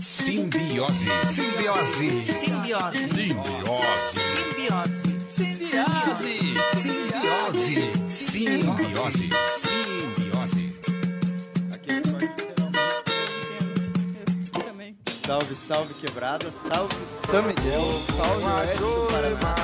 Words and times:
Simbiose. 0.00 1.06
Simbiose. 1.30 2.10
Simbiose. 2.24 2.98
Simbiose. 2.98 4.18
Simbiose. 4.48 5.06
Simbiose. 5.28 6.34
Simbiose. 6.74 7.78
Simbiose. 8.10 9.28
Simbiose. 9.54 10.64
Salve, 15.24 15.54
salve 15.54 15.94
quebrada, 15.94 16.50
salve 16.50 17.06
São 17.06 17.44
Miguel, 17.44 17.84
salve 18.16 18.44
Oeste 18.44 18.78
do 18.78 19.06
Paraná. 19.12 19.54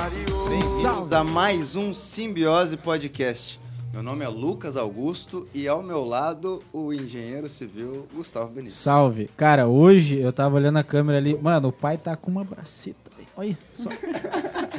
Bem-vindos 0.47 1.11
a 1.11 1.23
mais 1.25 1.75
um 1.75 1.91
Simbiose 1.91 2.77
Podcast. 2.77 3.64
Meu 3.95 4.03
nome 4.03 4.25
é 4.25 4.27
Lucas 4.27 4.75
Augusto 4.75 5.47
e 5.53 5.69
ao 5.69 5.81
meu 5.81 6.03
lado 6.03 6.61
o 6.73 6.91
engenheiro 6.91 7.47
civil 7.47 8.05
Gustavo 8.13 8.49
Benítez. 8.49 8.73
Salve. 8.75 9.29
Cara, 9.37 9.67
hoje 9.67 10.17
eu 10.19 10.33
tava 10.33 10.55
olhando 10.57 10.77
a 10.79 10.83
câmera 10.83 11.17
ali. 11.17 11.37
Mano, 11.41 11.69
o 11.69 11.71
pai 11.71 11.97
tá 11.97 12.13
com 12.17 12.29
uma 12.29 12.43
braceta. 12.43 13.09
Olha 13.37 13.57
só. 13.71 13.87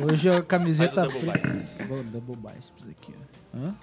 Hoje 0.07 0.29
a 0.29 0.43
camiseta. 0.43 1.07
Faz 1.07 1.09
o 1.09 1.11
double 1.13 1.31
preta. 1.33 1.49
biceps. 1.49 1.89
Vou- 1.89 2.03
Double 2.05 2.37
biceps 2.37 2.89
aqui, 2.91 3.15
ó. 3.55 3.59
Hã? 3.59 3.75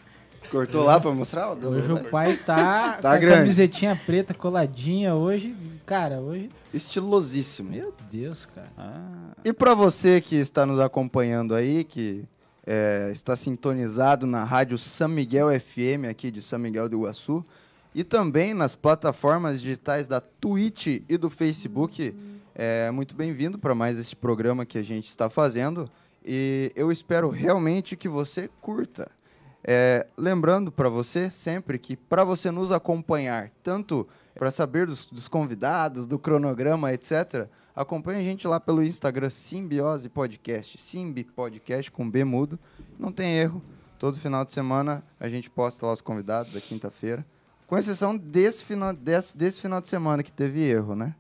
Cortou 0.52 0.84
lá 0.84 1.00
pra 1.00 1.10
mostrar? 1.12 1.52
o 1.52 1.68
Hoje 1.68 1.92
o 1.92 2.04
pai 2.12 2.38
tá, 2.38 2.98
com 3.02 3.08
a 3.08 3.18
grande. 3.18 3.38
camisetinha 3.38 4.00
preta 4.06 4.36
coladinha. 4.36 5.16
Hoje, 5.16 5.56
cara, 5.84 6.20
hoje. 6.20 6.52
Estilosíssimo. 6.72 7.72
Meu 7.72 7.92
Deus, 8.12 8.46
cara. 8.46 8.68
Ah, 8.78 9.32
E 9.44 9.52
para 9.52 9.74
você 9.74 10.22
que 10.22 10.36
está 10.36 10.64
nos 10.64 10.80
acompanhando 10.80 11.56
aí, 11.56 11.84
que 11.84 12.24
é, 12.66 13.10
está 13.12 13.36
sintonizado 13.36 14.26
na 14.26 14.44
rádio 14.44 14.78
São 14.78 15.08
Miguel 15.08 15.48
FM 15.60 16.10
aqui 16.10 16.32
de 16.32 16.42
São 16.42 16.58
Miguel 16.60 16.88
do 16.88 16.98
Iguaçu 16.98 17.46
e 17.94 18.04
também 18.04 18.54
nas 18.54 18.76
plataformas 18.76 19.62
digitais 19.62 20.08
da 20.08 20.20
Twitch 20.20 21.02
e 21.08 21.18
do 21.18 21.30
Facebook, 21.30 22.16
é 22.56 22.90
muito 22.90 23.16
bem-vindo 23.16 23.60
para 23.60 23.76
mais 23.76 24.00
esse 24.00 24.16
programa 24.16 24.66
que 24.66 24.78
a 24.78 24.84
gente 24.84 25.10
está 25.10 25.30
fazendo 25.30 25.90
e 26.26 26.72
eu 26.76 26.92
espero 26.92 27.30
realmente 27.30 27.96
que 27.96 28.08
você 28.08 28.50
curta. 28.62 29.12
É, 29.66 30.06
lembrando 30.18 30.72
para 30.72 30.90
você 30.90 31.30
sempre 31.30 31.80
que 31.80 31.96
para 31.96 32.26
você 32.26 32.52
nos 32.52 32.72
acompanhar, 32.72 33.50
tanto 33.64 34.06
para 34.36 34.52
saber 34.52 34.88
dos, 34.88 35.06
dos 35.06 35.30
convidados, 35.30 36.06
do 36.06 36.20
cronograma, 36.20 36.92
etc., 36.92 37.48
acompanhe 37.74 38.20
a 38.20 38.24
gente 38.24 38.46
lá 38.46 38.60
pelo 38.60 38.84
Instagram 38.84 39.30
Simbiose 39.30 40.10
Podcast, 40.10 40.78
Simbi 40.82 41.24
Podcast 41.24 41.90
com 41.90 42.10
B 42.10 42.26
mudo. 42.26 42.60
Não 43.00 43.12
tem 43.12 43.38
erro. 43.38 43.64
Todo 43.98 44.18
final 44.18 44.44
de 44.44 44.52
semana 44.52 45.02
a 45.18 45.30
gente 45.30 45.50
posta 45.50 45.86
lá 45.86 45.94
os 45.94 46.02
convidados, 46.02 46.58
a 46.58 46.62
quinta-feira. 46.62 47.26
Com 47.66 47.78
exceção 47.78 48.18
desse 48.18 48.66
final, 48.66 48.94
desse, 48.94 49.38
desse 49.38 49.62
final 49.62 49.80
de 49.80 49.88
semana 49.88 50.22
que 50.22 50.32
teve 50.32 50.60
erro, 50.62 50.94
né? 50.94 51.16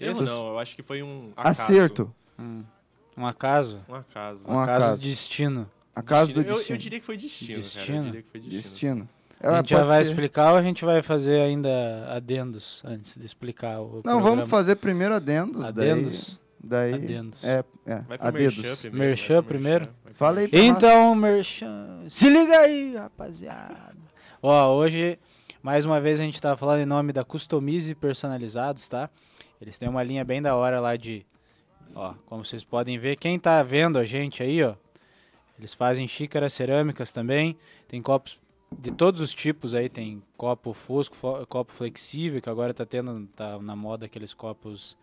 Erro 0.00 0.22
não, 0.22 0.48
eu 0.48 0.58
acho 0.58 0.74
que 0.74 0.82
foi 0.82 1.02
um 1.02 1.32
acaso. 1.36 1.62
Acerto. 1.62 2.14
um 3.16 3.26
acaso. 3.26 3.80
Um 3.86 3.94
acaso. 3.94 4.48
Um 4.48 4.54
Um 4.54 4.58
acaso 4.60 5.02
acaso. 6.00 6.32
de 6.32 6.34
destino. 6.34 6.44
Do 6.44 6.48
Eu- 6.48 6.52
Eu, 6.54 6.58
destino. 6.58 6.78
diria 6.78 7.00
que 7.00 7.06
foi 7.06 7.16
destino, 7.16 7.48
cara. 7.48 7.62
Destino? 7.62 7.96
Eu 7.98 8.02
diria 8.04 8.22
que 8.22 8.30
foi 8.30 8.40
destino. 8.40 8.62
Destino. 8.62 9.08
A 9.38 9.52
É, 9.52 9.56
gente 9.58 9.70
já 9.70 9.84
vai 9.84 10.04
ser. 10.04 10.10
explicar 10.10 10.52
ou 10.52 10.58
a 10.58 10.62
gente 10.62 10.84
vai 10.84 11.02
fazer 11.02 11.40
ainda 11.40 11.68
adendos 12.10 12.82
antes 12.84 13.18
de 13.18 13.26
explicar 13.26 13.80
o 13.80 13.84
Não, 13.96 14.02
programa? 14.02 14.20
vamos 14.22 14.48
fazer 14.48 14.76
primeiro 14.76 15.14
adendos. 15.14 15.62
Adendos? 15.62 16.40
Daí, 16.58 16.92
daí 16.92 17.04
Adendos. 17.04 17.44
É, 17.44 17.64
é, 17.86 17.94
Vai 18.00 18.18
pro 18.18 18.26
adedos. 18.28 18.56
Merchan 18.56 18.76
primeiro. 18.80 18.98
Merchan 19.08 19.42
primeiro? 19.42 19.88
Fala 20.14 20.40
aí 20.40 20.48
pra 20.48 20.58
Então, 20.58 21.14
Merchan, 21.14 22.06
se 22.08 22.28
liga 22.30 22.58
aí, 22.60 22.96
rapaziada. 22.96 23.76
Ó, 24.42 24.74
hoje, 24.74 25.18
mais 25.62 25.84
uma 25.84 26.00
vez, 26.00 26.18
a 26.18 26.22
gente 26.24 26.40
tá 26.40 26.56
falando 26.56 26.80
em 26.80 26.86
nome 26.86 27.12
da 27.12 27.22
Customize 27.22 27.94
Personalizados, 27.94 28.88
tá? 28.88 29.10
Eles 29.60 29.78
têm 29.78 29.88
uma 29.88 30.02
linha 30.02 30.24
bem 30.24 30.40
da 30.40 30.56
hora 30.56 30.80
lá 30.80 30.96
de... 30.96 31.26
Ó, 31.94 32.14
como 32.24 32.42
vocês 32.44 32.64
podem 32.64 32.98
ver, 32.98 33.16
quem 33.16 33.38
tá 33.38 33.62
vendo 33.62 33.98
a 33.98 34.04
gente 34.04 34.42
aí, 34.42 34.62
ó, 34.62 34.74
eles 35.58 35.74
fazem 35.74 36.06
xícaras 36.06 36.52
cerâmicas 36.52 37.10
também, 37.10 37.56
tem 37.88 38.00
copos 38.02 38.38
de 38.78 38.90
todos 38.90 39.20
os 39.20 39.32
tipos 39.32 39.74
aí, 39.74 39.88
tem 39.88 40.22
copo 40.36 40.72
fosco, 40.72 41.16
fo- 41.16 41.46
copo 41.46 41.72
flexível, 41.72 42.42
que 42.42 42.50
agora 42.50 42.74
tá 42.74 42.84
tendo, 42.84 43.26
tá 43.34 43.58
na 43.60 43.76
moda 43.76 44.06
aqueles 44.06 44.34
copos... 44.34 44.96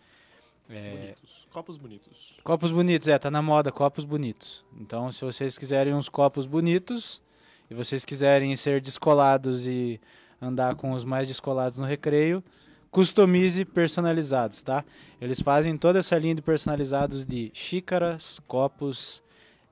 é, 0.69 0.91
Bonitos. 0.91 1.47
Copos 1.51 1.77
bonitos. 1.77 2.37
Copos 2.43 2.71
bonitos, 2.71 3.07
é, 3.07 3.17
tá 3.17 3.31
na 3.31 3.41
moda, 3.41 3.71
copos 3.71 4.03
bonitos. 4.03 4.65
Então, 4.79 5.11
se 5.11 5.23
vocês 5.23 5.57
quiserem 5.57 5.93
uns 5.93 6.09
copos 6.09 6.45
bonitos 6.45 7.21
e 7.69 7.73
vocês 7.73 8.03
quiserem 8.03 8.53
ser 8.55 8.81
descolados 8.81 9.65
e 9.65 9.99
andar 10.41 10.75
com 10.75 10.91
os 10.91 11.05
mais 11.05 11.27
descolados 11.27 11.77
no 11.77 11.85
recreio, 11.85 12.43
customize 12.91 13.63
personalizados, 13.65 14.61
tá? 14.61 14.83
Eles 15.21 15.39
fazem 15.39 15.77
toda 15.77 15.99
essa 15.99 16.17
linha 16.17 16.35
de 16.35 16.41
personalizados 16.41 17.25
de 17.25 17.49
xícaras, 17.53 18.39
copos, 18.45 19.23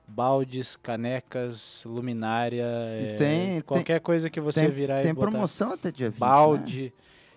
baldes, 0.06 0.76
canecas, 0.76 1.84
luminária, 1.86 2.66
E 3.00 3.06
é, 3.06 3.16
tem- 3.16 3.60
qualquer 3.62 4.00
coisa 4.00 4.28
que 4.28 4.40
você 4.40 4.62
tem, 4.62 4.70
virar 4.70 5.00
e 5.00 5.04
tem 5.04 5.14
botar 5.14 5.30
promoção 5.30 5.72
até 5.72 5.90
dia 5.90 6.10
20, 6.10 6.14
né? 6.14 6.26
balde. 6.26 6.92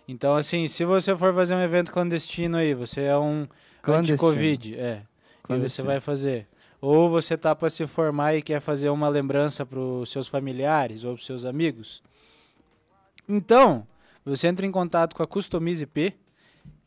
Então, 0.08 0.36
assim, 0.36 0.68
se 0.68 0.84
você 0.86 1.16
for 1.16 1.34
fazer 1.34 1.56
um 1.56 1.62
evento 1.62 1.92
clandestino 1.92 2.58
aí, 2.58 2.74
você 2.74 3.02
é 3.02 3.18
um 3.18 3.48
anti-Covid, 3.88 4.76
é, 4.76 5.02
e 5.50 5.58
você 5.60 5.82
vai 5.82 6.00
fazer. 6.00 6.48
Ou 6.82 7.10
você 7.10 7.36
tá 7.38 7.56
para 7.56 7.70
se 7.70 7.88
formar 7.88 8.36
e 8.36 8.42
quer 8.42 8.60
fazer 8.60 8.90
uma 8.90 9.08
lembrança 9.10 9.66
para 9.66 9.80
os 9.80 10.12
seus 10.12 10.28
familiares 10.28 11.04
ou 11.04 11.14
pros 11.14 11.26
seus 11.26 11.44
amigos. 11.46 12.04
Então, 13.28 13.88
você 14.24 14.48
entra 14.48 14.66
em 14.66 14.72
contato 14.72 15.16
com 15.16 15.24
a 15.24 15.28
Customize 15.28 15.86
P 15.86 16.14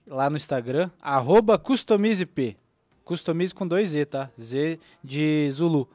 lá 0.07 0.31
no 0.31 0.37
Instagram, 0.37 0.91
arroba 1.03 1.59
CustomizeP. 1.59 2.57
Customize 3.09 3.55
com 3.55 3.67
dois 3.67 3.89
Z, 3.89 4.05
tá? 4.05 4.31
Z 4.39 4.79
de 5.03 5.51
Zulu, 5.51 5.89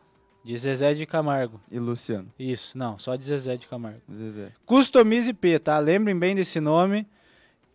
de 0.44 0.58
Zezé 0.58 0.96
de 0.96 1.06
Camargo. 1.06 1.62
E 1.70 1.78
Luciano, 1.78 2.34
Isso, 2.40 2.76
não, 2.76 2.98
só 2.98 3.16
de 3.16 3.24
Zezé 3.24 3.56
de 3.56 3.68
Camargo. 3.68 4.02
Zezé. 4.12 4.52
Customize 4.66 5.32
P, 5.32 5.60
tá? 5.60 5.78
Lembrem 5.78 6.18
bem 6.18 6.34
desse 6.34 6.60
nome, 6.60 7.08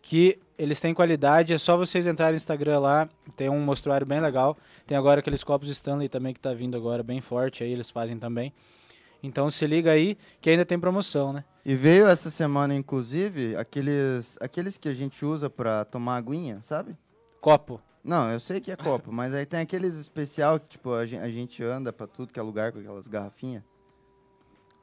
que 0.01 0.37
eles 0.57 0.81
têm 0.81 0.93
qualidade. 0.93 1.53
É 1.53 1.57
só 1.57 1.77
vocês 1.77 2.05
entrarem 2.05 2.33
no 2.33 2.35
Instagram 2.35 2.79
lá, 2.79 3.09
tem 3.37 3.47
um 3.47 3.61
mostruário 3.61 4.05
bem 4.05 4.19
legal. 4.19 4.57
Tem 4.85 4.97
agora 4.97 5.21
aqueles 5.21 5.41
copos 5.41 5.69
Stanley 5.69 6.09
também 6.09 6.33
que 6.33 6.39
tá 6.41 6.53
vindo 6.53 6.75
agora 6.75 7.01
bem 7.01 7.21
forte, 7.21 7.63
aí 7.63 7.71
eles 7.71 7.89
fazem 7.89 8.19
também. 8.19 8.51
Então 9.23 9.49
se 9.49 9.65
liga 9.65 9.89
aí 9.89 10.17
que 10.41 10.49
ainda 10.49 10.65
tem 10.65 10.77
promoção, 10.77 11.31
né? 11.31 11.45
E 11.63 11.75
veio 11.75 12.07
essa 12.07 12.29
semana, 12.29 12.75
inclusive, 12.75 13.55
aqueles, 13.55 14.37
aqueles 14.41 14.77
que 14.77 14.89
a 14.89 14.93
gente 14.93 15.23
usa 15.23 15.49
pra 15.49 15.85
tomar 15.85 16.17
aguinha, 16.17 16.61
sabe? 16.61 16.93
Copo. 17.39 17.81
Não, 18.03 18.31
eu 18.31 18.39
sei 18.39 18.59
que 18.61 18.71
é 18.71 18.75
copo, 18.75 19.11
mas 19.11 19.33
aí 19.33 19.45
tem 19.45 19.59
aqueles 19.59 19.95
especial 19.95 20.59
que, 20.59 20.67
tipo, 20.69 20.93
a 20.93 21.05
gen- 21.05 21.19
a 21.19 21.29
gente, 21.29 21.61
anda 21.63 21.91
pra 21.91 22.07
tudo 22.07 22.31
que 22.33 22.39
é 22.39 22.43
lugar 22.43 22.71
com 22.71 22.79
aquelas 22.79 23.07
garrafinhas. 23.07 23.63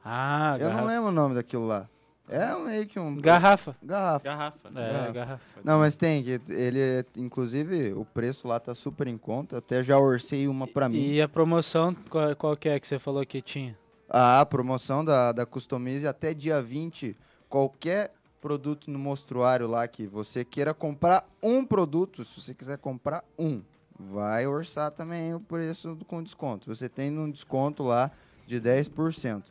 Ah, 0.03 0.55
Eu 0.59 0.65
não 0.67 0.75
garrafa. 0.75 0.87
lembro 0.87 1.09
o 1.09 1.11
nome 1.11 1.35
daquilo 1.35 1.65
lá. 1.67 1.89
É 2.29 2.53
meio 2.57 2.85
que 2.85 2.99
um... 2.99 3.15
Garrafa. 3.19 3.75
Garrafa. 3.81 4.23
Garrafa. 4.23 4.67
É, 4.69 4.71
Garrafa. 4.91 5.11
garrafa. 5.13 5.61
Não, 5.63 5.79
mas 5.79 5.95
tem, 5.95 6.23
que 6.23 6.41
ele, 6.49 7.05
inclusive, 7.15 7.93
o 7.93 8.03
preço 8.05 8.47
lá 8.47 8.59
tá 8.59 8.75
super 8.75 9.07
em 9.07 9.17
conta. 9.17 9.57
Até 9.57 9.81
já 9.81 9.97
orcei 9.97 10.45
uma 10.47 10.67
pra 10.67 10.89
mim. 10.89 10.99
E 11.11 11.21
a 11.21 11.27
promoção, 11.29 11.95
qual, 12.09 12.35
qual 12.35 12.57
que 12.57 12.67
é 12.67 12.79
que 12.79 12.87
você 12.87 12.99
falou 12.99 13.25
que 13.25 13.41
tinha? 13.41 13.77
A 14.09 14.45
promoção 14.45 15.03
da, 15.05 15.31
da 15.31 15.45
Customize 15.45 16.05
até 16.05 16.33
dia 16.33 16.61
20, 16.61 17.17
qualquer 17.49 18.13
produto 18.47 18.89
no 18.89 18.97
mostruário 18.97 19.67
lá 19.67 19.85
que 19.87 20.07
você 20.07 20.45
queira 20.45 20.73
comprar 20.73 21.27
um 21.43 21.65
produto, 21.65 22.23
se 22.23 22.41
você 22.41 22.53
quiser 22.53 22.77
comprar 22.77 23.23
um, 23.37 23.61
vai 23.99 24.47
orçar 24.47 24.89
também 24.91 25.33
o 25.33 25.39
preço 25.39 25.95
do- 25.95 26.05
com 26.05 26.23
desconto. 26.23 26.73
Você 26.73 26.87
tem 26.87 27.17
um 27.19 27.29
desconto 27.29 27.83
lá 27.83 28.09
de 28.47 28.61
10%. 28.61 29.43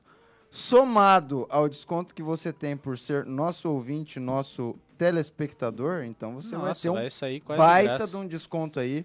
Somado 0.51 1.47
ao 1.51 1.69
desconto 1.69 2.15
que 2.15 2.23
você 2.23 2.51
tem 2.55 2.75
por 2.77 2.97
ser 2.97 3.27
nosso 3.27 3.69
ouvinte, 3.71 4.19
nosso 4.19 4.75
telespectador, 4.97 6.05
então 6.05 6.35
você 6.35 6.57
vai 6.57 6.69
Nossa, 6.71 6.83
ter 6.83 6.89
um 6.89 6.95
vai 6.95 7.09
de 7.09 7.41
baita 7.47 7.89
graça. 7.99 8.07
de 8.09 8.17
um 8.17 8.27
desconto 8.27 8.81
aí. 8.81 9.05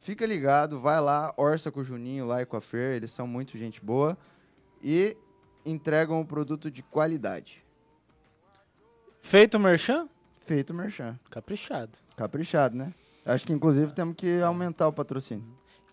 Fica 0.00 0.26
ligado, 0.26 0.78
vai 0.78 1.00
lá, 1.00 1.32
orça 1.38 1.70
com 1.72 1.80
o 1.80 1.84
Juninho 1.84 2.26
lá 2.26 2.42
e 2.42 2.46
com 2.46 2.58
a 2.58 2.60
Fer, 2.60 2.96
eles 2.96 3.10
são 3.10 3.26
muito 3.26 3.56
gente 3.56 3.82
boa 3.82 4.18
e 4.82 5.16
entregam 5.64 6.20
um 6.20 6.26
produto 6.26 6.70
de 6.70 6.82
qualidade. 6.82 7.63
Feito 9.24 9.54
o 9.56 9.60
merchan? 9.60 10.06
Feito 10.44 10.74
merchan. 10.74 11.18
Caprichado. 11.30 11.92
Caprichado, 12.16 12.76
né? 12.76 12.92
Acho 13.24 13.46
que 13.46 13.52
inclusive 13.54 13.92
temos 13.92 14.14
que 14.16 14.40
aumentar 14.42 14.86
o 14.86 14.92
patrocínio. 14.92 15.44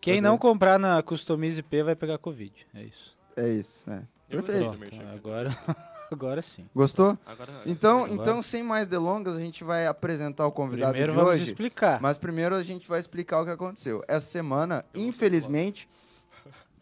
Quem 0.01 0.15
Fazer- 0.15 0.21
não 0.21 0.37
comprar 0.37 0.77
na 0.77 1.01
Customize 1.01 1.61
P 1.63 1.81
vai 1.81 1.95
pegar 1.95 2.17
Covid. 2.17 2.67
É 2.75 2.83
isso. 2.83 3.17
É 3.37 3.47
isso, 3.47 3.89
né? 3.89 4.03
Eu 4.29 4.43
Perfeito. 4.43 4.77
merchan. 4.77 5.09
agora, 5.13 5.49
agora 6.11 6.41
sim. 6.41 6.67
Gostou? 6.75 7.17
Agora, 7.25 7.61
Então, 7.65 7.99
Agora- 8.03 8.13
então, 8.13 8.43
sem 8.43 8.61
mais 8.63 8.85
delongas, 8.87 9.35
a 9.35 9.39
gente 9.39 9.63
vai 9.63 9.87
apresentar 9.87 10.45
o 10.45 10.51
convidado 10.51 10.91
Primeiro 10.91 11.13
de 11.13 11.17
vamos 11.17 11.33
hoje. 11.33 11.43
explicar. 11.43 12.01
Mas 12.01 12.17
primeiro 12.17 12.53
a 12.55 12.61
gente 12.63 12.87
vai 12.89 12.99
explicar 12.99 13.39
o 13.41 13.45
que 13.45 13.51
aconteceu. 13.51 14.03
Essa 14.09 14.27
semana, 14.27 14.83
infelizmente, 14.93 15.87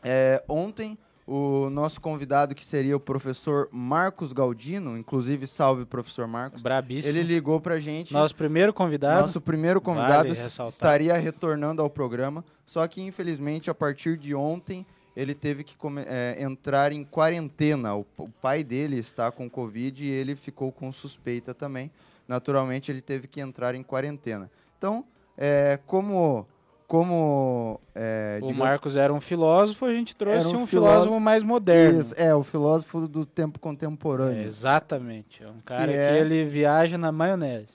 é, 0.04 0.44
ontem 0.50 0.98
o 1.30 1.70
nosso 1.70 2.02
convidado, 2.02 2.56
que 2.56 2.66
seria 2.66 2.98
o 2.98 3.00
professor 3.00 3.70
Marcos 3.72 4.34
Galdino, 4.34 4.98
inclusive 4.98 5.46
salve, 5.46 5.86
professor 5.86 6.28
Marcos, 6.28 6.62
Brabíssimo. 6.62 7.16
ele 7.16 7.22
ligou 7.22 7.62
pra 7.62 7.80
gente. 7.80 8.12
Nosso 8.12 8.36
primeiro 8.36 8.74
convidado. 8.74 9.22
Nosso 9.22 9.40
primeiro 9.40 9.80
convidado 9.80 10.34
Vale 10.34 10.70
estaria 10.70 11.16
retornando 11.18 11.84
ao 11.84 11.90
programa, 11.90 12.44
só 12.66 12.88
que 12.88 13.02
infelizmente 13.04 13.70
a 13.70 13.76
partir 13.76 14.18
de 14.18 14.34
ontem 14.34 14.84
ele 15.16 15.36
teve 15.36 15.64
que 15.64 15.76
é, 16.08 16.42
entrar 16.42 16.92
em 16.92 17.04
quarentena. 17.04 17.96
O, 17.96 18.06
o 18.18 18.30
pai 18.30 18.64
dele 18.64 18.98
está 18.98 19.31
com 19.31 19.48
Covid 19.48 20.04
e 20.04 20.10
ele 20.10 20.36
ficou 20.36 20.72
com 20.72 20.92
suspeita 20.92 21.54
também. 21.54 21.92
Naturalmente 22.28 22.92
ele 22.92 23.02
teve 23.02 23.28
que 23.28 23.40
entrar 23.40 23.76
em 23.76 23.84
quarentena. 23.84 24.50
Então, 24.78 25.06
é, 25.38 25.80
como 25.86 26.48
como 26.89 27.80
é, 27.94 28.39
o 28.41 28.47
digamos- 28.47 28.57
Marcos 28.65 28.97
era 28.97 29.13
um 29.13 29.21
filósofo, 29.21 29.86
a 29.86 29.94
gente 29.94 30.15
trouxe 30.15 30.47
um 30.47 30.63
um, 30.63 30.65
filósofo, 30.68 30.68
filósofo- 31.03 31.19
mais 31.19 31.44
moderno. 31.44 32.00
Isso, 32.00 32.15
é 32.18 32.33
o 32.33 32.44
filósofo 32.44 33.07
do 33.07 33.25
tempo 33.27 33.57
É, 33.57 33.62
contemporâneo. 33.62 34.44
exatamente. 34.45 35.44
É 35.44 35.47
um 35.47 35.62
cara 35.63 35.91
que, 35.91 35.97
é- 35.97 36.19
ele 36.19 36.44
viaja 36.45 36.97
na 36.97 37.12
maionese. 37.12 37.68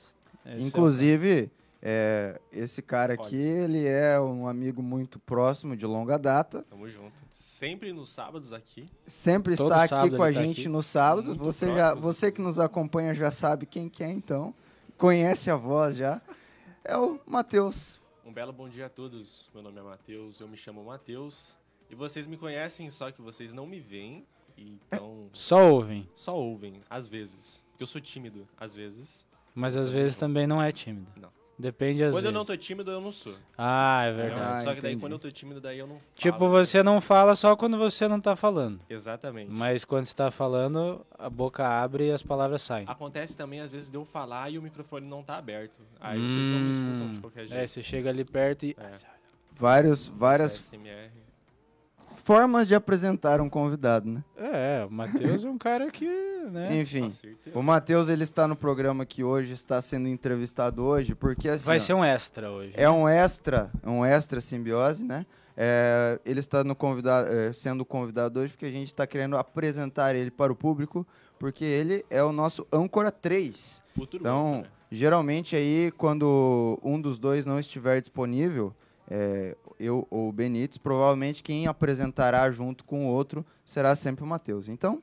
Esse 0.45 0.57
é 0.59 0.63
o 0.63 0.67
Inclusive, 0.67 1.49
é, 1.81 2.41
esse 2.53 2.83
cara 2.83 3.15
aqui, 3.15 3.37
ele 3.37 3.87
é 3.87 4.19
um 4.21 4.49
amigo 4.49 4.83
muito 4.83 5.21
próximo 5.21 5.77
de 5.77 5.87
longa 5.87 6.19
data. 6.19 6.65
Tamo 6.69 6.89
junto. 6.89 7.13
Sempre 7.31 7.93
nos 7.93 8.11
sábados 8.13 8.53
aqui. 8.53 8.89
Sempre 9.07 9.55
Todo 9.57 9.73
está 9.81 10.01
aqui 10.03 10.11
com 10.17 10.23
a 10.25 10.27
tá 10.27 10.33
gente 10.33 10.63
aqui. 10.63 10.69
no 10.69 10.83
sábado. 10.83 11.29
Muito 11.29 11.45
Você, 11.45 11.67
já, 11.69 11.91
próximos. 11.93 12.05
você 12.05 12.33
que 12.33 12.43
nos 12.43 12.59
acompanha 12.59 13.15
já 13.15 13.31
sabe 13.31 13.65
quem 13.65 13.89
que 13.89 14.03
é, 14.03 14.11
então. 14.11 14.53
Conhece 14.99 15.51
a 15.53 15.57
voz 15.57 15.97
já. 15.97 16.21
É 16.85 16.97
o 16.97 17.21
Matheus. 17.27 18.03
Um 18.25 18.33
belo 18.33 18.53
bom 18.53 18.69
dia 18.69 18.87
a 18.87 18.89
todos. 18.89 19.51
Meu 19.53 19.63
nome 19.63 19.79
é 19.81 19.83
Matheus, 19.83 20.41
eu 20.41 20.49
me 20.49 20.57
chamo 20.57 20.83
Matheus. 20.85 21.57
E 21.91 21.95
vocês 21.95 22.27
me 22.27 22.37
conhecem, 22.37 22.89
só 22.89 23.11
que 23.11 23.21
vocês 23.21 23.53
não 23.53 23.67
me 23.67 23.81
veem. 23.81 24.27
Então, 24.57 25.29
Só 25.35 25.71
ouvem, 25.71 26.09
só 26.15 26.37
ouvem, 26.37 26.81
às 26.89 27.07
vezes. 27.07 27.65
Porque 27.71 27.83
eu 27.83 27.87
sou 27.87 28.01
tímido, 28.01 28.49
às 28.57 28.75
vezes. 28.75 29.27
mas 29.55 29.77
às 29.77 29.91
vezes 29.91 30.17
também 30.17 30.47
não 30.47 30.63
é 30.63 30.73
tímido. 30.73 31.11
Não. 31.17 31.31
Depende 31.57 32.03
às 32.03 32.13
quando 32.13 32.25
eu 32.25 32.33
vezes. 32.33 32.35
não 32.35 32.45
tô 32.45 32.57
tímido, 32.57 32.91
eu 32.91 33.01
não 33.01 33.13
sou. 33.13 33.35
Ah, 33.57 34.03
é 34.07 34.13
verdade. 34.13 34.41
Ah, 34.43 34.61
só 34.65 34.75
que 34.75 34.81
daí 34.81 34.93
entendi. 34.93 35.01
quando 35.03 35.13
eu 35.13 35.19
tô 35.21 35.31
tímido, 35.31 35.61
daí 35.61 35.79
eu 35.79 35.87
não 35.87 35.97
falo. 36.01 36.11
Tipo, 36.17 36.49
você 36.49 36.83
não 36.83 37.01
fala 37.01 37.37
só 37.37 37.55
quando 37.55 37.79
você 37.79 38.09
não 38.09 38.21
tá 38.21 38.35
falando. 38.35 38.81
Exatamente. 38.91 39.51
Mas 39.53 39.85
quando 39.85 40.07
você 40.07 40.15
tá 40.15 40.31
falando, 40.33 41.07
a 41.17 41.31
boca 41.31 41.65
abre 41.67 42.09
e 42.09 42.11
as 42.11 42.23
palavras 42.23 42.61
saem. 42.63 42.87
Acontece 42.89 43.37
também, 43.37 43.61
às 43.61 43.71
vezes, 43.71 43.89
de 43.89 43.97
eu 43.97 44.05
falar 44.05 44.51
e 44.51 44.59
o 44.59 44.63
microfone 44.63 45.07
não 45.07 45.23
tá 45.23 45.37
aberto. 45.37 45.81
Aí 46.01 46.21
vocês 46.29 46.51
não 46.51 46.59
me 46.61 46.71
escutam 46.71 47.09
de 47.11 47.19
Hum, 47.19 47.21
qualquer 47.21 47.45
É, 47.45 47.47
jeito. 47.47 47.69
você 47.71 47.83
chega 47.85 48.11
ali 48.11 48.25
perto 48.25 48.67
e. 48.67 48.77
É. 48.79 48.91
Vários, 49.57 50.09
várias 50.09 50.53
SMR. 50.73 51.11
Formas 52.25 52.67
de 52.67 52.75
apresentar 52.75 53.41
um 53.41 53.49
convidado, 53.49 54.09
né? 54.09 54.25
É, 54.37 54.85
o 54.89 54.91
Matheus 54.91 55.45
é 55.45 55.49
um 55.49 55.59
cara 55.59 55.91
que, 55.91 56.07
né? 56.51 56.75
Enfim, 56.81 57.11
o 57.55 57.63
Matheus, 57.63 58.09
ele 58.09 58.25
está 58.25 58.49
no 58.49 58.57
programa 58.57 59.05
que 59.05 59.23
hoje 59.23 59.53
está 59.53 59.81
sendo 59.83 60.09
entrevistado 60.09 60.83
hoje, 60.83 61.15
porque 61.15 61.49
assim... 61.49 61.67
Vai 61.67 61.77
ó, 61.77 61.81
ser 61.81 61.95
um 61.95 62.03
extra 62.05 62.51
hoje. 62.51 62.73
É 62.77 62.89
um 62.89 63.09
extra, 63.09 63.71
é 63.83 63.89
um 63.89 64.05
extra 64.05 64.41
simbiose, 64.41 65.05
né? 65.05 65.27
É, 65.57 66.19
ele 66.25 66.41
está 66.41 66.65
no 66.65 66.75
convidado, 66.75 67.29
é, 67.31 67.53
sendo 67.53 67.85
convidado 67.85 68.41
hoje 68.41 68.53
porque 68.53 68.67
a 68.67 68.71
gente 68.73 68.89
está 68.89 69.07
querendo 69.07 69.37
apresentar 69.37 70.17
ele 70.17 70.31
para 70.31 70.53
o 70.53 70.57
público, 70.57 71.07
porque 71.39 71.65
ele 71.65 72.05
é 72.11 72.25
o 72.25 72.33
nosso 72.33 72.67
âncora 72.73 73.13
3. 73.13 73.83
Futuro 73.95 74.21
Então, 74.23 74.55
âncora. 74.55 74.71
geralmente 74.91 75.55
aí, 75.55 75.93
quando 75.97 76.81
um 76.83 77.01
dos 77.01 77.19
dois 77.21 77.47
não 77.47 77.61
estiver 77.61 78.01
disponível, 78.01 78.75
é, 79.09 79.57
eu 79.79 80.07
ou 80.11 80.29
o 80.29 80.33
Benítez, 80.33 80.79
provavelmente 80.79 81.43
quem 81.43 81.67
apresentará 81.67 82.51
junto 82.51 82.85
com 82.85 83.07
o 83.07 83.09
outro 83.09 83.45
será 83.65 83.95
sempre 83.97 84.25
o 84.25 84.27
Matheus. 84.27 84.69
Então, 84.69 85.03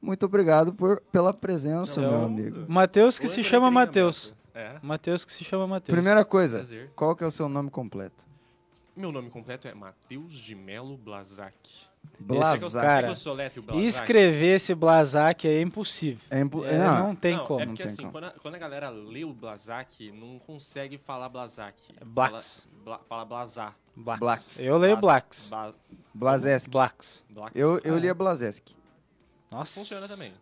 muito 0.00 0.26
obrigado 0.26 0.72
por, 0.72 1.00
pela 1.12 1.32
presença, 1.32 2.00
Então, 2.00 2.12
meu 2.12 2.26
amigo. 2.26 2.64
Matheus 2.68 3.18
que 3.18 3.26
O 3.26 3.28
se 3.28 3.42
chama. 3.42 3.70
Matheus. 3.70 4.34
É, 4.54 4.78
Matheus 4.82 5.24
que 5.24 5.32
se 5.32 5.44
chama 5.44 5.66
Matheus. 5.66 5.94
Primeira 5.94 6.24
coisa, 6.24 6.58
prazer. 6.58 6.90
qual 6.96 7.14
que 7.14 7.22
é 7.22 7.26
o 7.26 7.30
seu 7.30 7.48
nome 7.48 7.70
completo? 7.70 8.24
Meu 8.96 9.12
nome 9.12 9.28
completo 9.28 9.68
é 9.68 9.74
Matheus 9.74 10.34
de 10.34 10.54
Melo 10.54 10.96
Blazac. 10.96 11.54
Blazac. 12.18 12.64
Esse 12.64 12.72
Cara. 12.80 13.12
Escrever 13.82 14.56
esse 14.56 14.74
Blazac 14.74 15.46
é 15.46 15.60
impossível. 15.60 16.20
É 16.30 16.40
impo- 16.40 16.64
É, 16.64 16.76
não, 16.78 17.08
não, 17.08 17.14
tem 17.16 17.36
não, 17.36 17.46
como. 17.46 17.60
É 17.60 17.66
porque 17.66 17.82
assim, 17.82 17.96
como. 18.02 18.12
quando 18.12 18.24
a, 18.24 18.30
quando 18.30 18.54
a 18.54 18.58
galera 18.58 18.88
lê 18.90 19.24
o 19.24 19.32
Blazac, 19.32 20.10
não 20.12 20.38
consegue 20.38 20.98
falar 20.98 21.28
Blazac. 21.28 21.76
É 22.00 22.04
Blacks. 22.04 22.66
Fala, 22.84 22.84
bla, 22.84 22.98
fala 23.08 23.24
Blazar. 23.24 23.76
Blacks. 23.96 24.20
Blacks. 24.20 24.58
Eu 24.60 24.76
leio 24.76 24.96
Blacks. 24.96 25.48
Ba- 25.48 25.74
Blazeski. 26.14 26.70
Blacks. 26.70 27.24
Blacks. 27.30 27.52
Eu, 27.54 27.80
eu 27.84 27.94
Ah, 27.94 27.98
li 27.98 28.06
é. 28.08 28.10
a 28.10 28.14
Blazeski. 28.14 28.76
Nossa. 29.50 29.80
Funciona 29.80 30.06
também. 30.08 30.32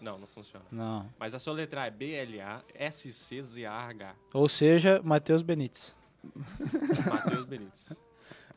Não, 0.00 0.18
não 0.18 0.26
funciona. 0.26 0.64
Não. 0.72 1.06
Mas 1.18 1.34
a 1.34 1.38
sua 1.38 1.52
letra 1.52 1.86
é 1.86 1.90
B-L-A-S-C-Z-A-H. 2.92 4.14
Ou 4.34 4.48
seja, 4.48 5.00
Matheus 5.04 5.42
Benites. 5.42 5.96
Matheus 7.10 7.44
Benítez. 7.44 8.00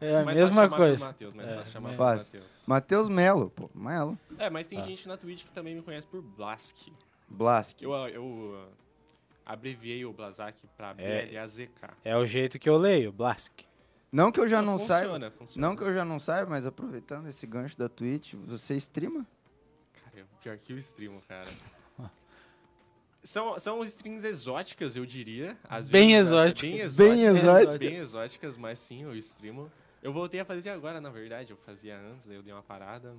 É 0.02 0.18
a 0.22 0.26
Mais 0.26 0.38
mesma 0.38 0.48
fácil 0.48 0.48
chamar 0.56 0.70
pelo 0.70 0.78
coisa. 0.78 1.06
Matheus, 1.06 1.34
mais 1.34 1.52
É, 1.52 1.66
chamar 1.66 1.94
é. 1.94 1.96
Fácil. 1.96 2.34
Matheus. 2.40 2.64
Matheus 2.68 3.10
Melo, 3.10 3.50
pô. 3.50 3.70
Melo. 3.74 4.18
É, 4.38 4.50
mas 4.50 4.68
tem 4.68 4.80
Ah. 4.80 4.84
gente 4.84 5.08
na 5.08 5.18
Twitch 5.18 5.44
que 5.44 5.52
também 5.52 5.76
me 5.76 5.82
conhece 5.82 6.06
por 6.08 6.22
Blask. 6.22 6.76
Blask. 7.30 7.82
Eu, 7.82 7.92
eu 8.10 8.24
uh, 8.24 8.68
abreviei 9.46 10.06
o 10.06 10.12
Blazac 10.14 10.58
pra 10.78 10.94
É. 10.98 11.26
B-L-A-Z-K. 11.26 11.94
É 12.04 12.16
o 12.18 12.26
jeito 12.26 12.60
que 12.60 12.70
eu 12.70 12.78
leio, 12.78 13.12
Blask. 13.12 13.52
Não 14.12 14.32
que 14.32 14.40
eu 14.40 14.48
já 14.48 14.62
não, 14.62 14.78
saiba. 14.78 15.08
funciona, 15.08 15.32
funciona. 15.32 15.68
Não 15.68 15.76
que 15.76 15.84
eu 15.84 15.94
já 15.94 16.06
não 16.06 16.20
saiba, 16.20 16.50
mas 16.50 16.66
aproveitando 16.66 17.28
esse 17.28 17.46
gancho 17.46 17.78
da 17.78 17.90
Twitch, 17.90 18.34
você 18.46 18.76
streama? 18.76 19.26
Cara, 20.04 20.26
pior 20.42 20.58
que 20.58 20.72
o 20.74 20.78
streamo, 20.78 21.22
cara. 21.28 21.50
São, 23.24 23.58
são 23.58 23.82
strings 23.84 24.24
exóticas, 24.24 24.96
eu 24.96 25.04
diria. 25.06 25.58
Às 25.68 25.90
Bem 25.90 26.10
vezes, 26.14 26.32
assim, 26.32 26.46
exóticas. 26.78 26.96
Bem 26.96 27.10
Bem 27.10 27.20
exóticas. 27.24 27.44
exóticas. 27.50 27.78
Bem 27.80 27.96
exóticas, 27.96 28.58
mas 28.58 28.80
sim, 28.80 29.02
eu 29.04 29.16
streamo. 29.16 29.72
Eu 30.06 30.14
voltei 30.14 30.40
a 30.40 30.46
fazer 30.46 30.70
agora, 30.70 31.02
na 31.02 31.10
verdade. 31.10 31.50
Eu 31.50 31.58
fazia 31.58 31.98
antes, 31.98 32.30
aí 32.30 32.36
eu 32.36 32.44
dei 32.44 32.54
uma 32.54 32.62
parada 32.62 33.16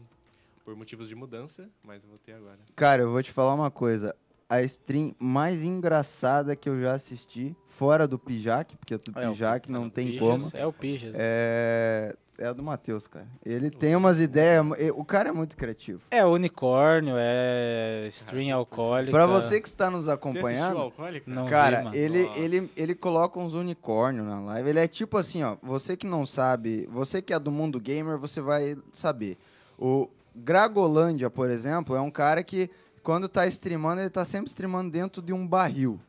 por 0.65 0.77
motivos 0.77 1.09
de 1.09 1.17
mudança, 1.17 1.69
mas 1.83 2.05
eu 2.05 2.11
voltei 2.11 2.33
agora. 2.33 2.61
Cara, 2.77 3.03
eu 3.03 3.11
vou 3.11 3.21
te 3.21 3.33
falar 3.33 3.55
uma 3.55 3.73
coisa. 3.73 4.15
A 4.49 4.63
stream 4.63 5.13
mais 5.19 5.65
engraçada 5.65 6.55
que 6.55 6.69
eu 6.69 6.81
já 6.81 6.93
assisti, 6.93 7.57
fora 7.67 8.07
do 8.07 8.17
Pijac, 8.21 8.77
porque 8.77 8.97
do 8.99 9.19
É, 9.19 9.29
o 9.29 9.33
Pijac 9.33 9.69
não 9.69 9.87
o 9.87 9.91
tem 9.91 10.07
Pijas 10.13 10.21
como, 10.21 10.51
É 10.55 10.65
o 10.65 10.73
Pijas. 10.73 11.13
é, 11.19 12.15
é 12.39 12.47
a 12.47 12.53
do 12.53 12.63
Matheus, 12.63 13.07
cara. 13.07 13.27
Ele 13.45 13.71
tem 13.71 13.95
umas 13.97 14.19
ideias, 14.21 14.65
o 14.95 15.05
cara 15.05 15.31
é 15.31 15.33
muito 15.33 15.57
criativo. 15.57 16.03
É 16.11 16.25
unicórnio, 16.25 17.15
é 17.19 18.07
string 18.09 18.49
Cara, 18.49 18.59
alcoólica. 18.59 19.11
Pra 19.13 19.27
você 19.27 19.61
que 19.61 19.69
está 19.69 19.91
nos 19.91 20.09
acompanhando? 20.09 20.93
Não. 21.27 21.45
vi, 21.45 21.51
Cara, 21.51 21.83
mano. 21.85 21.97
ele, 21.97 22.25
Nossa. 22.25 22.39
ele, 22.39 22.71
ele 22.77 22.95
coloca 22.95 23.39
uns 23.39 23.55
unicórnios 23.55 24.27
na 24.27 24.39
live. 24.41 24.69
Ele 24.69 24.81
é 24.81 24.89
tipo 24.89 25.17
assim, 25.17 25.43
ó. 25.43 25.57
Você 25.63 25.97
que 25.97 26.07
não 26.07 26.27
sabe, 26.27 26.87
você 26.93 27.23
que 27.23 27.33
é 27.33 27.39
do 27.39 27.51
mundo 27.51 27.81
gamer, 27.81 28.19
você 28.19 28.41
vai 28.41 28.77
saber. 28.93 29.39
O 29.79 30.09
Gragolândia, 30.35 31.31
por 31.31 31.51
exemplo, 31.51 31.97
é 31.97 32.01
um 32.01 32.11
cara 32.11 32.43
que, 32.45 32.71
quando 33.03 33.29
tá 33.29 33.47
streamando, 33.47 34.01
ele 34.03 34.11
tá 34.11 34.25
sempre 34.25 34.49
streamando 34.49 34.91
dentro 34.91 35.23
de 35.23 35.33
um 35.33 35.47
barril, 35.47 36.01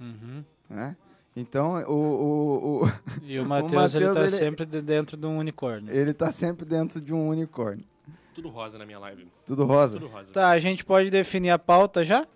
Uhum. 0.00 0.44
né? 0.68 0.96
Então, 1.34 1.82
o, 1.84 1.92
o, 1.92 2.84
o- 2.84 2.92
E 3.22 3.38
o 3.38 3.44
Matheus, 3.46 3.92
tá 3.92 3.98
ele- 4.20 4.28
sempre 4.30 4.66
de- 4.66 4.82
dentro 4.82 5.16
de 5.16 5.26
um 5.26 5.38
unicórnio. 5.38 5.92
ele 5.94 6.12
tá 6.12 6.30
sempre 6.30 6.64
dentro 6.64 7.00
de 7.00 7.12
um 7.14 7.28
unicórnio. 7.28 7.84
Tudo 8.34 8.48
rosa 8.48 8.78
na 8.78 8.84
minha 8.86 8.98
live. 8.98 9.26
Tudo 9.46 9.64
rosa. 9.64 9.98
Tudo 9.98 10.08
rosa. 10.10 10.32
Tá, 10.32 10.48
a 10.50 10.58
gente 10.58 10.84
pode 10.84 11.10
definir 11.10 11.50
a 11.50 11.58
pauta 11.58 12.04
já? 12.04 12.26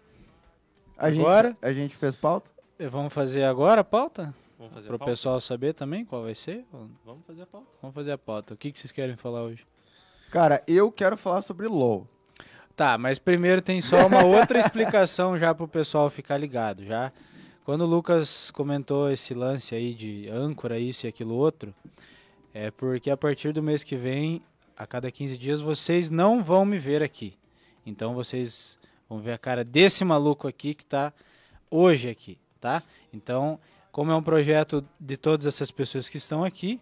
A 0.97 1.11
gente, 1.11 1.21
Agora? 1.21 1.57
a 1.61 1.73
gente 1.73 1.95
fez 1.97 2.15
pauta? 2.17 2.51
E 2.79 2.87
Vamos 2.87 3.13
fazer 3.13 3.45
agora 3.45 3.81
a 3.81 3.85
pauta? 3.85 4.35
Vamos 4.59 4.73
fazer 4.75 4.87
Pro 4.87 4.97
a 4.97 4.99
pauta? 4.99 5.13
pessoal 5.13 5.41
saber 5.41 5.75
também 5.75 6.05
qual 6.05 6.23
vai 6.23 6.35
ser? 6.35 6.65
Vamos 7.05 7.25
fazer 7.27 7.43
a 7.43 7.47
pauta. 7.47 7.67
Vamos 7.83 7.95
fazer 7.95 8.13
a 8.13 8.19
pauta. 8.19 8.55
O 8.55 8.57
que, 8.57 8.73
que 8.73 8.79
vocês 8.79 8.93
querem 8.93 9.17
falar 9.17 9.43
hoje? 9.43 9.67
Cara, 10.31 10.63
eu 10.67 10.91
quero 10.91 11.17
falar 11.17 11.43
sobre 11.43 11.67
LoL. 11.67 12.07
Tá, 12.75 12.99
mas 12.99 13.19
primeiro 13.19 13.63
tem 13.63 13.81
só 13.81 14.07
uma 14.07 14.23
outra 14.25 14.59
explicação 14.61 15.37
já 15.39 15.55
pro 15.55 15.67
pessoal 15.69 16.11
ficar 16.11 16.37
ligado, 16.37 16.85
já. 16.85 17.11
Quando 17.67 17.81
o 17.81 17.85
Lucas 17.85 18.53
comentou 18.53 19.11
esse 19.11 19.35
lance 19.35 19.75
aí 19.75 19.93
de 19.93 20.29
âncora, 20.29 20.79
isso 20.79 21.05
e 21.05 21.09
aquilo 21.09 21.35
outro, 21.35 21.75
é 22.55 22.71
porque 22.71 23.11
a 23.11 23.17
partir 23.17 23.53
do 23.53 23.61
mês 23.61 23.83
que 23.83 23.97
vem, 23.97 24.41
a 24.77 24.87
cada 24.87 25.11
15 25.11 25.37
dias, 25.37 25.61
vocês 25.61 26.09
não 26.09 26.45
vão 26.45 26.65
me 26.65 26.79
ver 26.79 27.03
aqui. 27.03 27.35
Então 27.85 28.15
vocês 28.15 28.79
vão 29.09 29.19
ver 29.19 29.33
a 29.33 29.39
cara 29.39 29.65
desse 29.65 30.05
maluco 30.05 30.47
aqui 30.47 30.75
que 30.75 30.87
tá 30.87 31.13
hoje 31.69 32.09
aqui, 32.09 32.39
tá? 32.61 32.85
Então, 33.13 33.59
como 33.91 34.13
é 34.13 34.15
um 34.15 34.23
projeto 34.23 34.87
de 35.01 35.17
todas 35.17 35.45
essas 35.45 35.73
pessoas 35.73 36.09
que 36.09 36.19
estão 36.19 36.45
aqui, 36.45 36.81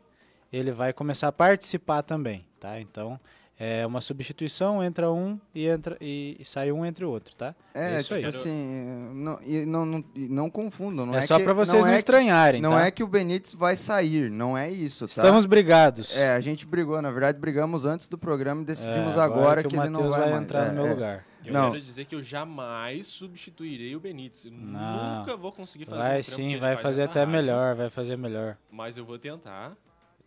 ele 0.52 0.70
vai 0.70 0.92
começar 0.92 1.28
a 1.28 1.32
participar 1.32 2.02
também, 2.02 2.44
tá? 2.60 2.78
Então, 2.78 3.18
É 3.56 3.86
uma 3.86 4.00
substituição, 4.00 4.82
entra 4.82 5.12
um 5.12 5.38
e, 5.54 5.64
entra, 5.68 5.96
e, 6.00 6.36
e 6.40 6.44
sai 6.44 6.72
um 6.72 6.84
entre 6.84 7.04
o 7.04 7.08
outro, 7.10 7.36
tá? 7.36 7.54
É, 7.72 7.94
É 7.94 7.98
isso 8.00 8.08
tipo 8.12 8.26
aí. 8.26 8.34
assim, 8.34 9.10
não, 9.14 9.38
e 9.42 9.64
não, 9.64 9.86
não, 9.86 10.04
e 10.12 10.28
não 10.28 10.50
confundam. 10.50 11.06
Não 11.06 11.14
é, 11.14 11.18
é, 11.18 11.22
só 11.22 11.38
que, 11.38 11.44
pra 11.44 11.52
vocês 11.52 11.80
não, 11.84 11.88
é 11.88 11.92
que- 11.92 11.98
estranharem, 11.98 12.60
Não 12.60 12.72
tá? 12.72 12.86
é 12.86 12.90
que 12.90 13.04
o 13.04 13.06
Benítez 13.06 13.54
vai 13.54 13.76
sair, 13.76 14.28
não 14.28 14.58
é 14.58 14.68
isso, 14.68 15.06
tá? 15.06 15.10
Estamos 15.12 15.46
brigados. 15.46 16.16
É, 16.16 16.34
a 16.34 16.40
gente 16.40 16.66
brigou, 16.66 17.00
na 17.00 17.12
verdade 17.12 17.38
brigamos 17.38 17.86
antes 17.86 18.08
do 18.08 18.18
programa 18.18 18.62
e 18.62 18.64
É, 18.64 18.66
decidimos 18.66 19.16
agora, 19.16 19.62
que, 19.62 19.76
o 19.76 19.80
ele 19.80 19.88
não 19.88 20.10
vai, 20.10 20.20
vai, 20.20 20.30
mais. 20.32 20.42
entrar 20.42 20.64
É, 20.64 20.68
no 20.70 20.74
meu 20.74 20.86
é. 20.86 20.90
lugar. 20.90 21.24
Eu 21.44 21.52
Não. 21.52 21.70
quero 21.70 21.82
dizer 21.84 22.04
que 22.06 22.14
eu 22.16 22.22
jamais 22.22 23.06
substituirei 23.06 23.94
o 23.94 24.00
Benítez. 24.00 24.46
Eu 24.46 24.50
Não. 24.52 25.18
nunca 25.20 25.36
vou 25.36 25.52
conseguir 25.52 25.84
fazer 25.84 26.00
o 26.00 26.04
Vai 26.04 26.16
que 26.16 26.22
sim, 26.24 26.56
vai 26.56 26.72
faz 26.72 26.80
fazer 26.82 27.02
até 27.02 27.20
rádio, 27.20 27.32
melhor, 27.34 27.74
vai 27.76 27.88
fazer 27.90 28.16
melhor. 28.16 28.56
Mas 28.68 28.96
eu 28.96 29.04
vou 29.04 29.16
tentar. 29.18 29.76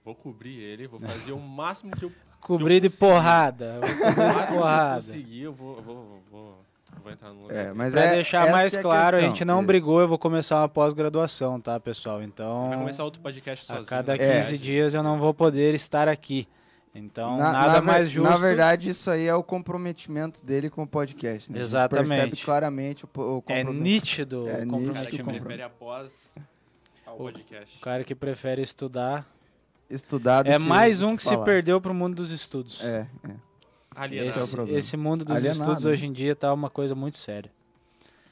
Vou 0.06 0.16
cobrir 0.16 0.58
ele, 0.62 0.88
vou 0.88 1.02
fazer 1.02 1.34
o 1.34 1.40
máximo 1.40 1.92
que 1.94 2.06
eu, 2.06 2.12
Cobrir 2.42 2.80
de 2.82 2.90
porrada. 2.90 3.80
Cobrir 3.82 3.96
de 3.96 4.16
máximo 4.16 4.46
que 4.48 4.54
eu 4.54 4.58
porrada. 4.60 4.94
conseguir, 4.96 5.42
eu 5.44 5.54
vou, 5.54 5.76
eu 5.78 5.82
vou, 5.84 6.22
vou, 6.32 6.58
vou 7.04 7.12
entrar 7.12 7.30
no 7.34 7.42
lugar. 7.44 7.56
É, 7.58 7.74
mas 7.74 7.94
Pra 7.94 8.04
é, 8.04 8.16
deixar 8.16 8.52
mais 8.52 8.74
é 8.74 8.80
a 8.80 8.82
claro, 8.82 9.18
a 9.18 9.20
questão. 9.20 9.36
gente 9.36 9.46
não 9.46 9.60
Isso. 9.60 9.68
brigou, 9.68 10.00
eu 10.02 10.08
vou 10.08 10.18
começar 10.18 10.58
uma 10.62 10.70
pós-graduação, 10.70 11.60
tá, 11.60 11.80
pessoal? 11.80 12.22
Então, 12.24 12.70
Vai 12.70 12.78
começar 12.80 13.04
outro 13.04 13.22
podcast 13.22 13.64
a 13.66 13.76
sozinho. 13.76 13.90
cada 13.90 14.16
né? 14.16 14.38
15 14.40 14.56
É. 14.56 14.58
dias 14.58 14.94
eu 14.94 15.04
não 15.04 15.18
vou 15.20 15.34
poder 15.34 15.74
estar 15.74 16.08
aqui. 16.08 16.48
Então, 16.96 17.38
Na- 17.38 17.52
nada 17.52 17.74
na 17.74 17.82
mais 17.82 18.10
justo. 18.10 18.28
Na 18.28 18.38
verdade, 18.38 18.90
isso 18.90 19.12
aí 19.12 19.28
é 19.28 19.36
o 19.36 19.44
comprometimento 19.44 20.44
dele 20.44 20.68
com 20.68 20.82
o 20.82 20.88
podcast. 20.88 21.52
Né? 21.52 21.60
A 21.60 21.64
gente 21.64 21.72
percebe 21.72 22.04
Exatamente. 22.14 22.46
claramente 22.46 23.06
o, 23.06 23.08
o 23.16 23.38
é 23.38 23.42
comprometimento. 23.42 23.84
nítido 23.84 24.50
É 24.50 24.62
o 24.62 24.66
nítido 24.66 24.92
O 24.92 24.94
cara 24.94 25.06
que 25.06 25.18
comprometimento. 25.18 25.44
prefere 25.46 25.62
após 25.62 26.34
ao 27.06 27.18
podcast. 27.18 27.78
O 27.78 27.82
cara 27.82 28.04
que 28.04 28.16
prefere 28.16 28.64
estudar. 28.64 29.28
Estudado 29.90 30.48
É 30.48 30.54
que- 30.58 30.60
mais 30.60 31.02
um 31.02 31.12
que 31.12 31.18
que 31.18 31.24
se 31.24 31.30
falar. 31.30 31.46
perdeu 31.46 31.80
pro 31.80 31.94
mundo 31.94 32.16
dos 32.16 32.32
estudos. 32.32 32.84
É, 32.84 33.08
é. 33.24 33.36
Alienado. 33.96 34.30
Esse 34.30 34.40
é 34.58 34.62
o 34.62 34.78
Esse, 34.78 34.98
mundo 34.98 35.26
dos 35.26 35.36
Alienado, 35.36 35.60
estudos 35.62 35.84
né? 35.86 35.92
hoje 35.92 36.06
em 36.06 36.12
dia 36.14 36.36
tá 36.36 36.54
uma 36.54 36.70
coisa 36.70 36.94
muito 36.94 37.18
séria. 37.18 37.50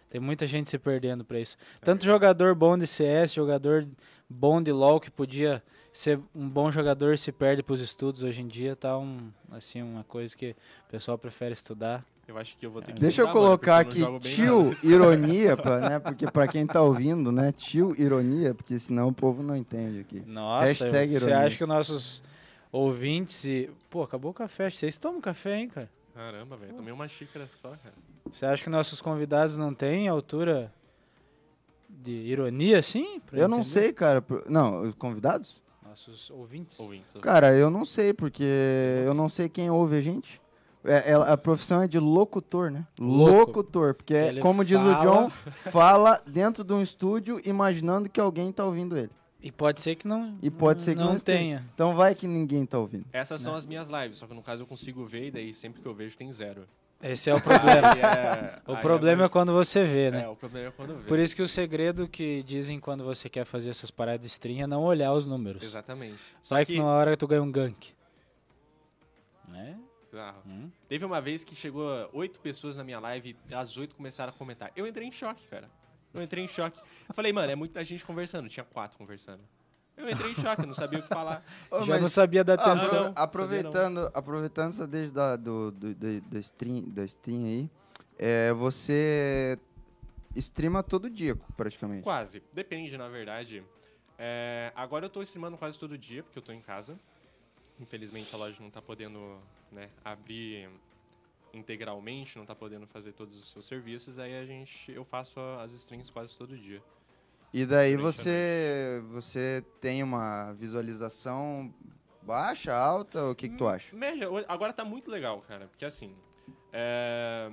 Tem 0.10 0.22
muita 0.22 0.46
gente 0.46 0.70
se 0.70 0.78
perdendo 0.78 1.26
pra 1.26 1.40
isso. 1.40 1.58
Tanto 1.82 2.06
jogador 2.06 2.54
bom 2.56 2.78
de 2.78 2.86
CS, 2.88 3.34
jogador 3.34 3.88
bom 4.30 4.62
de 4.62 4.72
LoL 4.72 5.00
que 5.00 5.10
podia 5.10 5.62
ser 5.92 6.20
um 6.36 6.48
bom 6.48 6.70
jogador 6.70 7.18
se 7.18 7.32
perde 7.32 7.64
pros 7.64 7.80
estudos 7.82 8.22
hoje 8.22 8.42
em 8.42 8.48
dia, 8.48 8.76
tá 8.76 8.98
um 8.98 9.30
assim 9.52 9.82
uma 9.82 10.04
coisa 10.04 10.36
que 10.36 10.52
o 10.88 10.92
pessoal 10.92 11.18
prefere 11.18 11.54
estudar. 11.54 12.04
Eu 12.28 12.38
acho 12.38 12.58
que 12.58 12.66
eu 12.66 12.72
vou 12.72 12.82
ter 12.82 12.94
que 12.94 13.00
Deixa 13.00 13.22
eu 13.22 13.28
colocar 13.32 13.82
eu 13.82 13.86
não 13.86 13.92
aqui 13.92 14.00
nada. 14.02 14.20
tio 14.20 14.76
ironia, 14.84 15.56
pra, 15.56 15.90
né? 15.90 16.00
Porque 16.00 16.30
pra 16.30 16.48
quem 16.48 16.66
tá 16.66 16.82
ouvindo, 16.82 17.32
né? 17.32 17.52
Tio 17.52 17.96
ironia, 18.00 18.54
porque 18.54 18.80
senão 18.80 19.10
o 19.10 19.14
povo 19.14 19.44
não 19.44 19.56
entende 19.56 20.00
aqui. 20.00 20.24
Nossa, 20.26 20.66
Hashtag 20.68 21.14
você 21.14 21.18
ironia. 21.18 21.40
acha 21.46 21.58
que 21.58 21.64
os 21.64 21.70
nossos 21.70 22.24
ouvintes 22.72 23.46
e 23.46 23.70
pô, 23.90 24.02
acabou 24.04 24.32
o 24.32 24.34
café, 24.34 24.70
vocês 24.70 24.98
tomam 24.98 25.22
café, 25.22 25.60
hein, 25.60 25.70
cara? 25.70 25.90
Caramba, 26.16 26.58
velho. 26.58 26.74
Tomei 26.74 26.92
uma 26.94 27.08
xícara 27.08 27.48
só, 27.62 27.70
cara. 27.70 27.94
Você 28.32 28.46
acha 28.46 28.64
que 28.64 28.70
nossos 28.70 29.00
convidados 29.02 29.58
não 29.58 29.74
têm 29.74 30.08
altura 30.08 30.74
de 31.90 32.12
ironia 32.12 32.80
assim? 32.80 33.20
pra 33.20 33.38
Eu 33.40 33.48
não 33.48 33.60
entender? 33.60 33.72
sei, 33.74 33.94
cara. 33.94 34.24
Não, 34.48 34.82
os 34.82 34.96
convidados? 34.96 35.62
Nossos 35.88 36.30
ouvintes. 36.32 36.80
Ouvintes. 36.80 37.14
Cara, 37.22 37.54
eu 37.56 37.70
não 37.70 37.86
sei, 37.86 38.14
porque 38.14 38.44
eu 39.06 39.14
não 39.14 39.30
sei 39.30 39.48
quem 39.48 39.70
ouve 39.70 39.98
a 39.98 40.02
gente. 40.02 40.42
É, 40.86 41.12
ela- 41.12 41.32
a 41.32 41.38
profissão 41.38 41.82
é 41.82 41.88
de 41.88 42.00
locutor, 42.00 42.70
né? 42.72 42.86
Louco. 43.00 43.32
Locutor, 43.52 43.94
porque 43.96 44.14
é, 44.14 44.28
Ele 44.28 44.42
como 44.42 44.64
diz 44.64 44.80
o 44.80 44.94
John, 45.02 45.30
fala 45.30 46.22
dentro 46.28 46.64
de 46.64 46.74
um 46.74 46.82
estúdio 46.82 47.42
imaginando 47.46 48.08
que 48.10 48.20
alguém 48.20 48.52
tá 48.52 48.64
ouvindo 48.66 48.98
ele. 48.98 49.10
E 49.42 49.52
pode 49.52 49.80
ser 49.80 49.96
que 49.96 50.08
não. 50.08 50.38
E 50.42 50.50
pode 50.50 50.82
ser 50.82 50.96
que 50.96 51.02
não 51.02 51.14
esteja. 51.16 51.38
tenha. 51.38 51.66
Então 51.76 51.96
vai 51.96 52.16
que 52.16 52.26
ninguém 52.28 52.66
tá 52.66 52.80
ouvindo. 52.80 53.06
Essas 53.14 53.42
Né? 53.42 53.46
são 53.46 53.56
as 53.56 53.66
minhas 53.66 53.90
lives, 53.90 54.18
só 54.18 54.26
que 54.26 54.34
no 54.34 54.42
caso 54.42 54.64
eu 54.64 54.68
consigo 54.68 55.06
ver 55.06 55.28
e 55.28 55.32
daí 55.32 55.54
sempre 55.54 55.82
que 55.82 55.88
eu 55.88 55.94
vejo 55.94 56.18
tem 56.18 56.32
zero. 56.32 56.68
Esse 57.04 57.30
é 57.30 57.36
o 57.36 57.42
problema. 57.42 57.88
É- 58.00 58.62
o 58.66 58.74
aí 58.76 58.82
problema 58.82 59.14
é 59.14 59.24
mais- 59.24 59.32
quando 59.32 59.52
você 59.54 59.84
vê, 59.84 60.10
né? 60.10 60.24
É, 60.24 60.28
o 60.30 60.36
problema 60.36 60.70
é 60.70 60.72
quando 60.72 60.96
vejo. 60.96 61.08
Por 61.08 61.20
isso 61.20 61.36
que 61.36 61.42
o 61.44 61.48
segredo 61.48 62.08
que 62.08 62.42
dizem 62.44 62.80
quando 62.80 63.04
você 63.04 63.30
quer 63.30 63.46
fazer 63.46 63.70
essas 63.70 63.92
paradas 63.92 64.22
de 64.22 64.28
stream 64.28 64.62
é 64.64 64.66
não 64.68 64.82
olhar 64.84 65.14
os 65.14 65.26
números. 65.28 65.62
Exatamente. 65.62 66.22
Só 66.42 66.56
Vai 66.56 66.66
que 66.66 66.74
que... 66.74 66.80
numa 66.80 66.92
hora 66.92 67.16
tu 67.16 67.28
ganha 67.28 67.44
um 67.44 67.52
gank. 67.52 67.94
Né? 69.48 69.78
Bizarro. 70.16 70.42
Hum? 70.48 70.72
Teve 70.88 71.04
uma 71.04 71.20
vez 71.20 71.44
que 71.44 71.54
chegou 71.56 72.10
oito 72.14 72.40
pessoas 72.40 72.78
na 72.78 72.84
minha 72.86 73.00
live 73.02 73.36
e 73.50 73.54
as 73.54 73.76
oito 73.76 73.96
começaram 73.96 74.32
a 74.32 74.34
comentar. 74.34 74.72
Eu 74.74 74.88
entrei 74.88 75.06
em 75.06 75.12
choque, 75.12 75.46
cara. 75.48 75.70
Eu 76.14 76.24
entrei 76.24 76.42
em 76.46 76.48
choque. 76.48 76.80
Eu 77.10 77.14
falei, 77.14 77.34
mano, 77.34 77.52
é 77.52 77.56
muita 77.56 77.84
gente 77.84 78.06
conversando. 78.06 78.48
Tinha 78.48 78.64
quatro 78.64 78.98
conversando. 78.98 79.42
Eu 79.98 80.10
entrei 80.10 80.32
em 80.32 80.36
choque, 80.36 80.62
eu 80.62 80.68
não 80.68 80.74
sabia 80.74 81.00
o 81.00 81.02
que 81.04 81.10
falar. 81.10 81.44
Ô, 81.70 81.82
Já 81.82 81.94
mas- 81.94 82.02
não 82.02 82.08
sabia 82.10 82.46
Ah, 82.48 82.54
atenção. 82.54 83.04
Não, 83.06 83.14
aproveitando, 83.16 84.10
aproveitando 84.14 84.70
essa 84.70 84.88
desde 84.88 85.14
da, 85.14 85.36
do, 85.36 85.72
do, 85.72 85.94
do, 85.94 86.22
da, 86.22 86.40
stream, 86.40 86.84
da 86.90 87.04
stream 87.04 87.44
aí, 87.46 87.70
é, 88.18 88.54
você 88.54 89.60
streama 90.34 90.82
todo 90.82 91.10
dia, 91.10 91.36
praticamente. 91.58 92.04
Quase. 92.04 92.42
Depende, 92.54 92.98
na 92.98 93.10
verdade. 93.10 93.64
É, 94.18 94.72
agora 94.76 95.06
eu 95.06 95.10
tô 95.10 95.22
streamando 95.22 95.58
quase 95.58 95.78
todo 95.78 95.98
dia, 95.98 96.24
porque 96.24 96.40
eu 96.40 96.44
tô 96.44 96.54
em 96.54 96.62
casa. 96.62 96.98
Infelizmente 97.80 98.34
a 98.34 98.38
loja 98.38 98.58
não 98.62 98.70
tá 98.70 98.82
podendo 98.82 99.38
né, 99.72 99.90
abrir 100.04 100.70
integralmente, 101.54 102.38
não 102.38 102.46
tá 102.46 102.56
podendo 102.56 102.86
fazer 102.88 103.14
todos 103.14 103.36
os 103.36 103.52
seus 103.52 103.66
serviços. 103.66 104.20
Aí 104.20 104.36
a 104.36 104.46
gente, 104.46 104.92
eu 104.92 105.04
faço 105.06 105.40
as 105.60 105.74
streams 105.74 106.12
quase 106.12 106.38
todo 106.38 106.58
dia. 106.58 106.82
E 107.54 107.66
daí 107.66 107.96
você, 107.96 109.02
você 109.10 109.66
tem 109.80 110.04
uma 110.04 110.52
visualização 110.54 111.74
baixa, 112.22 112.74
alta, 112.74 113.30
o 113.30 113.36
que, 113.36 113.48
que 113.48 113.56
tu 113.56 113.68
acha? 113.68 113.96
Média, 113.96 114.28
agora 114.48 114.74
tá 114.74 114.84
muito 114.84 115.10
legal, 115.10 115.42
cara. 115.42 115.68
Porque 115.68 115.86
assim, 115.86 116.14
é, 116.74 117.50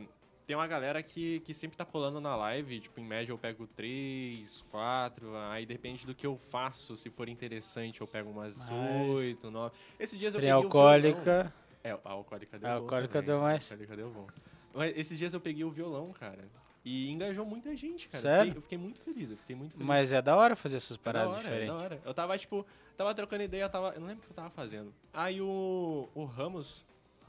tem 0.47 0.57
uma 0.57 0.67
galera 0.67 1.03
que, 1.03 1.41
que 1.41 1.55
sempre 1.55 1.77
tá 1.77 1.85
colando 1.85 2.21
na 2.21 2.35
live. 2.37 2.81
Tipo, 2.81 3.01
em 3.01 3.05
média 3.05 3.33
eu 3.33 3.39
pego 3.39 3.67
3, 3.69 4.65
4. 4.71 5.37
Aí 5.51 5.65
depende 5.67 6.05
do 6.07 6.15
que 6.15 6.27
eu 6.27 6.37
faço. 6.51 6.97
Se 6.97 7.11
for 7.11 7.29
interessante, 7.29 8.01
eu 8.01 8.07
pego 8.07 8.31
umas. 8.31 8.69
8, 8.71 9.51
9. 9.51 9.75
Esses 9.99 10.19
dias 10.19 10.35
eu 10.35 10.41
peguei 10.41 10.53
o 10.55 10.61
violão. 10.61 10.81
alcoólica. 10.81 11.55
É, 11.85 11.91
a 11.91 12.11
alcoólica 12.11 12.59
deu 12.59 12.69
A 12.69 12.75
bom 12.75 12.81
alcoólica 12.83 13.13
também, 13.15 13.27
deu 13.27 13.39
a 13.39 13.41
mais. 13.43 13.65
alcoólica 13.73 13.97
deu 13.97 14.11
bom. 14.11 14.27
Mas 14.75 14.97
esses 14.97 15.19
dias 15.19 15.35
eu 15.35 15.41
peguei 15.41 15.65
o 15.65 15.71
violão, 15.71 16.13
cara. 16.13 16.45
E 16.85 17.09
engajou 17.11 17.45
muita 17.47 17.75
gente, 17.77 18.09
cara. 18.09 18.19
Eu 18.19 18.23
Sério? 18.23 18.45
fiquei, 18.47 18.59
eu 18.59 18.63
fiquei 18.63 18.79
muito 18.79 19.01
feliz, 19.03 19.31
eu 19.31 19.37
fiquei 19.37 19.55
muito 19.55 19.73
feliz. 19.73 19.87
Mas 19.87 20.13
é 20.13 20.21
da 20.21 20.37
hora 20.37 20.57
fazer 20.57 20.77
essas 20.79 20.97
É 20.97 20.99
da 20.99 21.03
paradas 21.05 21.29
hora, 21.33 21.41
é 21.41 21.43
da 21.45 21.51
diferentes. 21.51 21.75
hora. 21.77 22.01
Eu 22.05 22.13
tava, 22.15 22.37
tipo, 22.39 22.67
tava 22.97 23.15
trocando 23.15 23.43
ideia, 23.45 23.63
eu 23.65 23.69
tava. 23.71 23.91
Eu 23.95 24.01
não 24.01 24.09
lembro 24.09 24.23
o 24.23 24.27
que 24.27 24.33
eu 24.33 24.37
tava 24.37 24.51
fazendo. 24.51 24.93
Aí 25.13 25.41
o, 25.41 26.09
o 26.15 26.25
Ramos, 26.25 26.85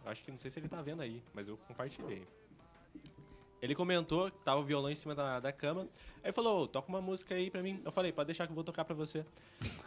acho 0.05 0.23
que 0.23 0.31
não 0.31 0.37
sei 0.39 0.49
se 0.49 0.59
ele 0.59 0.67
tá 0.67 0.81
vendo 0.81 1.01
aí, 1.03 1.21
mas 1.35 1.47
eu 1.47 1.55
compartilhei. 1.67 2.25
Ele 3.63 3.73
comentou 3.73 4.29
que 4.29 4.37
tava 4.39 4.59
o 4.59 4.63
violão 4.65 4.89
em 4.91 4.95
cima 4.95 5.15
da, 5.15 5.39
da 5.39 5.49
cama. 5.53 5.87
Aí 6.21 6.33
falou, 6.33 6.63
"Ô, 6.63 6.67
toca 6.67 6.89
uma 6.89 7.01
música 7.01 7.33
aí 7.33 7.49
pra 7.49 7.63
mim. 7.63 7.81
Eu 7.85 7.93
falei, 7.93 8.11
pode 8.11 8.25
deixar 8.27 8.45
que 8.45 8.51
eu 8.51 8.55
vou 8.55 8.63
tocar 8.63 8.83
pra 8.83 8.93
você. 8.93 9.25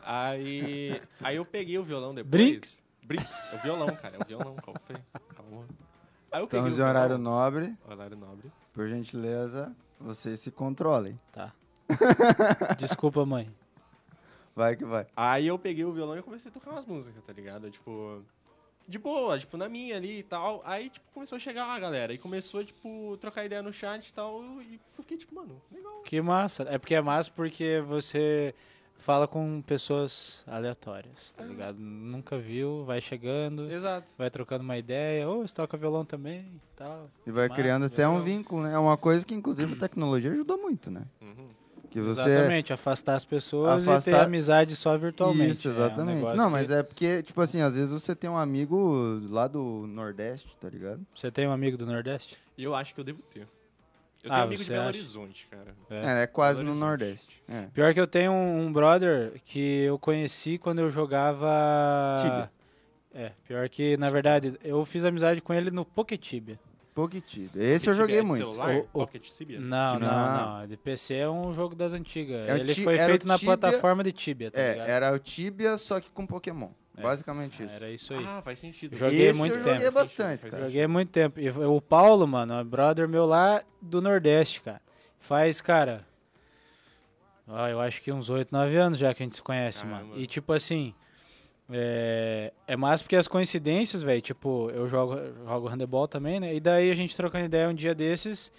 Aí. 0.02 0.99
aí 1.21 1.37
eu 1.37 1.45
peguei 1.45 1.78
o 1.78 1.85
violão 1.85 2.14
depois. 2.14 2.30
Brinks? 2.30 2.83
Brinks, 3.04 3.52
é 3.52 3.56
o 3.56 3.59
violão, 3.59 3.95
cara. 3.95 4.16
É 4.16 4.23
o 4.23 4.26
violão, 4.26 4.56
qual 4.56 4.75
foi? 4.87 4.97
Calma. 5.37 5.66
Aí 6.33 6.40
eu 6.40 6.45
Estamos 6.45 6.78
em 6.78 6.83
horário 6.83 7.16
violão, 7.18 7.33
nobre, 7.38 7.76
Horário 7.87 8.16
nobre. 8.16 8.50
por 8.73 8.88
gentileza, 8.88 9.76
vocês 10.00 10.40
se 10.40 10.50
controlem. 10.50 11.21
Tá. 11.30 11.52
Desculpa, 12.78 13.26
mãe. 13.26 13.52
Vai 14.54 14.75
que 14.75 14.87
vai. 14.87 15.06
Aí 15.14 15.47
eu 15.47 15.59
peguei 15.59 15.85
o 15.85 15.92
violão 15.92 16.16
e 16.16 16.23
comecei 16.23 16.50
a 16.50 16.54
tocar 16.54 16.71
umas 16.71 16.87
músicas, 16.87 17.23
tá 17.23 17.33
ligado? 17.35 17.71
Tipo, 17.71 18.23
de 18.88 18.99
boa, 18.99 19.38
tipo, 19.38 19.57
na 19.57 19.69
minha 19.69 19.97
ali 19.97 20.19
e 20.19 20.23
tal. 20.23 20.62
Aí, 20.64 20.90
tipo, 20.90 21.07
começou 21.12 21.37
a 21.37 21.38
chegar 21.38 21.66
lá, 21.66 21.78
galera. 21.78 22.12
E 22.12 22.19
começou, 22.19 22.64
tipo, 22.64 23.16
trocar 23.21 23.45
ideia 23.45 23.62
no 23.62 23.73
chat 23.73 24.09
e 24.09 24.14
tal. 24.14 24.43
E 24.62 24.81
fiquei, 24.90 25.16
tipo, 25.16 25.35
mano, 25.35 25.61
legal. 25.73 26.02
Que 26.05 26.21
massa. 26.21 26.62
É 26.64 26.78
porque 26.78 26.95
é 26.95 27.00
massa 27.00 27.31
porque 27.31 27.83
você 27.87 28.55
fala 28.99 29.28
com 29.28 29.61
pessoas 29.62 30.43
aleatórias, 30.47 31.33
tá 31.33 31.45
Ah. 31.45 31.47
ligado? 31.47 31.78
Nunca 31.78 32.38
viu, 32.38 32.85
vai 32.85 33.00
chegando, 33.00 33.71
Exato. 33.71 34.11
vai 34.19 34.31
trocando 34.31 34.64
uma 34.64 34.76
ideia. 34.78 35.28
Ô, 35.28 35.43
você 35.47 35.55
toca 35.55 35.76
violão 35.76 36.05
também 36.05 36.40
e 36.40 36.61
tal. 36.76 37.09
E 37.26 37.31
vai 37.31 37.49
Massa, 37.49 37.61
criando 37.61 37.87
até 37.87 38.07
um 38.09 38.12
legal. 38.12 38.25
vínculo, 38.25 38.62
né? 38.62 38.73
É 38.75 38.78
uma 38.78 38.97
coisa 38.97 39.25
que, 39.25 39.35
inclusive, 39.35 39.75
a 39.75 39.76
tecnologia 39.76 40.33
ajudou 40.33 40.59
muito, 40.59 40.90
né? 40.90 41.02
Uhum. 41.21 41.49
Que 42.00 42.06
você... 42.06 42.20
Exatamente, 42.30 42.72
afastar 42.72 43.14
as 43.14 43.24
pessoas 43.24 43.82
e 43.82 43.84
ter 43.86 43.90
Afastar- 43.90 44.24
amizade 44.26 44.76
só 44.76 44.96
virtualmente. 44.98 45.50
Isso, 45.52 45.68
É 45.68 45.70
um 45.70 45.74
exatamente. 45.74 46.22
não, 46.36 46.46
que- 46.46 46.50
mas 46.52 46.70
é 46.70 46.82
porque, 46.82 47.22
tipo 47.22 47.40
assim, 47.40 47.60
às 47.62 47.74
vezes 47.74 47.90
você 47.90 48.14
tem 48.14 48.28
um 48.28 48.36
amigo 48.36 49.20
lá 49.30 49.46
do 49.48 49.86
Nordeste, 49.88 50.48
tá 50.60 50.68
ligado? 50.68 51.00
Você 51.14 51.30
tem 51.30 51.46
um 51.48 51.52
amigo 51.52 51.76
do 51.76 51.86
Nordeste? 51.86 52.36
Eu 52.58 52.74
acho 52.74 52.94
que 52.94 53.00
eu 53.00 53.04
devo 53.04 53.22
ter. 53.32 53.40
Eu 54.24 54.32
Ah, 54.32 54.34
tenho 54.34 54.44
amigo 54.44 54.62
de 54.62 54.68
Belo 54.70 54.80
acha? 54.88 54.98
Horizonte, 54.98 55.46
cara. 55.50 55.74
É, 55.88 56.22
é 56.22 56.26
quase 56.26 56.60
Belo 56.62 56.74
no. 56.74 56.80
Nordeste. 56.80 57.40
É. 57.48 57.62
Pior 57.72 57.94
que 57.94 58.00
eu 58.00 58.06
tenho 58.06 58.32
um, 58.32 58.66
um 58.66 58.72
brother 58.72 59.40
que 59.44 59.82
eu 59.84 59.98
conheci 59.98 60.58
quando 60.58 60.80
eu 60.80 60.90
jogava. 60.90 62.18
Tibia. 62.22 62.50
É, 63.14 63.32
pior 63.46 63.68
que, 63.68 63.96
na 63.96 64.10
verdade, 64.10 64.54
eu 64.62 64.84
fiz 64.84 65.04
amizade 65.04 65.40
com 65.40 65.54
ele 65.54 65.70
no 65.70 65.84
Poketibia. 65.84 66.58
Pocket. 66.96 67.50
Esse 67.54 67.90
eu 67.90 67.94
joguei 67.94 68.16
é 68.16 68.20
de 68.22 68.26
muito. 68.26 68.38
Celular? 68.52 68.74
O- 68.74 68.80
o- 68.80 68.84
Pocket 68.84 69.22
Tibia? 69.28 69.60
Não, 69.60 69.98
não, 69.98 70.08
Não. 70.08 70.58
não. 70.60 70.66
De 70.66 70.76
PC 70.78 71.14
é 71.14 71.28
um 71.28 71.52
jogo 71.52 71.74
das 71.74 71.92
antigas. 71.92 72.48
É 72.48 72.58
ele 72.58 72.72
Ti- 72.74 72.82
foi 72.82 72.96
feito 72.96 73.28
na 73.28 73.38
Tibia- 73.38 73.56
plataforma 73.58 74.02
de 74.02 74.12
Tibia, 74.12 74.50
tá 74.50 74.58
É, 74.58 74.72
ligado? 74.72 74.88
era 74.88 75.12
o 75.12 75.18
Tibia, 75.18 75.76
só 75.76 76.00
que 76.00 76.08
com 76.10 76.26
Pokémon. 76.26 76.70
Basicamente 76.98 77.62
isso. 77.62 77.74
Era 77.74 77.90
isso 77.90 78.14
aí. 78.14 78.24
Ah, 78.26 78.40
faz 78.42 78.58
sentido. 78.58 78.96
Joguei 78.96 79.28
Esse 79.28 79.38
muito 79.38 79.52
eu 79.56 79.62
tempo. 79.62 79.74
joguei 79.74 79.90
bastante, 79.90 80.40
sentido, 80.40 80.50
cara. 80.50 80.64
Joguei 80.64 80.86
muito 80.86 81.10
tempo. 81.10 81.38
E 81.38 81.50
o 81.50 81.78
Paulo, 81.82 82.26
mano, 82.26 82.54
é 82.54 82.64
brother 82.64 83.06
meu 83.06 83.26
lá 83.26 83.62
do 83.82 84.00
Nordeste, 84.00 84.62
cara. 84.62 84.80
Faz, 85.20 85.60
cara. 85.60 86.06
ah, 87.46 87.68
eu 87.68 87.80
acho 87.80 88.00
que 88.00 88.10
uns 88.10 88.30
8, 88.30 88.50
9 88.50 88.74
anos 88.76 88.96
já 88.98 89.12
que 89.14 89.22
a 89.22 89.26
gente 89.26 89.36
se 89.36 89.42
conhece, 89.42 89.84
mano. 89.84 89.98
Caramba. 90.06 90.18
E 90.18 90.26
tipo 90.26 90.52
assim. 90.54 90.94
É, 91.70 92.52
é 92.66 92.76
mais 92.76 93.02
porque 93.02 93.16
as 93.16 93.26
coincidências, 93.28 94.02
velho. 94.02 94.20
Tipo, 94.20 94.70
eu 94.70 94.87
jogo, 94.88 95.16
jogo 95.44 95.68
handebol 95.68 96.06
também, 96.06 96.38
né? 96.40 96.54
E 96.54 96.61
daí 96.61 96.90
a 96.90 96.94
gente 96.94 97.16
trocando 97.16 97.44
ideia 97.46 97.68
um 97.68 97.75
dia 97.75 97.94
desses. 97.94 98.52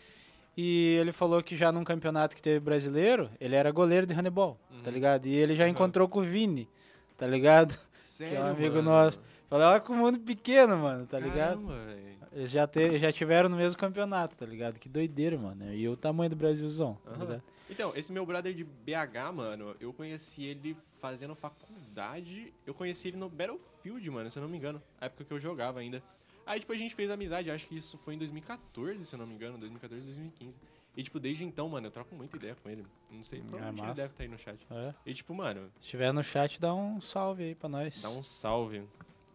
E 0.56 0.98
ele 1.00 1.12
falou 1.12 1.42
que 1.44 1.56
já 1.56 1.72
num 1.72 1.84
campeonato 1.84 2.36
que 2.36 2.42
teve 2.42 2.60
brasileiro, 2.60 3.30
ele 3.40 3.56
era 3.56 3.72
goleiro 3.72 4.08
de 4.08 4.14
handebol, 4.14 4.58
tá 4.84 4.90
Uhum. 4.90 4.94
ligado? 4.94 5.28
E 5.28 5.36
ele 5.36 5.54
já 5.54 5.66
Uhum. 5.66 5.70
encontrou 5.70 6.08
com 6.10 6.20
o 6.20 6.24
Vini, 6.24 6.68
tá 7.16 7.28
ligado? 7.28 7.78
Sério, 7.94 8.44
amigo 8.44 8.76
mano? 8.78 8.90
nosso. 8.90 9.22
Falei, 9.50 9.68
olha 9.68 9.80
que 9.80 9.92
o 9.92 9.96
mundo 9.96 10.20
pequeno, 10.20 10.76
mano, 10.78 11.06
tá 11.06 11.20
ligado? 11.20 11.62
Caramba. 11.62 11.96
Eles 12.34 12.50
já, 12.52 12.68
te, 12.68 12.98
já 13.00 13.12
tiveram 13.12 13.48
no 13.50 13.56
mesmo 13.56 13.80
campeonato, 13.80 14.36
tá 14.36 14.46
ligado? 14.46 14.80
Que 14.80 14.90
doideira, 14.90 15.38
mano. 15.38 15.72
E 15.74 15.88
o 15.88 15.96
tamanho 15.96 16.30
do 16.32 16.36
Brasilzão, 16.36 16.98
tá 17.06 17.12
Aham. 17.12 17.20
ligado? 17.22 17.44
Então, 17.70 17.92
esse 17.96 18.12
meu 18.12 18.26
brother 18.26 18.54
de 18.54 18.64
BH, 18.64 19.34
mano, 19.34 19.76
eu 19.80 19.92
conheci 19.92 20.44
ele 20.44 20.78
fazendo 21.02 21.36
faculdade. 21.36 22.54
Eu 22.66 22.74
conheci 22.74 23.10
ele 23.10 23.18
no 23.18 23.30
Battlefield, 23.30 24.10
mano, 24.10 24.32
se 24.32 24.40
eu 24.40 24.44
não 24.44 24.50
me 24.50 24.58
engano. 24.58 24.82
A 25.00 25.06
época 25.06 25.26
que 25.26 25.34
eu 25.34 25.40
jogava 25.40 25.80
ainda. 25.80 26.02
Aí, 26.46 26.62
tipo, 26.62 26.72
a 26.72 26.78
gente 26.78 26.96
fez 26.96 27.12
amizade, 27.12 27.52
acho 27.52 27.68
que 27.68 27.76
isso 27.76 27.98
foi 27.98 28.14
em 28.14 28.18
2014, 28.18 29.06
se 29.06 29.14
eu 29.14 29.20
não 29.20 29.28
me 29.28 29.34
engano, 29.34 29.58
2014, 29.58 30.06
2015. 30.06 30.58
E, 30.96 31.04
tipo, 31.04 31.20
desde 31.20 31.44
então, 31.44 31.68
mano, 31.68 31.88
eu 31.88 31.92
troco 31.92 32.16
muita 32.16 32.38
ideia 32.38 32.56
com 32.56 32.70
ele. 32.70 32.86
Não 33.12 33.22
sei, 33.22 33.42
provavelmente 33.42 33.80
ele 33.80 33.88
massa. 33.88 34.02
deve 34.02 34.14
estar 34.14 34.24
aí 34.24 34.30
no 34.30 34.38
chat. 34.40 34.66
É. 34.72 34.94
E, 35.06 35.14
tipo, 35.14 35.34
mano, 35.36 35.70
Se 35.76 35.82
estiver 35.82 36.12
no 36.14 36.24
chat, 36.24 36.60
dá 36.60 36.74
um 36.74 37.02
salve 37.02 37.44
aí 37.44 37.56
pra 37.56 37.68
nós. 37.68 38.02
dá 38.02 38.10
um 38.10 38.24
salve. 38.24 38.82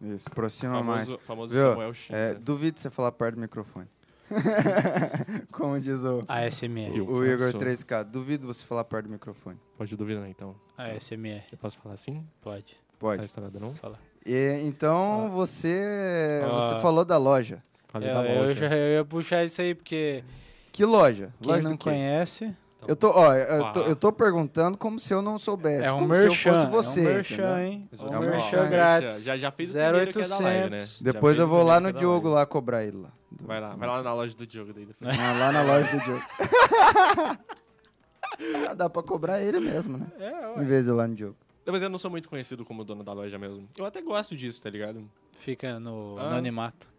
Isso, 0.01 0.27
aproxima 0.27 0.83
mais. 0.83 1.05
Famoso, 1.05 1.23
famoso 1.23 1.53
Viu? 1.53 1.69
Samuel 1.69 1.93
Chinta. 1.93 2.17
É, 2.17 2.33
duvido 2.33 2.79
você 2.79 2.89
falar 2.89 3.11
perto 3.13 3.35
do 3.35 3.41
microfone. 3.41 3.87
Como 5.51 5.79
diz 5.79 6.03
o, 6.03 6.23
ASMR. 6.27 6.97
Eu 6.97 7.07
o 7.07 7.25
Igor 7.25 7.51
faço. 7.51 7.57
3K. 7.59 8.03
Duvido 8.03 8.47
você 8.47 8.63
falar 8.65 8.83
perto 8.83 9.05
do 9.05 9.11
microfone. 9.11 9.57
Pode 9.77 9.95
duvidar, 9.95 10.27
então. 10.29 10.55
ASMR. 10.77 11.43
Eu 11.51 11.57
posso 11.57 11.77
falar 11.79 11.95
assim? 11.95 12.25
Pode. 12.41 12.75
Pode. 12.99 13.25
Nada, 13.39 13.59
não? 13.59 13.73
Fala. 13.75 13.99
E, 14.25 14.61
então, 14.65 15.29
você, 15.31 16.41
Ó. 16.45 16.55
você 16.61 16.81
falou 16.81 17.03
da 17.03 17.17
loja. 17.17 17.61
Falei 17.89 18.09
Eu, 18.09 18.13
da 18.15 18.25
eu 18.25 18.41
loja. 18.41 18.69
já 18.69 18.75
eu 18.75 18.93
ia 18.95 19.05
puxar 19.05 19.43
isso 19.43 19.61
aí, 19.61 19.75
porque 19.75 20.23
Que 20.71 20.85
loja? 20.85 21.33
quem 21.41 21.51
loja 21.51 21.69
não 21.69 21.77
conhece... 21.77 22.55
Então, 22.83 22.89
Eu 22.89 22.95
tô, 22.95 23.11
ó, 23.11 23.33
eu 23.33 23.71
tô, 23.71 23.79
eu 23.81 23.95
tô 23.95 24.11
perguntando 24.11 24.77
como 24.77 24.99
se 24.99 25.13
eu 25.13 25.21
não 25.21 25.37
soubesse. 25.39 25.85
É 25.85 25.91
um 25.91 25.95
como 25.99 26.07
merchan, 26.09 26.35
se 26.35 26.47
eu 26.67 26.71
fosse 26.71 26.91
você. 26.91 26.99
é 26.99 27.03
um 27.03 27.13
merchan, 27.15 27.33
entendeu? 27.33 27.57
hein? 27.59 27.89
É 27.99 28.17
um 28.17 28.19
merchan 28.21 28.57
já- 28.57 28.65
grátis. 28.69 29.23
Já, 29.23 29.37
já 29.37 29.51
fez 29.51 29.69
o 29.69 29.79
primeiro 29.79 30.11
que 30.11 30.19
é 30.19 30.27
da 30.27 30.37
live, 30.39 30.69
né? 30.69 30.77
0800. 30.77 31.01
Depois 31.01 31.39
eu 31.39 31.45
o 31.45 31.49
vou 31.49 31.63
lá 31.63 31.75
primeiro 31.75 31.83
no 31.83 31.89
é 31.89 31.93
da 31.93 31.99
Diogo 31.99 32.29
lá 32.29 32.45
cobrar 32.45 32.83
ele 32.83 32.97
lá. 32.97 33.09
Do- 33.31 33.47
Vai 33.47 33.59
lá, 33.59 33.75
vai 33.75 33.87
lá 33.87 34.01
na 34.03 34.13
loja 34.13 34.35
do 34.35 34.45
Diogo 34.45 34.73
daí. 34.73 34.85
depois. 34.85 35.19
Ah, 35.19 35.33
lá 35.33 35.51
na 35.51 35.61
loja 35.63 35.91
do 35.91 36.03
Diogo. 36.03 36.23
Ah, 38.67 38.73
Dá 38.73 38.89
pra 38.89 39.03
cobrar 39.03 39.41
ele 39.41 39.59
mesmo, 39.59 39.97
né? 39.97 40.07
É, 40.19 40.59
Em 40.61 40.65
vez 40.65 40.83
de 40.83 40.89
ir 40.89 40.93
lá 40.93 41.07
no 41.07 41.15
Diogo. 41.15 41.35
Mas 41.65 41.81
eu 41.81 41.89
não 41.89 41.97
sou 41.97 42.11
muito 42.11 42.27
conhecido 42.27 42.65
como 42.65 42.83
dono 42.83 43.03
da 43.03 43.13
loja 43.13 43.37
mesmo. 43.37 43.67
Eu 43.77 43.85
até 43.85 44.01
gosto 44.01 44.35
disso, 44.35 44.61
tá 44.61 44.69
ligado? 44.69 45.07
Fica 45.39 45.79
no 45.79 46.17
Ah. 46.19 46.27
anonimato. 46.27 46.91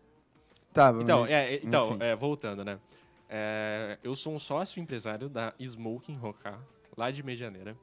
Tá, 0.73 0.91
Então, 0.99 1.19
vamos- 1.19 1.31
é, 1.31 1.55
então 1.63 1.97
é, 2.01 2.17
voltando, 2.17 2.65
né? 2.65 2.79
É, 3.29 3.99
eu 4.03 4.15
sou 4.15 4.35
um 4.35 4.39
sócio 4.39 4.81
empresário 4.81 5.29
da 5.29 5.55
Smoking 5.59 6.17
Rocar, 6.17 6.61
lá 6.97 7.11
de 7.11 7.23
Medianeira. 7.23 7.77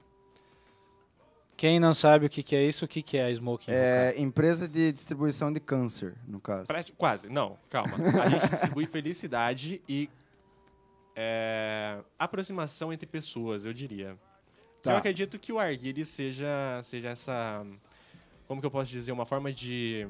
Quem 1.57 1.79
não 1.79 1.93
sabe 1.93 2.25
o 2.25 2.29
que, 2.29 2.41
que 2.41 2.55
é 2.55 2.63
isso, 2.63 2.86
o 2.86 2.88
que, 2.88 3.03
que 3.03 3.17
é 3.17 3.25
a 3.25 3.31
Smoking 3.31 3.69
é 3.71 4.19
empresa 4.19 4.67
de 4.67 4.91
distribuição 4.91 5.51
de 5.53 5.60
câncer, 5.60 6.15
no 6.27 6.39
caso. 6.39 6.67
Quase, 6.98 7.29
não, 7.29 7.57
calma. 7.69 7.93
A 8.24 8.29
gente 8.29 8.50
distribui 8.50 8.86
felicidade 8.88 9.81
e 9.88 10.10
é, 11.15 12.00
aproximação 12.17 12.91
entre 12.91 13.05
pessoas, 13.05 13.65
eu 13.65 13.74
diria. 13.74 14.17
Tá. 14.81 14.93
Eu 14.93 14.98
acredito 14.98 15.38
que 15.38 15.53
o 15.53 15.60
Arguile 15.60 16.03
seja, 16.03 16.81
seja 16.81 17.10
essa. 17.10 17.63
Como 18.48 18.60
que 18.60 18.65
eu 18.65 18.71
posso 18.71 18.89
dizer? 18.89 19.12
Uma 19.12 19.25
forma 19.25 19.53
de 19.53 20.07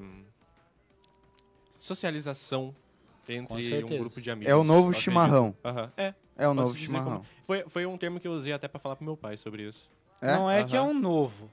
socialização 1.77 2.73
entre 3.35 3.83
um 3.83 3.97
grupo 3.97 4.21
de 4.21 4.29
amigos. 4.31 4.51
É 4.51 4.55
o 4.55 4.63
novo 4.63 4.93
chimarrão. 4.93 5.55
É, 5.97 6.13
É 6.37 6.47
o 6.47 6.53
novo 6.53 6.75
chimarrão. 6.75 7.05
como- 7.17 7.25
foi, 7.45 7.63
foi 7.67 7.85
um 7.85 7.97
termo 7.97 8.19
que 8.19 8.27
eu 8.27 8.31
usei 8.33 8.53
até 8.53 8.67
pra 8.67 8.79
falar 8.79 8.95
pro 8.95 9.05
meu 9.05 9.17
pai 9.17 9.37
sobre 9.37 9.63
isso. 9.67 9.89
É? 10.21 10.35
Não 10.35 10.49
é 10.49 10.63
que 10.63 10.75
é 10.75 10.81
um 10.81 10.93
novo. 10.93 11.49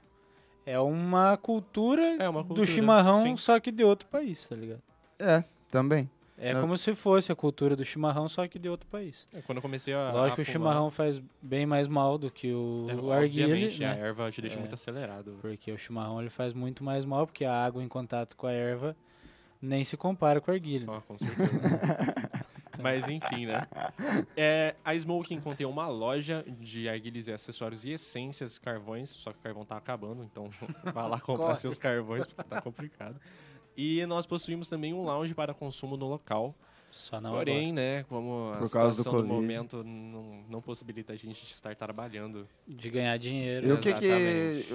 É 0.67 0.79
uma 0.79 1.37
cultura, 1.39 2.03
É 2.19 2.29
uma 2.29 2.43
do 2.43 2.49
cultura, 2.49 2.67
chimarrão, 2.67 3.23
sim. 3.23 3.37
só 3.37 3.59
que 3.59 3.73
de 3.73 3.83
outro 3.83 4.07
país, 4.09 4.47
tá 4.47 4.55
ligado? 4.55 4.83
É, 5.19 5.43
também. 5.71 6.11
É 6.41 6.55
Não. 6.55 6.61
como 6.61 6.77
se 6.77 6.95
fosse 6.95 7.33
a 7.33 7.35
cultura 7.35 7.75
do 7.75 7.85
chimarrão, 7.85 8.29
só 8.29 8.47
que 8.47 8.61
de 8.61 8.69
outro 8.69 8.87
país. 8.89 9.27
É, 9.35 9.41
Quando 9.43 9.59
eu 9.59 9.63
comecei 9.63 9.93
a. 9.93 10.13
Lógico 10.13 10.37
que 10.37 10.43
o 10.43 10.45
chimarrão 10.45 10.89
faz 10.89 11.21
bem 11.43 11.67
mais 11.67 11.89
mal 11.89 12.17
do 12.17 12.31
que 12.31 12.53
o, 12.53 12.87
É, 12.89 12.95
o 12.95 13.11
arguile, 13.11 13.43
obviamente, 13.55 13.85
a 13.85 13.95
né? 13.95 14.01
erva 14.03 14.31
te 14.31 14.41
deixa 14.41 14.57
É. 14.57 14.61
muito 14.61 14.73
acelerado. 14.75 15.37
Porque 15.41 15.73
o 15.73 15.77
chimarrão 15.79 16.21
ele 16.21 16.31
faz 16.31 16.53
muito 16.53 16.85
mais 16.85 17.05
mal, 17.05 17.27
porque 17.27 17.45
a 17.45 17.65
água 17.65 17.83
em 17.83 17.89
contato 17.89 18.37
com 18.37 18.47
a 18.47 18.53
erva 18.53 18.95
nem 19.61 19.85
se 19.85 19.97
compara 19.97 20.41
com 20.41 20.51
o 20.51 20.55
arguile. 20.55 20.87
né? 20.87 20.93
Ó, 20.93 21.01
com 21.01 21.19
certeza. 21.19 21.51
Mas 22.81 23.09
enfim, 23.09 23.47
né? 23.47 23.67
É, 24.37 24.77
a 24.85 24.95
Smoking 24.95 25.41
contém 25.41 25.67
uma 25.67 25.89
loja 25.89 26.45
de 26.61 26.89
arguilhas 26.89 27.27
e 27.27 27.33
acessórios 27.33 27.85
e 27.85 27.91
essências, 27.91 28.57
carvões, 28.57 29.11
só 29.11 29.33
que 29.33 29.39
o 29.39 29.43
carvão 29.43 29.65
tá 29.65 29.77
acabando, 29.77 30.23
então 30.23 30.49
vá 30.95 31.07
lá 31.07 31.19
comprar 31.19 31.47
Corre. 31.47 31.57
seus 31.57 31.77
carvões, 31.79 32.27
porque 32.27 32.49
tá 32.49 32.63
complicado. 32.63 33.21
E 33.77 34.05
nós 34.07 34.27
possuímos 34.27 34.69
também 34.69 34.95
um 34.95 35.03
lounge 35.03 35.35
para 35.35 35.53
consumo 35.53 35.97
no 35.97 36.07
local. 36.07 36.55
Só 36.91 37.21
não 37.21 37.33
Porém, 37.33 37.73
né, 37.73 38.03
como 38.05 38.51
a 38.53 38.59
Por 38.59 38.71
causa 38.71 38.95
do 38.95 38.97
situação 38.97 39.23
do, 39.23 39.29
momento 39.29 39.85
não, 39.85 40.43
não 40.49 40.63
possibilita 40.63 41.13
a 41.13 41.17
gente 41.17 41.45
de 41.45 41.53
estar 41.53 41.75
trabalhando. 41.77 42.39
agora. 42.39 42.49
de 42.67 42.91
ganhar 42.91 43.17
dinheiro. 43.19 43.69
E 43.69 43.73
o 43.73 43.79
que 43.79 43.93
que, 43.93 44.67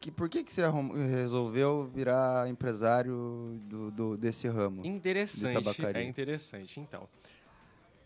que... 0.00 0.10
Por 0.10 0.28
que 0.28 0.44
que 0.44 0.52
você 0.52 0.62
resolveu 1.10 1.90
virar 1.92 2.48
empresário 2.48 3.58
do, 3.64 3.90
do- 3.90 4.16
desse 4.16 4.46
ramo? 4.48 4.84
Interessante, 4.84 5.54
tabacaria. 5.54 6.02
é 6.02 6.04
interessante. 6.04 6.78
Então, 6.78 7.08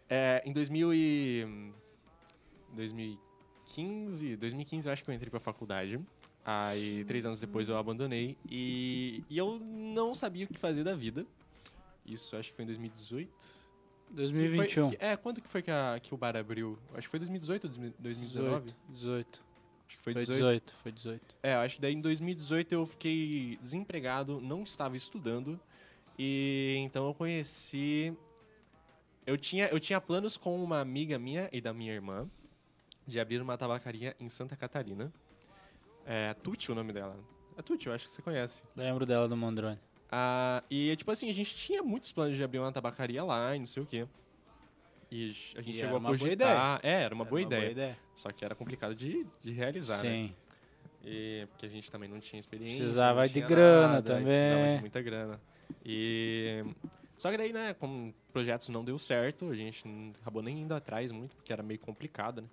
é, 0.09 0.43
em 0.47 0.53
2000 0.53 0.95
e 0.95 1.73
2015, 2.75 4.37
2015 4.37 4.89
eu 4.89 4.93
acho 4.93 5.05
que 5.05 5.11
eu 5.11 5.15
entrei 5.15 5.31
pra 5.31 5.41
faculdade. 5.41 6.01
Aí, 6.45 7.05
três 7.05 7.27
anos 7.27 7.41
depois 7.41 7.69
eu 7.69 7.77
abandonei 7.77 8.37
e, 8.49 9.25
e 9.29 9.37
eu 9.37 9.59
não 9.59 10.15
sabia 10.15 10.45
o 10.45 10.49
que 10.49 10.57
fazer 10.57 10.85
da 10.85 10.95
vida. 10.95 11.27
Isso 12.05 12.37
acho 12.37 12.51
que 12.51 12.57
foi 12.57 12.63
em 12.63 12.67
2018. 12.69 13.56
Que 14.09 14.15
2021. 14.15 14.89
foi- 14.89 14.97
que- 14.97 15.05
é, 15.05 15.17
quando 15.17 15.41
que 15.41 15.49
foi 15.49 15.63
que, 15.63 15.71
a- 15.71 15.99
que 16.03 16.15
o 16.15 16.17
bar 16.17 16.37
abriu? 16.37 16.79
Acho 16.95 17.03
que 17.07 17.11
foi 17.11 17.19
2018 17.21 17.65
ou 17.65 17.71
2019? 17.99 18.67
18. 18.67 18.77
18. 18.89 19.45
Acho 19.89 19.97
que 19.99 20.03
foi 20.03 20.13
Foi 20.15 20.23
18. 20.27 20.39
18. 20.39 20.75
Foi 20.83 20.93
18. 20.93 21.37
É, 21.43 21.55
eu 21.55 21.59
acho 21.61 21.77
que 21.77 21.83
daí 21.83 21.93
em 21.95 22.01
2018 22.01 22.73
eu 22.73 22.87
fiquei 22.87 23.57
desempregado, 23.61 24.41
não 24.41 24.63
estava 24.63 24.97
estudando. 24.97 25.61
E 26.19 26.77
então 26.79 27.07
eu 27.07 27.15
conheci. 27.15 28.17
Eu 29.27 29.37
tinha, 29.37 29.67
eu 29.67 29.79
tinha 29.81 30.01
planos 30.01 30.37
com 30.37 30.63
uma 30.63 30.81
amiga 30.81 31.19
minha 31.19 31.49
e 31.53 31.61
da 31.61 31.73
minha 31.73 31.93
irmã 31.93 32.29
de 33.07 33.19
abrir 33.21 33.41
uma 33.43 33.57
tabacaria 33.59 34.17
em 34.21 34.29
Santa 34.29 34.57
Catarina. 34.57 35.13
É 36.05 36.33
Tuti 36.35 36.71
o 36.71 36.75
nome 36.75 36.93
dela. 36.93 37.19
É 37.57 37.63
Tuti, 37.63 37.87
eu 37.89 37.93
acho 37.93 38.05
que 38.07 38.11
você 38.11 38.23
conhece. 38.23 38.63
Lembro 38.77 39.05
dela 39.05 39.29
do 39.29 39.37
Mondrone. 39.37 39.79
Ah, 40.11 40.63
e 40.71 40.95
tipo 40.97 41.11
assim, 41.11 41.29
a 41.29 41.33
gente 41.35 41.55
tinha 41.57 41.83
muitos 41.83 42.13
planos 42.13 42.37
de 42.37 42.45
abrir 42.45 42.59
uma 42.59 42.71
tabacaria 42.73 43.23
lá 43.25 43.55
e 43.57 43.59
não 43.59 43.67
sei 43.67 43.83
o 43.83 43.87
quê. 43.87 44.07
E 45.11 45.31
a 45.57 45.63
gente 45.63 45.77
E 45.77 45.79
chegou 45.79 45.89
era 45.89 45.95
a 45.95 45.99
uma 45.99 46.09
boa 46.09 46.19
cogitar. 46.19 46.81
É, 46.83 47.03
era 47.03 47.15
uma, 47.15 47.23
Era 47.25 47.31
boa, 47.31 47.43
ideia. 47.43 47.99
Só 48.15 48.31
que 48.31 48.45
era 48.45 48.55
complicado 48.55 48.95
de, 48.95 49.27
de 49.43 49.53
realizar, 49.53 50.03
né? 50.03 50.11
Sim. 50.11 50.35
E 51.05 51.47
porque 51.51 51.67
a 51.67 51.69
gente 51.69 51.91
também 51.91 52.09
não 52.09 52.19
tinha 52.19 52.41
experiência. 52.41 52.79
Precisava 52.81 53.27
de 53.27 53.33
tinha 53.35 53.47
grana 53.47 53.89
nada, 53.95 53.99
e 54.01 54.03
também. 54.03 54.25
Precisava 54.27 54.75
de 54.75 54.81
muita 54.81 55.03
grana. 55.03 55.41
E. 55.85 56.65
Só 57.17 57.31
que 57.31 57.39
daí, 57.39 57.53
né, 57.53 57.73
como 57.75 58.13
projetos 58.33 58.69
não 58.69 58.85
deu 58.85 58.99
certo, 58.99 59.49
a 59.51 59.55
gente 59.55 59.87
não- 59.89 60.13
acabou 60.21 60.43
nem 60.43 60.61
indo 60.61 60.75
atrás 60.75 61.11
muito, 61.11 61.35
porque 61.37 61.53
era 61.53 61.63
meio 61.63 61.81
complicado, 61.81 62.43
né? 62.43 62.49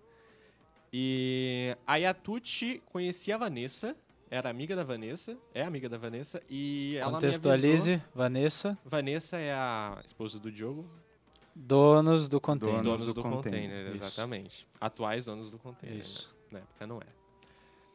E 0.92 1.76
aí 1.88 2.06
a 2.06 2.14
Tuti 2.14 2.82
conhecia 2.86 3.36
a 3.36 3.38
Vanessa, 3.40 3.96
era 4.34 4.50
amiga 4.50 4.76
da 4.76 4.84
Vanessa, 4.84 5.38
é 5.54 5.62
amiga 5.62 5.88
da 5.88 5.96
Vanessa, 5.96 6.42
e 6.50 6.98
ela 6.98 7.12
me 7.12 7.18
avisou... 7.18 7.42
Contextualize, 7.44 8.02
Vanessa, 8.16 8.76
Vanessa 8.84 9.38
é 9.38 9.54
a 9.54 10.02
esposa 10.04 10.40
do 10.40 10.52
Diogo, 10.52 10.90
donos 11.54 12.28
do 12.28 12.42
container. 12.42 12.82
Donos 12.82 13.00
donos 13.00 13.08
do, 13.08 13.14
do 13.14 13.22
container, 13.22 13.62
container, 13.62 13.96
isso. 13.96 14.04
exatamente. 14.04 14.68
Atuais 14.82 15.26
donos 15.26 15.52
do 15.52 15.60
container, 15.60 16.00
Isso. 16.00 16.34
né? 16.52 16.54
Na 16.54 16.60
época 16.60 16.88
não 16.88 16.96
era. 16.96 17.14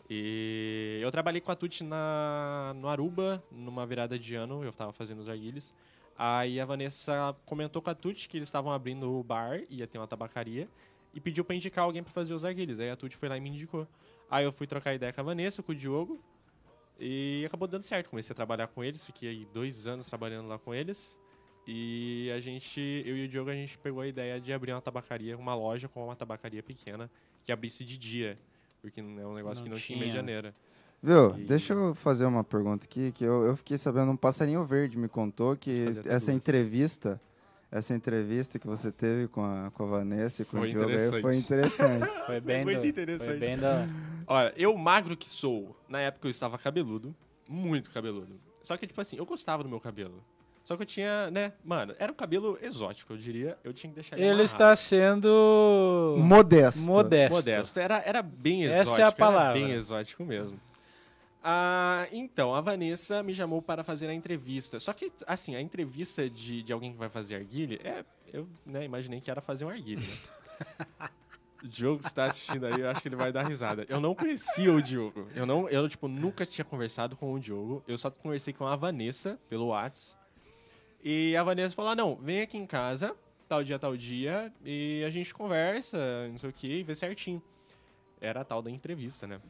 E 0.09 1.01
eu 1.03 1.11
trabalhei 1.11 1.41
com 1.41 1.51
a 1.51 1.57
Tuti 1.57 1.83
na, 1.83 2.73
no 2.77 2.89
Aruba, 2.89 3.43
numa 3.51 3.85
virada 3.85 4.17
de 4.17 4.37
ano, 4.37 4.63
eu 4.63 4.73
tava 4.73 4.93
fazendo 4.93 5.19
os 5.19 5.29
arguilhos. 5.29 5.75
Aí 6.17 6.61
a 6.61 6.65
Vanessa 6.65 7.35
comentou 7.45 7.83
com 7.83 7.91
a 7.91 7.95
Tuti 7.95 8.29
que 8.29 8.37
eles 8.37 8.49
estavam 8.49 8.71
abrindo 8.71 9.11
o 9.13 9.25
bar, 9.25 9.61
ia 9.69 9.89
ter 9.89 9.99
uma 9.99 10.07
tabacaria, 10.07 10.69
e 11.13 11.21
pediu 11.21 11.45
pra 11.45 11.57
indicar 11.57 11.85
alguém 11.85 12.03
pra 12.03 12.13
fazer 12.13 12.33
os 12.33 12.45
arguilhos. 12.45 12.79
Aí 12.79 12.91
a 12.91 12.97
Tuti 12.97 13.17
foi 13.17 13.29
lá 13.29 13.37
e 13.37 13.41
me 13.41 13.51
indicou. 13.51 13.89
Aí 14.31 14.45
eu 14.45 14.53
fui 14.53 14.67
trocar 14.67 14.95
ideia 14.95 15.13
com 15.13 15.21
a 15.21 15.25
Vanessa, 15.25 15.63
com 15.63 15.73
o 15.73 15.75
Diogo, 15.75 16.21
E 17.01 17.45
acabou 17.47 17.69
dando 17.69 17.83
certo. 17.85 18.11
Comecei 18.11 18.33
a 18.33 18.37
trabalhar 18.37 18.67
com 18.67 18.83
eles, 18.83 19.07
fiquei 19.07 19.29
aí 19.29 19.47
dois 19.53 19.87
anos 19.87 20.07
trabalhando 20.07 20.49
lá 20.49 20.59
com 20.59 20.75
eles. 20.75 21.17
E 21.67 22.31
a 22.35 22.41
gente, 22.41 22.81
eu 23.07 23.17
e 23.17 23.25
o 23.27 23.29
Diogo, 23.29 23.51
a 23.51 23.55
gente 23.55 23.79
pegou 23.79 24.01
a 24.01 24.07
ideia 24.07 24.41
de 24.41 24.53
abrir 24.53 24.73
uma 24.73 24.81
tabacaria, 24.81 25.37
uma 25.37 25.55
loja 25.55 25.87
com 25.87 26.05
uma 26.05 26.17
tabacaria 26.17 26.63
pequena, 26.63 27.11
que 27.45 27.53
abrisse 27.53 27.85
de 27.85 27.97
dia. 27.99 28.39
Porque 28.83 29.01
é 29.01 29.03
um 29.03 29.35
negócio 29.35 29.63
Não 29.63 29.65
que 29.65 29.69
não 29.71 29.77
tinha 29.77 29.99
em. 29.99 30.07
Medianeira. 30.07 30.55
Viu? 31.03 31.37
E- 31.39 31.45
Deixa 31.45 31.75
eu 31.75 31.95
fazer 31.95 32.25
uma 32.25 32.43
pergunta 32.43 32.85
aqui, 32.85 33.13
que 33.13 33.23
eu, 33.23 33.45
eu 33.45 33.57
fiquei 33.57 33.79
sabendo, 33.79 34.11
um 34.11 34.17
passarinho 34.17 34.65
verde 34.65 34.97
me 34.99 35.09
contou 35.09 35.57
que 35.57 35.85
essa 36.07 36.27
duas. 36.27 36.29
entrevista, 36.29 37.21
essa 37.71 37.95
entrevista 37.95 38.59
que 38.59 38.67
você 38.67 38.91
teve 38.91 39.29
com 39.29 39.45
a, 39.45 39.71
com 39.73 39.83
a 39.85 39.87
Vanessa 39.87 40.43
e 40.43 40.45
com 40.45 40.59
Foi 40.59 40.69
o 40.69 40.71
Diogo 40.71 40.91
aí 40.91 41.21
foi 41.21 41.37
interessante. 41.37 42.07
Foi 42.27 42.41
bem 42.41 42.65
muito 42.65 42.81
do- 42.81 42.87
interessante. 42.87 43.27
Foi 43.29 43.37
bem 43.39 43.59
da... 43.59 43.87
Olha, 44.27 44.53
eu 44.57 44.77
magro 44.77 45.17
que 45.17 45.29
sou, 45.29 45.77
na 45.89 46.01
época 46.01 46.27
eu 46.27 46.31
estava 46.31 46.57
cabeludo, 46.59 47.15
muito 47.49 47.91
cabeludo. 47.91 48.41
Só 48.63 48.77
que, 48.77 48.87
tipo 48.87 49.01
assim, 49.01 49.17
eu 49.17 49.25
gostava 49.27 49.63
do 49.63 49.69
meu 49.69 49.81
cabelo. 49.81 50.23
Só 50.65 50.77
que 50.77 50.83
eu 50.83 50.87
tinha, 50.87 51.31
né, 51.31 51.53
mano, 51.65 51.95
era 51.99 52.13
um 52.13 52.15
cabelo 52.15 52.59
exótico, 52.61 53.15
eu 53.15 53.17
diria. 53.17 53.57
Eu 53.65 53.73
tinha 53.73 53.89
que 53.91 53.95
deixar 53.95 54.17
ele 54.17 54.25
Ele 54.25 54.31
amarrado. 54.33 54.45
está 54.53 54.77
sendo 54.77 56.17
Modesto. 56.19 56.83
modesto. 56.83 57.37
Modesto. 57.37 57.81
Era, 57.81 58.03
era 58.05 58.21
bem 58.23 58.67
Essa 58.67 58.75
é 58.75 58.79
a 58.79 58.83
exótico. 58.83 59.01
Era 59.01 59.13
palavra. 59.13 59.53
bem 59.55 59.71
exótico 59.73 60.25
mesmo. 60.25 60.61
Ah, 61.43 62.07
então, 62.11 62.55
a 62.55 62.61
Vanessa 62.61 63.23
me 63.23 63.35
chamou 63.35 63.63
para 63.63 63.85
fazer 63.85 64.09
a 64.09 64.15
entrevista. 64.15 64.81
Só 64.81 64.93
que, 64.93 65.13
assim, 65.27 65.55
a 65.55 65.61
entrevista 65.61 66.29
de, 66.29 66.63
de 66.63 66.73
alguém 66.73 66.93
que 66.93 66.99
vai 66.99 67.09
fazer 67.09 67.37
arguile, 67.37 67.81
é, 67.85 68.05
eu 68.33 68.49
né, 68.67 68.85
imaginei 68.85 69.21
que 69.21 69.31
era 69.31 69.41
fazer 69.41 69.65
um 69.65 69.69
arguile, 69.69 70.05
né? 70.07 71.09
O 71.63 71.67
Diogo 71.67 72.01
está 72.05 72.27
assistindo 72.27 72.67
aí, 72.67 72.81
eu 72.81 72.89
acho 72.89 73.03
que 73.03 73.09
ele 73.09 73.17
vai 73.17 73.33
dar 73.33 73.45
risada. 73.45 73.85
Eu 73.89 74.01
não 74.01 74.15
conhecia 74.15 74.73
o 74.73 74.81
Diogo. 74.81 75.27
Eu, 75.35 75.45
não, 75.45 75.69
eu 75.69 75.89
tipo, 75.89 76.07
nunca 76.07 76.47
tinha 76.47 76.65
conversado 76.65 77.17
com 77.17 77.33
o 77.33 77.41
Diogo. 77.41 77.83
Eu 77.89 77.99
só 77.99 78.11
conversei 78.11 78.55
com 78.55 78.65
a 78.65 78.77
Vanessa 78.77 79.39
pelo 79.49 79.69
Whats. 79.69 80.17
E 81.03 81.37
a 81.37 81.43
Vanessa 81.43 81.75
falou: 81.75 81.91
ah, 81.91 81.97
não, 81.97 82.15
vem 82.15 82.43
aqui 82.43 82.57
em 82.57 82.67
casa, 82.67 83.15
tal 83.49 83.65
dia, 83.65 83.79
tal 83.79 83.97
dia, 83.97 84.53
e 84.65 85.03
a 85.05 85.11
gente 85.11 85.35
conversa, 85.35 86.29
não 86.29 86.39
sei 86.39 86.51
o 86.51 86.53
que, 86.53 86.69
e 86.69 86.83
vê 86.85 86.95
certinho. 86.95 87.43
Era 88.21 88.43
a 88.43 88.45
tal 88.45 88.63
da 88.63 88.71
entrevista, 88.71 89.27
né? 89.27 89.41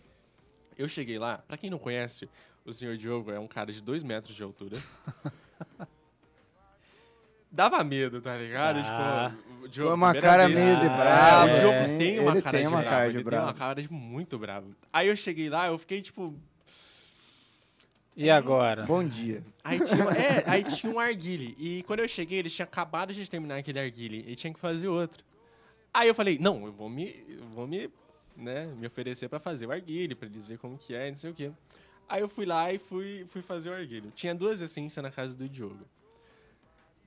Eu 0.79 0.87
cheguei 0.88 1.19
lá, 1.19 1.38
pra 1.38 1.57
quem 1.59 1.69
não 1.69 1.79
conhece, 1.79 2.29
o 2.64 2.73
senhor 2.73 2.97
Diogo 2.97 3.31
é 3.33 3.38
um 3.38 3.49
cara 3.49 3.73
de 3.73 3.83
2 3.83 4.03
metros 4.05 4.35
de 4.37 4.43
altura. 4.43 4.77
Dava 7.51 7.83
medo, 7.83 8.21
tá 8.21 8.37
ligado? 8.37 8.83
Dá. 8.83 9.31
Tipo, 9.35 9.64
o 9.64 9.69
Diogo, 9.69 9.95
uma 9.95 10.14
cara 10.14 10.47
vez- 10.49 10.61
meio 10.61 10.79
de 10.79 10.87
Ah, 10.87 10.97
bravo. 10.97 11.51
o 11.51 11.55
Diogo 11.55 11.79
assim, 11.79 11.99
tem 11.99 12.19
uma 12.21 12.31
ele 12.33 12.43
cara 12.43 12.59
tem 12.59 12.67
de 12.67 12.73
uma 12.73 12.81
bravo, 12.81 12.95
cara 12.97 13.11
de 13.11 13.17
ele 13.17 13.25
bravo. 13.25 13.43
tem 13.47 13.53
uma 13.55 13.59
cara 13.59 13.83
de 13.83 13.93
muito 13.93 14.38
bravo. 14.38 14.75
Aí 14.93 15.09
eu 15.09 15.17
cheguei 15.17 15.49
lá, 15.49 15.67
eu 15.69 15.79
fiquei 15.79 16.03
tipo... 16.03 16.35
E 18.14 18.29
agora? 18.31 18.85
Bom 18.85 19.03
dia. 19.07 19.43
Aí 19.64 19.79
tinha, 19.81 20.05
é, 20.12 20.45
aí 20.47 20.64
tinha 20.64 20.93
um 20.93 20.99
arguile. 20.99 21.57
E 21.59 21.83
quando 21.85 22.01
eu 22.01 22.09
cheguei, 22.09 22.41
eles 22.41 22.53
tinham 22.55 22.64
acabado 22.67 23.14
de 23.14 23.31
terminar 23.31 23.57
aquele 23.57 23.79
arguile. 23.81 24.25
E 24.27 24.35
tinha 24.37 24.53
que 24.53 24.59
fazer 24.61 24.88
outro. 24.88 25.25
Aí 25.95 26.07
eu 26.09 26.14
falei, 26.14 26.37
não, 26.38 26.67
eu 26.67 26.73
vou 26.73 26.88
me, 26.91 27.25
eu 27.29 27.45
vou 27.55 27.67
me, 27.67 27.88
né, 28.38 28.66
me 28.66 28.87
oferecer 28.87 29.29
pra 29.29 29.38
fazer 29.40 29.66
o 29.66 29.72
arguile, 29.72 30.14
pra 30.14 30.27
eles 30.29 30.46
verem 30.46 30.59
como 30.59 30.79
que 30.79 30.94
é, 30.94 31.09
não 31.09 31.16
sei 31.16 31.31
o 31.31 31.35
quê. 31.35 31.51
Aí 32.09 32.22
eu 32.22 32.29
fui 32.29 32.46
lá 32.46 32.72
e 32.72 32.79
fui, 32.79 33.27
fui 33.29 33.42
fazer 33.42 33.68
o 33.70 33.74
arguile. 33.74 34.11
Tinha 34.14 34.35
duas 34.35 34.61
essências 34.62 35.03
na 35.03 35.11
casa 35.11 35.37
do 35.37 35.48
Diogo. 35.48 35.85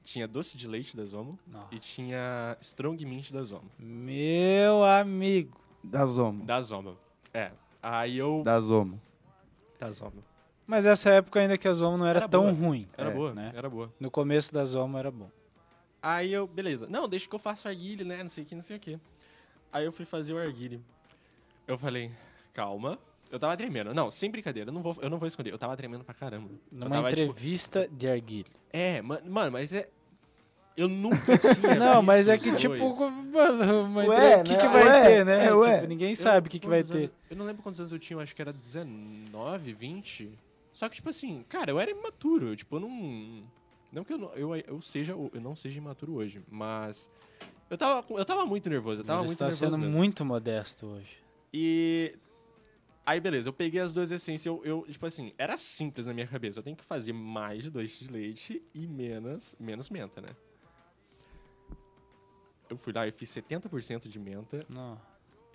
Tinha 0.04 0.28
doce 0.28 0.58
de 0.58 0.68
leite 0.68 0.96
da 0.98 1.06
Zomo 1.06 1.38
Nossa. 1.48 1.68
e 1.72 1.80
tinha 1.80 2.58
strong 2.62 3.04
mint 3.06 3.32
da 3.32 3.44
Zomo. 3.44 3.70
Meu 3.80 4.84
amigo. 4.84 5.60
Da 5.84 6.06
Zomo. 6.06 6.44
Da 6.44 6.60
Zomo. 6.62 6.98
É. 7.34 7.52
Aí 7.82 8.18
eu... 8.18 8.42
Da 8.44 8.60
Zomo. 8.60 9.00
Da 9.80 9.92
Zomo. 9.92 10.24
Mas 10.68 10.86
essa 10.86 11.10
época 11.12 11.40
ainda 11.40 11.58
que 11.58 11.68
a 11.68 11.74
Zomo 11.74 11.98
não 11.98 12.06
era, 12.06 12.20
Era 12.20 12.28
tão 12.30 12.42
boa. 12.44 12.54
ruim. 12.54 12.88
Era 12.98 13.10
É, 13.10 13.14
boa, 13.14 13.34
né? 13.34 13.52
era 13.56 13.70
boa. 13.70 13.92
No 14.00 14.10
começo 14.12 14.54
da 14.54 14.64
Zomo 14.66 14.98
era 14.98 15.12
bom. 15.12 15.30
Aí 16.02 16.34
eu, 16.34 16.48
beleza. 16.48 16.88
Não, 16.90 17.08
deixa 17.08 17.28
que 17.30 17.36
eu 17.36 17.40
faço 17.40 17.68
arguile, 17.68 18.04
né? 18.04 18.22
Não 18.24 18.30
sei 18.30 18.44
o 18.44 18.48
que, 18.48 18.56
não 18.56 18.62
sei 18.62 18.78
o 18.78 18.80
que. 18.80 19.00
Aí 19.72 19.86
eu 19.86 19.92
fui 19.92 20.06
fazer 20.06 20.34
o 20.34 20.38
arguile. 20.40 20.82
Eu 21.72 21.78
falei, 21.78 22.12
calma. 22.54 23.00
Eu 23.32 23.40
tava 23.40 23.56
tremendo. 23.56 23.94
Não, 23.94 24.12
sem 24.12 24.30
brincadeira, 24.30 24.70
eu 24.70 24.74
não 24.74 24.82
vou, 24.82 24.98
eu 25.02 25.10
não 25.10 25.18
vou 25.18 25.26
esconder. 25.26 25.54
Eu 25.54 25.58
tava 25.58 25.78
tremendo 25.78 26.04
pra 26.04 26.14
caramba. 26.14 26.50
eu 26.52 26.60
Numa 26.78 26.90
tava, 26.90 27.10
tipo, 27.14 27.32
entrevista 27.32 27.88
de 27.90 28.10
arguilho. 28.10 28.52
é, 28.74 29.02
ma- 29.02 29.22
mano, 29.26 29.52
mas 29.54 29.72
é. 29.72 29.88
Eu 30.76 30.88
nunca 30.90 31.38
tinha. 31.38 31.76
Não, 31.80 32.02
mas 32.02 32.28
é 32.30 32.38
que 32.38 32.54
tipo, 32.56 32.74
mano, 32.74 34.10
Ué, 34.10 34.40
entre- 34.40 34.42
o 34.42 34.44
que, 34.44 34.52
né? 34.54 34.58
que 34.62 34.68
vai 34.68 34.84
Ué, 34.86 35.02
ter, 35.04 35.26
né? 35.26 35.46
é, 35.48 35.54
ué. 35.54 35.76
Tipo, 35.76 35.88
ninguém 35.88 36.10
Eu- 36.12 36.16
sabe 36.16 36.48
o 36.48 36.50
que, 36.52 36.60
que 36.60 36.68
vai 36.68 36.80
quantos 36.80 36.92
ter. 36.92 36.98
anos- 36.98 37.12
eu 37.30 37.36
não 37.38 37.46
lembro 37.46 37.62
quantos 37.64 37.80
anos 37.82 37.92
eu 37.92 38.00
tinha, 38.00 38.16
eu 38.18 38.22
acho 38.22 38.34
que 38.36 38.42
era 38.42 38.52
19, 38.54 39.74
20. 39.74 40.30
Só 40.74 40.88
que, 40.90 40.96
tipo 40.96 41.10
assim, 41.10 41.44
cara, 41.50 41.72
eu 41.72 41.80
era 41.80 41.92
imaturo. 41.92 42.50
Eu, 42.50 42.56
tipo, 42.56 42.76
eu 42.76 42.80
não. 42.82 43.44
Não 43.92 44.04
que 44.06 44.14
eu, 44.14 44.18
não, 44.18 44.34
eu, 44.34 44.56
eu, 44.56 44.82
seja, 44.82 45.12
eu 45.14 45.42
não 45.42 45.56
seja 45.56 45.78
imaturo 45.78 46.16
hoje, 46.16 46.42
mas. 46.50 47.12
Eu 47.70 47.78
tava, 47.78 48.06
eu 48.10 48.26
tava 48.26 48.46
muito 48.46 48.70
nervoso, 48.70 49.02
eu 49.02 49.06
tava 49.06 49.20
Ele 49.22 49.28
muito 49.28 49.32
está 49.34 49.46
nervoso 49.46 49.66
sendo 49.72 49.78
mesmo. 49.78 49.98
muito 49.98 50.26
modesto 50.26 50.86
hoje. 50.88 51.18
E. 51.54 52.16
Aí, 53.06 53.20
beleza, 53.20 53.50
eu 53.50 53.54
peguei 53.54 53.82
as 53.82 53.92
duas 53.92 54.12
essências, 54.12 54.46
eu, 54.46 54.64
eu, 54.64 54.86
tipo 54.88 55.06
assim, 55.06 55.34
era 55.38 55.58
simples 55.58 56.06
na 56.06 56.14
minha 56.14 56.28
cabeça. 56.28 56.60
Eu 56.60 56.64
tenho 56.64 56.78
que 56.78 56.84
fazer 56.84 57.14
mais 57.14 57.64
de 57.64 57.70
doce 57.70 58.04
de 58.06 58.12
leite 58.12 58.62
e 58.74 58.88
menos, 58.88 59.56
menos 59.60 59.90
menta, 59.90 60.22
né? 60.22 60.28
Eu 62.70 62.78
fui 62.78 62.94
lá 62.94 63.06
e 63.06 63.12
fiz 63.12 63.30
70% 63.30 64.08
de 64.08 64.20
menta 64.20 64.66
Não, 64.70 64.98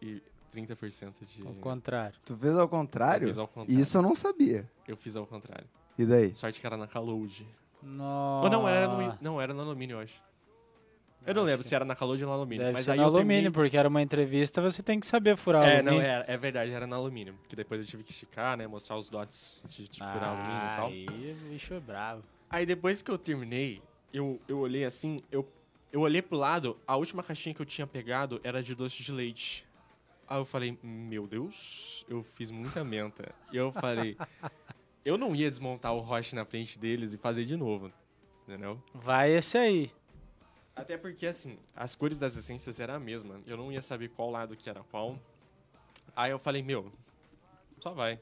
e 0.02 0.20
30% 0.52 1.24
de. 1.24 1.46
ao 1.46 1.54
contrário. 1.54 2.18
Tu 2.24 2.36
fez 2.36 2.58
ao 2.58 2.68
contrário? 2.68 3.24
Eu 3.24 3.28
fiz 3.28 3.38
ao 3.38 3.48
contrário. 3.48 3.80
Isso 3.80 3.96
eu 3.96 4.02
não 4.02 4.14
sabia. 4.14 4.70
Eu 4.86 4.96
fiz 4.96 5.16
ao 5.16 5.26
contrário. 5.26 5.66
E 5.96 6.04
daí? 6.04 6.34
Sorte 6.34 6.60
que 6.60 6.66
era 6.66 6.76
na 6.76 6.86
Caloud. 6.86 7.46
Nossa. 7.82 8.44
Ou 8.44 8.50
não, 8.50 8.68
era 8.68 8.88
no, 8.88 9.18
não, 9.20 9.40
era 9.40 9.54
no 9.54 9.62
alumínio, 9.62 9.94
eu 9.94 10.00
acho. 10.00 10.20
Eu 11.26 11.34
não 11.34 11.42
lembro 11.42 11.62
se 11.64 11.74
era 11.74 11.84
na 11.84 11.96
Caloud 11.96 12.22
ou 12.22 12.28
no 12.30 12.34
alumínio. 12.36 12.62
Deve 12.64 12.72
mas 12.72 12.84
ser 12.84 12.92
aí 12.92 13.00
alumínio, 13.00 13.26
terminei- 13.26 13.50
porque 13.50 13.76
era 13.76 13.88
uma 13.88 14.00
entrevista, 14.00 14.62
você 14.62 14.82
tem 14.82 15.00
que 15.00 15.06
saber 15.06 15.36
furar 15.36 15.62
É, 15.64 15.78
alumínio. 15.78 15.92
não, 15.94 16.00
é, 16.00 16.24
é 16.28 16.36
verdade, 16.36 16.70
era 16.70 16.86
no 16.86 16.94
alumínio. 16.94 17.34
Que 17.48 17.56
depois 17.56 17.80
eu 17.80 17.86
tive 17.86 18.04
que 18.04 18.12
esticar, 18.12 18.56
né? 18.56 18.66
Mostrar 18.66 18.96
os 18.96 19.08
dots 19.08 19.60
de, 19.68 19.88
de 19.88 19.98
furar 19.98 20.30
alumínio 20.30 20.66
e 20.72 20.76
tal. 20.76 20.86
Aí 20.88 21.32
o 21.32 21.50
bicho 21.50 21.74
é 21.74 21.80
bravo. 21.80 22.22
Aí 22.48 22.64
depois 22.64 23.02
que 23.02 23.10
eu 23.10 23.18
terminei, 23.18 23.82
eu, 24.12 24.40
eu 24.46 24.58
olhei 24.60 24.84
assim, 24.84 25.20
eu, 25.32 25.46
eu 25.92 26.00
olhei 26.02 26.22
pro 26.22 26.38
lado, 26.38 26.78
a 26.86 26.96
última 26.96 27.22
caixinha 27.22 27.54
que 27.54 27.60
eu 27.60 27.66
tinha 27.66 27.86
pegado 27.86 28.40
era 28.44 28.62
de 28.62 28.74
doce 28.74 29.02
de 29.02 29.10
leite. 29.10 29.66
Aí 30.28 30.38
eu 30.38 30.44
falei, 30.44 30.78
meu 30.82 31.26
Deus, 31.26 32.04
eu 32.08 32.22
fiz 32.22 32.50
muita 32.52 32.84
menta. 32.84 33.34
E 33.52 33.56
eu 33.56 33.72
falei, 33.72 34.16
eu 35.04 35.18
não 35.18 35.34
ia 35.34 35.50
desmontar 35.50 35.92
o 35.94 35.98
roche 36.00 36.34
na 36.36 36.44
frente 36.44 36.78
deles 36.78 37.12
e 37.12 37.18
fazer 37.18 37.44
de 37.44 37.56
novo, 37.56 37.92
entendeu? 38.44 38.80
Vai 38.94 39.32
esse 39.32 39.58
aí. 39.58 39.90
Até 40.76 40.96
porque, 40.98 41.26
assim, 41.26 41.56
as 41.74 41.94
cores 41.94 42.18
das 42.18 42.36
essências 42.36 42.78
eram 42.78 42.94
a 42.94 43.00
mesma. 43.00 43.40
Eu 43.46 43.56
não 43.56 43.72
ia 43.72 43.80
saber 43.80 44.10
qual 44.10 44.30
lado 44.30 44.54
que 44.54 44.68
era 44.68 44.80
qual. 44.90 45.18
Aí 46.14 46.30
eu 46.30 46.38
falei, 46.38 46.62
meu, 46.62 46.92
só 47.80 47.90
vai. 47.94 48.20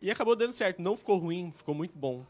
E 0.00 0.10
acabou 0.10 0.36
dando 0.36 0.52
certo. 0.52 0.80
Não 0.82 0.96
ficou 0.96 1.16
ruim, 1.18 1.52
ficou 1.56 1.74
muito 1.74 1.96
bom. 1.96 2.24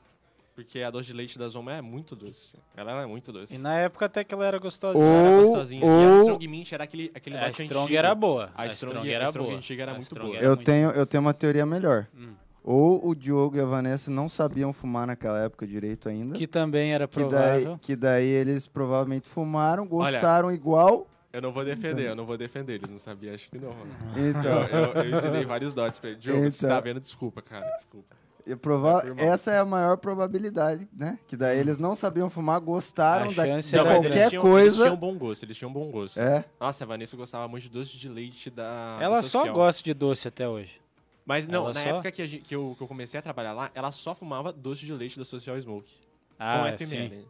Porque 0.54 0.80
a 0.82 0.90
doce 0.90 1.06
de 1.08 1.12
leite 1.12 1.38
da 1.38 1.46
Zoma 1.46 1.72
é 1.72 1.80
muito 1.80 2.16
doce. 2.16 2.56
Ela 2.76 2.90
era 2.92 3.06
muito 3.06 3.32
doce. 3.32 3.54
E 3.54 3.58
na 3.58 3.78
época 3.78 4.06
até 4.06 4.24
que 4.24 4.34
ela 4.34 4.44
era 4.46 4.58
gostosa. 4.58 4.98
Ou- 4.98 5.04
Era 5.04 5.40
gostosinha. 5.42 5.84
E 5.84 5.88
a 5.88 6.08
ou- 6.14 6.20
Strong 6.22 6.48
Mint 6.48 6.72
era 6.72 6.82
aquele, 6.84 7.12
aquele 7.14 7.36
a 7.36 7.46
lote 7.46 7.62
Strong 7.62 7.82
antigo. 7.84 7.98
era 7.98 8.14
boa. 8.14 8.50
A 8.56 8.66
Strong- 8.66 9.08
era 9.08 9.24
a 9.24 9.28
Strong 9.28 9.46
boa. 9.48 9.58
antiga 9.58 9.82
era 9.82 9.92
A 9.92 9.94
muito 9.94 10.06
Strong 10.06 10.26
boa. 10.26 10.36
era 10.38 10.46
Eu 10.46 10.56
muito 10.56 10.66
tenho, 10.66 10.90
eu 10.90 11.06
tenho 11.06 11.20
uma 11.20 11.34
teoria 11.34 11.64
melhor. 11.64 12.08
Hum. 12.16 12.34
Ou 12.62 13.06
o 13.08 13.14
Diogo 13.14 13.56
e 13.56 13.60
a 13.60 13.64
Vanessa 13.64 14.10
não 14.10 14.28
sabiam 14.28 14.72
fumar 14.72 15.06
naquela 15.06 15.40
época 15.42 15.66
direito 15.66 16.08
ainda. 16.08 16.34
Que 16.34 16.46
também 16.46 16.92
era 16.92 17.08
que 17.08 17.20
daí, 17.20 17.28
provável. 17.62 17.78
que 17.80 17.96
daí 17.96 18.26
eles 18.28 18.66
provavelmente 18.66 19.28
fumaram, 19.28 19.86
gostaram 19.86 20.52
igual. 20.52 21.06
Eu 21.32 21.40
não 21.42 21.52
vou 21.52 21.64
defender, 21.64 22.08
eu 22.08 22.16
não 22.16 22.26
vou 22.26 22.36
defender. 22.36 22.74
Eles 22.74 22.90
não 22.90 22.98
sabiam, 22.98 23.34
acho 23.34 23.48
que 23.50 23.58
não. 23.58 23.70
mano. 23.70 23.90
Então, 24.16 24.64
Eu, 24.64 25.02
eu, 25.04 25.10
ensinei 25.10 25.44
vários 25.44 25.74
dots 25.74 25.98
pra 25.98 26.10
ele. 26.10 26.18
Diogo, 26.18 26.50
você 26.50 26.66
Então. 26.66 26.76
tá 26.76 26.80
vendo? 26.80 27.00
Desculpa, 27.00 27.40
cara, 27.42 27.66
desculpa. 27.76 28.16
e 28.46 28.56
prova- 28.56 29.04
É, 29.16 29.26
essa 29.26 29.50
é 29.52 29.58
a 29.58 29.64
maior 29.64 29.96
probabilidade, 29.98 30.88
né? 30.92 31.18
Que 31.26 31.36
daí 31.36 31.58
eles 31.58 31.78
não 31.78 31.94
sabiam 31.94 32.28
fumar, 32.30 32.58
gostaram 32.60 33.30
A 33.30 33.34
da, 33.34 33.46
chance 33.46 33.70
de 33.70 33.78
era 33.78 33.90
qualquer 33.94 34.10
eles 34.16 34.28
tinham, 34.30 34.42
Eles 34.42 34.52
coisa. 34.52 34.82
tinham 34.84 34.96
bom 34.96 35.14
gosto, 35.18 35.42
eles 35.44 35.56
tinham 35.56 35.72
bom 35.72 35.90
gosto. 35.90 36.18
É, 36.18 36.44
Nossa, 36.58 36.84
a 36.84 36.86
Vanessa 36.86 37.14
gostava 37.16 37.46
muito 37.46 37.64
de 37.64 37.70
doce 37.70 37.96
de 37.96 38.08
leite 38.08 38.48
da. 38.50 38.96
Ela 39.00 39.16
da 39.16 39.22
só 39.22 39.50
gosta 39.52 39.82
de 39.84 39.92
doce 39.94 40.26
até 40.28 40.48
hoje. 40.48 40.80
Mas 41.28 41.46
não, 41.46 41.64
Ela 41.66 41.74
na 41.74 41.80
só- 41.82 41.88
época 41.90 42.10
que, 42.10 42.22
a 42.22 42.26
gente- 42.26 42.42
que 42.42 42.54
eu, 42.56 42.74
que 42.74 42.82
eu 42.82 42.88
comecei 42.88 43.20
a 43.20 43.22
trabalhar 43.22 43.52
lá, 43.52 43.70
ela 43.74 43.92
só 43.92 44.14
fumava 44.14 44.50
doce 44.50 44.86
de 44.86 44.94
leite 44.94 45.18
da 45.18 45.26
Social 45.26 45.60
Smoke. 45.60 45.92
Ah, 46.38 46.70
com 46.72 46.78
sim. 46.78 46.96
FML. 46.96 47.26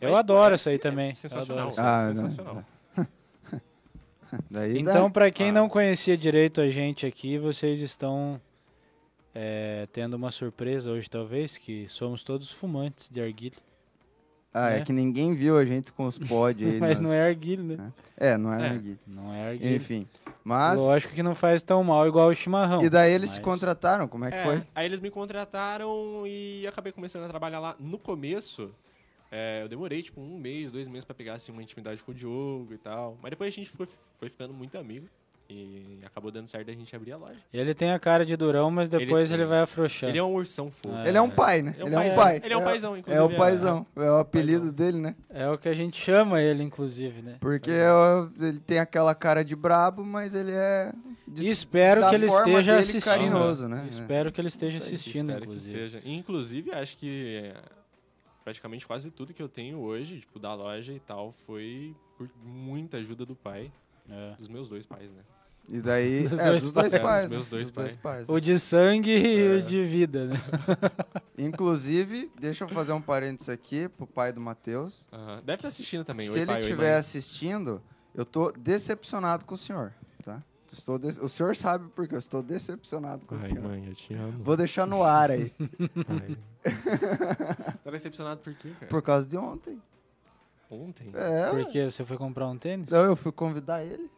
Eu 0.00 0.10
Mas, 0.12 0.18
adoro 0.20 0.52
é, 0.52 0.54
isso 0.54 0.68
aí 0.68 0.76
é 0.76 0.78
também. 0.78 1.12
Sensacional. 1.12 1.68
adoro. 1.70 1.82
Ah, 1.84 2.02
é 2.04 2.06
não. 2.14 2.14
sensacional. 2.30 2.64
daí 4.48 4.78
Então, 4.78 5.10
pra 5.10 5.30
quem 5.32 5.48
Ah. 5.48 5.52
não 5.52 5.68
conhecia 5.68 6.16
direito 6.16 6.60
a 6.60 6.70
gente 6.70 7.04
aqui, 7.06 7.38
vocês 7.38 7.80
estão 7.80 8.40
é, 9.34 9.86
tendo 9.92 10.14
uma 10.14 10.30
surpresa 10.30 10.90
hoje, 10.90 11.08
talvez, 11.10 11.56
que 11.58 11.88
somos 11.88 12.22
todos 12.22 12.50
fumantes 12.50 13.08
de 13.08 13.20
arguilha. 13.20 13.56
Ah, 14.52 14.70
é 14.70 14.78
né? 14.78 14.84
que 14.84 14.92
ninguém 14.92 15.34
viu 15.34 15.56
a 15.56 15.64
gente 15.64 15.92
com 15.92 16.06
os 16.06 16.18
pod 16.18 16.64
aí. 16.64 16.78
Mas 16.80 16.98
nas- 16.98 17.00
não 17.00 17.12
é 17.12 17.22
arguilha, 17.28 17.62
né? 17.62 17.92
É, 18.16 18.36
não 18.36 18.52
é, 18.52 18.60
É. 18.62 18.70
arguilha. 18.70 18.98
Não 19.06 19.32
é 19.34 19.48
arguilha. 19.50 19.76
Enfim. 19.76 20.06
Mas. 20.50 20.78
Lógico 20.78 21.14
que 21.14 21.22
não 21.22 21.34
faz 21.34 21.62
tão 21.62 21.84
mal 21.84 22.06
igual 22.08 22.28
o 22.28 22.34
chimarrão. 22.34 22.82
E 22.82 22.90
daí 22.90 23.12
eles 23.12 23.30
te 23.30 23.34
mas- 23.36 23.44
contrataram? 23.44 24.08
Como 24.08 24.24
é 24.24 24.30
que 24.30 24.36
É, 24.36 24.42
foi? 24.42 24.62
Aí 24.74 24.84
eles 24.84 24.98
me 24.98 25.10
contrataram 25.10 26.24
e 26.26 26.66
acabei 26.66 26.92
começando 26.92 27.24
a 27.24 27.28
trabalhar 27.28 27.60
lá. 27.60 27.76
No 27.78 27.98
começo, 27.98 28.74
é, 29.30 29.62
eu 29.62 29.68
demorei 29.68 30.02
tipo 30.02 30.20
um 30.20 30.36
mês, 30.36 30.70
dois 30.70 30.88
meses 30.88 31.04
pra 31.04 31.14
pegar 31.14 31.34
assim, 31.34 31.52
uma 31.52 31.62
intimidade 31.62 32.02
com 32.02 32.10
o 32.10 32.14
Diogo 32.14 32.74
e 32.74 32.78
tal. 32.78 33.16
Mas 33.22 33.30
depois 33.30 33.52
a 33.52 33.54
gente 33.54 33.70
foi, 33.70 33.86
foi 34.18 34.28
ficando 34.28 34.52
muito 34.52 34.76
amigo. 34.76 35.06
E 35.52 35.98
acabou 36.04 36.30
dando 36.30 36.46
certo 36.46 36.70
a 36.70 36.74
gente 36.74 36.94
abrir 36.94 37.12
a 37.12 37.16
loja. 37.16 37.38
Ele 37.52 37.74
tem 37.74 37.90
a 37.90 37.98
cara 37.98 38.24
de 38.24 38.36
durão, 38.36 38.70
mas 38.70 38.88
depois 38.88 39.30
ele, 39.30 39.42
tem. 39.42 39.48
vai 39.48 39.60
afrouxando. 39.60 40.12
Ele 40.12 40.18
é 40.18 40.22
um 40.22 40.32
ursão 40.32 40.70
fofo. 40.70 40.94
É. 40.96 41.08
Ele 41.08 41.18
é 41.18 41.20
um 41.20 41.28
pai, 41.30 41.60
né? 41.62 41.74
Ele 41.78 41.82
é 41.82 41.84
um 41.84 41.88
Ele 41.88 41.94
é 41.94 41.98
um 41.98 42.02
paizão. 42.04 42.22
pai. 42.24 42.40
Ele 42.44 42.54
é 42.54 42.56
um 42.56 42.62
paizão, 42.64 42.94
É 42.94 42.98
inclusive, 43.00 43.24
o 43.24 43.30
é- 43.32 43.36
paizão. 43.36 43.86
É 43.96 44.10
o 44.10 44.14
apelido 44.18 44.58
paizão. 44.60 44.74
dele, 44.74 44.98
né? 44.98 45.16
É 45.28 45.48
o 45.48 45.58
que 45.58 45.68
a 45.68 45.74
gente 45.74 46.00
chama 46.00 46.40
ele, 46.40 46.62
inclusive, 46.62 47.20
né? 47.22 47.36
Porque 47.40 47.70
é 47.70 47.92
o- 47.92 48.30
ele 48.40 48.60
tem 48.60 48.78
aquela 48.78 49.14
cara 49.14 49.44
de 49.44 49.56
brabo, 49.56 50.04
mas 50.04 50.34
ele 50.34 50.52
é. 50.52 50.92
de- 51.26 51.48
espero 51.50 52.00
da 52.00 52.08
que 52.10 52.14
ele 52.14 52.26
esteja 52.26 52.78
assistindo. 52.78 53.12
carinhoso, 53.12 53.68
né? 53.68 53.86
Espero 53.88 54.30
que 54.32 54.40
ele 54.40 54.48
esteja 54.48 54.78
assistindo, 54.78 55.16
Espero 55.30 55.40
que 55.40 55.46
inclusive. 55.46 55.78
esteja. 55.86 56.02
Inclusive, 56.08 56.72
acho 56.72 56.96
que 56.96 57.36
é, 57.44 57.54
praticamente 58.44 58.86
quase 58.86 59.10
tudo 59.10 59.32
que 59.34 59.42
eu 59.42 59.48
tenho 59.48 59.78
hoje, 59.78 60.20
tipo, 60.20 60.38
da 60.38 60.54
loja 60.54 60.92
e 60.92 61.00
tal, 61.00 61.32
foi 61.46 61.94
por 62.16 62.28
muita 62.44 62.96
ajuda 62.98 63.24
do 63.24 63.34
pai, 63.34 63.70
É. 64.08 64.34
dos 64.36 64.48
meus 64.48 64.68
dois 64.68 64.84
pais, 64.86 65.10
né? 65.10 65.22
E 65.68 65.80
daí. 65.80 66.26
Dos 66.28 66.38
é, 66.38 66.48
dois 66.48 66.62
dos 66.64 66.72
dois 66.72 66.92
pais. 66.92 67.02
pais. 67.02 67.18
É, 67.18 67.22
dos 67.22 67.30
né? 67.30 67.36
meus 67.36 67.50
dois 67.50 67.70
Dos 67.70 67.96
pais. 67.96 68.28
O 68.28 68.40
de 68.40 68.58
sangue 68.58 69.10
e 69.16 69.46
É. 69.46 69.56
o 69.58 69.62
de 69.62 69.84
vida, 69.84 70.26
né? 70.26 70.36
Inclusive, 71.38 72.30
deixa 72.38 72.64
eu 72.64 72.68
fazer 72.68 72.92
um 72.92 73.00
parênteses 73.00 73.48
aqui 73.48 73.88
pro 73.88 74.06
pai 74.06 74.32
do 74.32 74.40
Matheus. 74.40 75.06
Aham. 75.12 75.36
Deve 75.44 75.54
estar 75.56 75.68
assistindo 75.68 76.04
também. 76.04 76.26
Se 76.26 76.32
Oi, 76.32 76.40
ele 76.40 76.58
estiver 76.58 76.96
assistindo, 76.96 77.80
eu 78.14 78.24
tô 78.24 78.50
decepcionado 78.52 79.44
com 79.44 79.54
o 79.54 79.58
senhor, 79.58 79.92
tá? 80.24 80.42
Estou 80.72 80.98
de- 80.98 81.18
O 81.20 81.28
senhor 81.28 81.56
sabe 81.56 81.88
porque 81.96 82.14
eu 82.14 82.18
estou 82.18 82.42
decepcionado 82.42 83.24
com 83.26 83.34
o 83.34 83.38
Ai, 83.40 83.48
senhor. 83.48 83.64
mãe, 83.64 83.84
eu 83.88 83.94
te 83.94 84.14
amo. 84.14 84.42
Vou 84.44 84.56
deixar 84.56 84.86
no 84.86 85.02
ar 85.02 85.30
aí, 85.30 85.52
tá 87.84 87.90
decepcionado 87.90 88.40
por 88.40 88.54
quê, 88.54 88.70
cara? 88.78 88.90
por 88.90 89.02
causa 89.02 89.26
de 89.26 89.36
ontem. 89.36 89.80
Ontem? 90.70 91.10
É. 91.14 91.50
Porque 91.50 91.90
você 91.90 92.04
foi 92.04 92.16
comprar 92.16 92.46
um 92.48 92.56
tênis? 92.56 92.88
Não, 92.88 93.04
eu 93.04 93.16
fui 93.16 93.32
convidar 93.32 93.82
ele. 93.84 94.08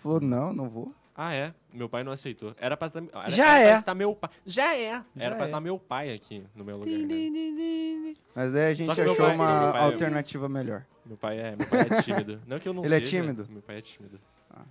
Ele 0.00 0.02
falou, 0.02 0.20
não, 0.20 0.52
não 0.52 0.68
vou. 0.68 0.94
Ah, 1.14 1.34
é? 1.34 1.52
Meu 1.72 1.88
pai 1.88 2.02
não 2.02 2.12
aceitou. 2.12 2.54
Era 2.58 2.76
pra 2.76 2.86
estar... 2.88 3.02
Era, 3.12 3.30
Já 3.30 3.58
era 3.58 3.60
é. 3.64 3.68
Pra 3.72 3.78
estar 3.80 3.94
meu 3.94 4.14
pai. 4.14 4.30
Já 4.46 4.74
é! 4.74 5.02
Era 5.16 5.34
pra 5.34 5.44
é. 5.44 5.48
estar 5.48 5.60
meu 5.60 5.78
pai 5.78 6.14
aqui 6.14 6.42
no 6.54 6.64
meu 6.64 6.78
lugar, 6.78 6.98
né? 6.98 8.14
Mas 8.34 8.52
daí 8.52 8.70
a 8.70 8.74
gente 8.74 8.90
achou 8.90 9.14
pai- 9.16 9.34
uma 9.34 9.62
meu 9.64 9.72
pai- 9.72 9.82
alternativa 9.82 10.48
melhor. 10.48 10.86
Meu 11.04 11.16
pai 11.18 11.38
é, 11.38 11.56
meu 11.56 11.66
pai 11.68 11.80
é 11.90 12.02
tímido. 12.02 12.40
Não 12.46 12.58
que 12.58 12.68
eu 12.68 12.72
não 12.72 12.84
Ele 12.84 12.94
é 12.94 12.98
seja, 13.00 13.10
tímido? 13.10 13.46
Meu 13.50 13.60
pai 13.60 13.78
é 13.78 13.80
tímido. 13.82 14.18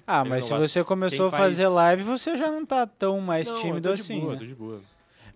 Ah, 0.08 0.22
Ele 0.22 0.30
mas 0.30 0.39
não 0.39 0.42
se 0.42 0.50
gosta. 0.54 0.68
você 0.68 0.84
começou 0.84 1.28
a 1.28 1.30
Quem 1.30 1.39
faz- 1.39 1.54
fazer 1.56 1.68
live, 1.68 2.04
você 2.04 2.38
já 2.38 2.52
não 2.52 2.65
tá 2.65 2.88
tão 2.88 3.20
mais 3.22 3.48
não, 3.50 3.56
tímido 3.62 3.89
eu 3.89 3.92
tô 3.92 3.96
de 3.96 4.02
assim, 4.02 4.20
boa, 4.20 4.34
né? 4.34 4.39
tô 4.39 4.46
de 4.46 4.56
boa. 4.56 4.82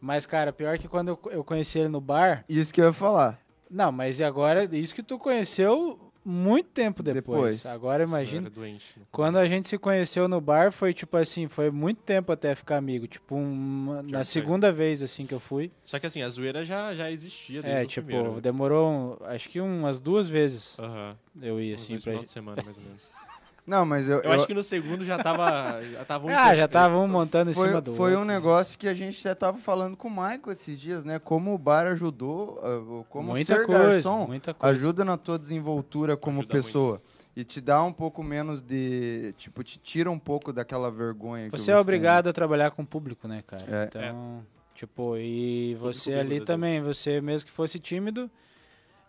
Mas, 0.02 0.26
cara, 0.26 0.52
pior 0.52 0.78
que 0.80 0.88
quando 0.88 1.10
eu, 1.10 1.20
eu 1.32 1.44
conheci 1.44 1.80
ele 1.80 1.90
no 1.90 2.02
bar... 2.02 2.44
Isso 2.50 2.74
que 2.74 2.82
eu 2.82 2.86
ia 2.88 2.94
falar. 2.94 3.40
Não, 3.70 3.92
mas 3.92 4.20
e 4.20 4.24
agora, 4.24 4.64
isso 4.76 4.94
que 4.96 5.02
tu 5.04 5.18
conheceu 5.20 6.12
muito 6.26 6.70
tempo 6.70 7.02
depois. 7.04 7.58
Depois. 7.62 7.66
Agora 7.66 8.04
imagina... 8.04 8.50
no 8.50 8.68
Quando 9.12 9.38
a 9.38 9.48
gente 9.48 9.68
se 9.68 9.78
conheceu 9.78 10.28
no 10.28 10.40
bar, 10.40 10.72
foi 10.72 10.94
tipo 10.94 11.18
assim, 11.18 11.48
foi 11.48 11.70
muito 11.70 12.02
tempo 12.02 12.32
até 12.32 12.56
ficar 12.56 12.78
amigo. 12.78 13.08
Tipo, 13.08 13.36
uma- 13.36 14.02
na 14.04 14.10
foi. 14.20 14.24
segunda 14.26 14.72
vez 14.72 15.02
assim 15.02 15.26
que 15.26 15.34
eu 15.34 15.40
fui. 15.40 15.72
Só 15.86 16.00
que 16.00 16.06
assim, 16.06 16.22
a 16.22 16.30
zoeira 16.30 16.64
já, 16.64 16.94
já 16.96 17.10
existia 17.12 17.62
desde 17.62 17.80
É, 17.80 17.84
o 17.84 17.88
tipo, 17.88 18.08
primeiro. 18.08 18.36
né? 18.36 18.42
demorou 18.42 18.90
um- 18.92 19.18
acho 19.26 19.50
que 19.50 19.60
umas 19.60 20.00
duas 20.00 20.28
vezes 20.28 20.78
Aham. 20.80 21.16
eu 21.42 21.60
ia 21.62 21.76
Uns 21.76 21.82
assim 21.82 21.94
dois 21.94 22.04
pra 22.04 22.12
final 22.12 22.24
de 22.24 22.30
semana, 22.30 22.62
mais 22.64 22.78
ou 22.78 22.84
menos. 22.84 23.10
Não, 23.66 23.86
mas 23.86 24.10
eu. 24.10 24.20
Eu, 24.20 24.32
acho 24.34 24.46
que 24.46 24.54
no 24.54 24.62
segundo 24.64 25.06
já 25.06 25.18
tava. 25.18 25.82
Já 25.84 26.04
tava 26.04 26.28
um 26.28 26.30
Ah, 26.36 26.48
já 26.48 26.64
encosta- 26.64 26.68
tava 26.68 26.98
um 26.98 27.08
montando 27.08 27.52
em 27.52 27.54
foi, 27.54 27.68
cima 27.70 27.80
do 27.82 27.96
foi 27.96 28.12
um 28.12 28.20
outro. 28.20 28.26
negócio 28.28 28.78
que 28.78 28.88
a 28.88 28.94
gente 28.94 29.22
já 29.24 29.34
tava 29.34 29.58
falando 29.58 29.96
com 29.96 30.10
o 30.10 30.12
Michael 30.12 30.52
esses 30.52 30.78
dias, 30.80 31.04
né? 31.06 31.18
Como 31.18 31.54
o 31.54 31.58
bar 31.58 31.88
ajudou, 31.88 32.60
ah, 32.62 33.06
como 33.10 33.30
muita 33.32 33.56
ser 33.56 33.66
coisa, 33.66 33.84
garçom 33.94 34.28
muita 34.28 34.54
coisa. 34.54 34.76
ajuda 34.76 35.06
na 35.06 35.16
tua 35.18 35.40
desenvoltura 35.40 36.18
como 36.18 36.40
Ajuda 36.40 36.54
pessoa. 36.54 37.02
E 37.36 37.44
te 37.44 37.60
dá 37.60 37.82
um 37.84 37.92
pouco 37.94 38.22
menos 38.22 38.62
de. 38.62 39.34
Tipo, 39.38 39.64
te 39.64 39.80
tira 39.80 40.12
um 40.12 40.20
pouco 40.20 40.54
daquela 40.54 40.92
vergonha 40.92 41.50
que 41.50 41.58
Você 41.58 41.72
é 41.72 41.74
tem. 41.74 41.82
obrigado 41.82 42.28
a 42.30 42.34
trabalhar 42.34 42.70
com 42.72 42.84
o 42.84 42.86
público, 42.86 43.28
né, 43.28 43.44
cara? 43.48 43.64
É. 43.68 43.84
Então, 43.86 44.46
tipo, 44.76 45.18
e 45.18 45.74
você 45.76 46.14
ali 46.14 46.42
também, 46.42 46.80
você 46.82 47.20
mesmo 47.22 47.48
que 47.48 47.52
fosse 47.52 47.80
tímido, 47.80 48.30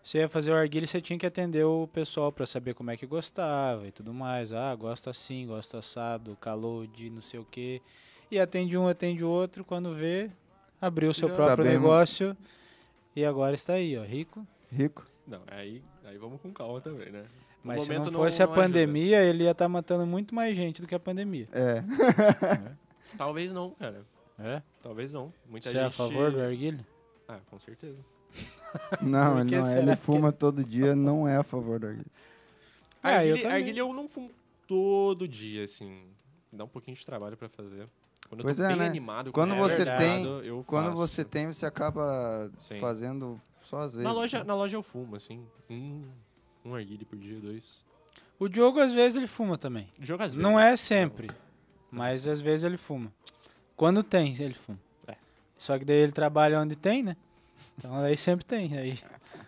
você 0.05 0.19
ia 0.19 0.29
fazer 0.29 0.51
o 0.51 0.55
arguilho, 0.55 0.87
você 0.87 1.01
tinha 1.01 1.17
que 1.17 1.25
atender 1.25 1.63
o 1.65 1.87
pessoal 1.87 2.31
pra 2.31 2.45
saber 2.45 2.75
como 2.75 2.91
é 2.91 2.95
que 2.97 3.05
gostava 3.07 3.87
e 3.87 3.91
tudo 3.91 4.13
mais. 4.13 4.53
Ah, 4.53 4.73
gosto 4.75 5.09
assim, 5.09 5.47
gosto 5.47 5.75
assado, 5.77 6.37
calor 6.39 6.85
de 6.87 7.09
não 7.09 7.21
sei 7.23 7.39
o 7.39 7.45
quê. 7.45 7.81
E 8.29 8.39
atende 8.39 8.77
um, 8.77 8.87
atende 8.87 9.23
o 9.23 9.29
outro, 9.29 9.65
quando 9.65 9.95
vê, 9.95 10.29
abriu 10.79 11.09
o 11.09 11.13
seu 11.13 11.27
Já- 11.27 11.35
próprio 11.35 11.57
Tá 11.57 11.63
bem- 11.63 11.71
negócio 11.73 12.37
e 13.15 13.25
agora 13.25 13.55
está 13.55 13.73
aí, 13.73 13.97
ó, 13.97 14.03
rico. 14.03 14.45
Rico. 14.71 15.05
Não, 15.27 15.41
aí, 15.47 15.81
aí 16.03 16.17
vamos 16.19 16.39
com 16.39 16.53
calma 16.53 16.79
também, 16.81 17.11
né? 17.11 17.21
No 17.23 17.27
Mas 17.63 17.83
se 17.83 17.89
não 17.97 18.05
fosse 18.11 18.43
a 18.43 18.45
não 18.45 18.53
ajuda. 18.53 18.67
pandemia, 18.67 19.23
ele 19.23 19.43
ia 19.45 19.51
estar 19.51 19.67
matando 19.67 20.05
muito 20.05 20.35
mais 20.35 20.55
gente 20.55 20.83
do 20.83 20.87
que 20.87 20.93
a 20.93 20.99
pandemia. 20.99 21.47
É. 21.51 21.83
Talvez 23.17 23.51
não, 23.51 23.71
cara. 23.71 24.05
É? 24.37 24.61
Talvez 24.83 25.13
não. 25.13 25.33
Muita 25.49 25.69
Você 25.69 25.73
gente. 25.75 25.83
é 25.83 25.87
a 25.87 25.91
favor 25.91 26.31
do 26.31 26.41
arguilho? 26.41 26.85
Ah, 27.27 27.39
com 27.49 27.57
certeza. 27.57 27.97
Não, 29.01 29.39
ele 29.39 29.49
que 29.49 29.55
não 29.57 29.67
é. 29.67 29.77
Ele 29.79 29.91
que- 29.95 30.01
fuma 30.01 30.31
todo 30.31 30.63
dia, 30.63 30.95
não 30.95 31.27
é 31.27 31.37
a 31.37 31.43
favor 31.43 31.79
da 31.79 31.87
arguilha. 31.87 32.05
Ah, 33.01 33.11
eu 33.11 33.17
Arguilha, 33.17 33.41
também. 33.43 33.57
arguilha 33.57 33.79
eu 33.79 33.93
não 33.93 34.07
fumo 34.09 34.31
todo 34.67 35.27
dia, 35.27 35.63
assim. 35.63 36.03
Dá 36.51 36.63
um 36.63 36.67
pouquinho 36.67 36.95
de 36.97 37.05
trabalho 37.05 37.37
pra 37.37 37.47
fazer. 37.49 37.87
Quando 38.27 38.41
Pois 38.41 38.59
eu 38.59 38.65
tô 38.65 38.71
é, 38.71 38.73
bem 38.73 38.79
né? 38.83 38.87
animado, 38.87 39.31
Quando 39.31 39.53
é 39.53 39.57
você 39.57 39.77
verdade, 39.85 39.99
tem- 40.01 40.25
eu 40.45 40.63
Quando 40.65 40.85
faço. 40.87 40.97
você 40.97 41.23
tem, 41.23 41.47
você 41.47 41.65
acaba 41.65 42.51
Sim. 42.59 42.79
fazendo 42.79 43.39
só 43.61 43.81
às 43.81 43.91
vezes. 43.93 44.03
Na 44.03 44.11
loja, 44.11 44.43
na 44.43 44.55
loja 44.55 44.75
eu 44.75 44.81
fumo, 44.83 45.15
assim. 45.15 45.45
Um, 45.69 46.03
um 46.65 46.73
arguilho 46.75 47.05
por 47.05 47.17
dia, 47.19 47.39
dois. 47.39 47.85
O 48.39 48.47
Diogo, 48.49 48.79
às 48.79 48.91
vezes, 48.91 49.15
ele 49.15 49.27
fuma 49.27 49.57
também. 49.57 49.87
Jogo 50.01 50.23
às 50.23 50.33
Não 50.33 50.55
vezes. 50.55 50.71
é 50.73 50.75
sempre, 50.75 51.29
mas 51.91 52.27
às 52.27 52.41
vezes 52.41 52.63
ele 52.65 52.77
fuma. 52.77 53.13
Quando 53.75 54.01
tem, 54.03 54.33
ele 54.41 54.55
fuma. 54.55 54.79
É. 55.07 55.15
Só 55.57 55.77
que 55.77 55.85
daí 55.85 55.97
ele 55.97 56.11
trabalha 56.11 56.59
onde 56.59 56.75
tem, 56.75 57.03
né? 57.03 57.15
Então 57.77 57.95
aí 57.95 58.17
sempre 58.17 58.45
tem. 58.45 58.77
Aí, 58.77 58.99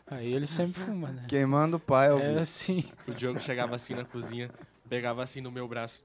aí 0.09 0.33
ele 0.33 0.47
sempre 0.47 0.79
fuma, 0.79 1.09
né? 1.09 1.25
Queimando 1.27 1.77
o 1.77 1.79
pai 1.79 2.11
É 2.11 2.27
vivo. 2.29 2.39
assim. 2.39 2.83
O 3.07 3.11
Diogo 3.13 3.39
chegava 3.39 3.75
assim 3.75 3.93
na 3.93 4.03
cozinha, 4.05 4.49
pegava 4.89 5.23
assim 5.23 5.41
no 5.41 5.51
meu 5.51 5.67
braço. 5.67 6.03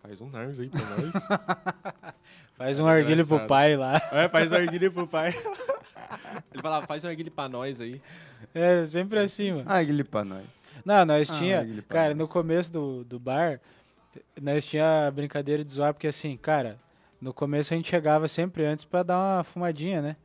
Faz 0.00 0.20
um 0.20 0.30
Nars 0.30 0.60
aí 0.60 0.68
pra 0.68 0.80
nós. 0.80 2.14
Faz 2.56 2.78
um 2.80 2.88
É 2.88 2.92
arguilho 2.92 3.24
pro 3.26 3.36
engraçado. 3.36 3.48
pai 3.48 3.76
lá. 3.76 4.00
é, 4.12 4.28
faz 4.28 4.50
um 4.50 4.56
arguilho 4.56 4.90
pro 4.92 5.06
pai. 5.06 5.28
Ele 6.52 6.60
falava, 6.62 6.86
faz 6.86 7.04
um 7.04 7.08
arguilho 7.08 7.30
pra 7.30 7.48
nós 7.48 7.80
aí. 7.80 8.00
É 8.54 8.84
sempre 8.84 9.18
assim, 9.20 9.52
mano. 9.52 9.64
Ah, 9.66 9.80
Guilherme 9.82 10.04
pra 10.10 10.24
nós. 10.24 10.44
Não, 10.84 11.04
nós 11.04 11.30
Ah, 11.30 11.34
tinha. 11.34 11.60
Guilherme, 11.62 11.82
Cara, 11.82 12.14
no 12.14 12.26
começo 12.26 12.72
do, 12.72 13.04
do 13.04 13.18
bar, 13.20 13.60
nós 14.40 14.66
tinha 14.66 15.08
brincadeira 15.14 15.62
de 15.62 15.70
zoar, 15.70 15.92
porque 15.94 16.08
assim, 16.08 16.36
cara, 16.36 16.78
no 17.20 17.32
começo 17.32 17.72
a 17.72 17.76
gente 17.76 17.90
chegava 17.90 18.26
sempre 18.26 18.64
antes 18.64 18.84
pra 18.84 19.02
dar 19.04 19.18
uma 19.18 19.44
fumadinha, 19.44 20.00
né? 20.02 20.16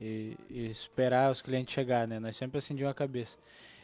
E, 0.00 0.36
e 0.50 0.66
esperar 0.70 1.30
os 1.30 1.40
clientes 1.40 1.72
chegar, 1.74 2.06
né? 2.06 2.18
Nós 2.20 2.36
sempre 2.36 2.58
acendíamos 2.58 2.90
a 2.92 2.94
cabeça. 2.94 3.38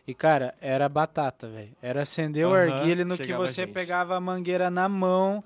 E, 0.06 0.12
cara, 0.14 0.54
era 0.60 0.88
batata, 0.88 1.48
velho. 1.48 1.70
Era 1.80 2.02
acender 2.02 2.46
o 2.46 2.54
Aham, 2.54 2.74
arguilho 2.74 3.06
no 3.06 3.16
que 3.16 3.32
você 3.32 3.62
gente. 3.62 3.72
pegava 3.72 4.16
a 4.16 4.20
mangueira 4.20 4.68
na 4.68 4.88
mão, 4.88 5.42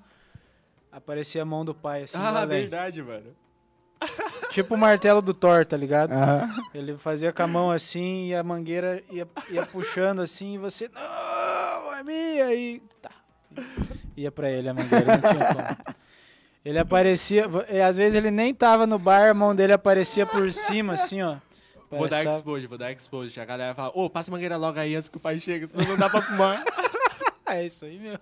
aparecia 0.91 1.43
a 1.43 1.45
mão 1.45 1.65
do 1.65 1.75
pai, 1.75 2.05
assim, 2.05 2.17
ah, 2.19 2.45
verdade, 2.45 3.03
mano. 3.03 3.37
tipo 4.51 4.75
o 4.75 4.79
martelo 4.79 5.23
do 5.23 5.33
Thor, 5.33 5.65
tá 5.65 5.77
ligado? 5.77 6.13
Ah, 6.13 6.49
Ele 6.75 6.97
fazia 6.99 7.33
com 7.33 7.43
a 7.43 7.47
mão 7.47 7.71
assim 7.71 8.29
e 8.29 8.35
a 8.35 8.43
mangueira 8.43 9.03
ia, 9.11 9.27
ia 9.51 9.65
puxando 9.67 10.21
assim 10.21 10.55
e 10.55 10.59
você. 10.59 10.89
Não, 10.89 11.95
é 11.95 12.03
minha! 12.03 12.55
E. 12.55 12.83
Tá. 13.01 13.11
Ia 14.17 14.31
pra 14.33 14.51
ele 14.51 14.69
a 14.69 14.75
mangueira, 14.75 15.17
não 15.17 15.21
tinha 15.21 15.55
como. 15.55 15.97
Ele 16.67 16.81
aparecia. 16.81 17.45
Às 17.89 17.97
vezes 17.97 18.17
ele 18.17 18.29
nem 18.33 18.53
tava 18.53 18.89
no 18.89 18.99
bar, 18.99 19.31
a 19.31 19.35
mão 19.35 19.55
dele 19.55 19.73
aparecia 19.73 20.27
por 20.27 20.51
cima, 20.53 20.95
assim, 20.95 21.23
ó. 21.23 21.37
Vou 21.89 22.09
dar 22.09 22.25
expose, 22.25 22.67
vou 22.67 22.77
dar 22.77 22.91
expose. 22.91 23.39
A 23.39 23.45
galera 23.45 23.73
fala, 23.73 23.93
ô, 23.95 24.11
passa 24.11 24.31
a 24.31 24.33
mangueira 24.33 24.57
logo 24.57 24.77
aí 24.77 24.97
antes 24.97 25.09
que 25.09 25.17
o 25.17 25.21
pai 25.21 25.39
chega, 25.39 25.65
senão 25.69 25.87
não 25.87 25.97
dá 25.97 26.11
pra 26.11 26.21
fumar. 26.23 26.65
É 27.49 27.65
isso 27.65 27.85
aí 27.85 27.97
mesmo. 27.97 28.19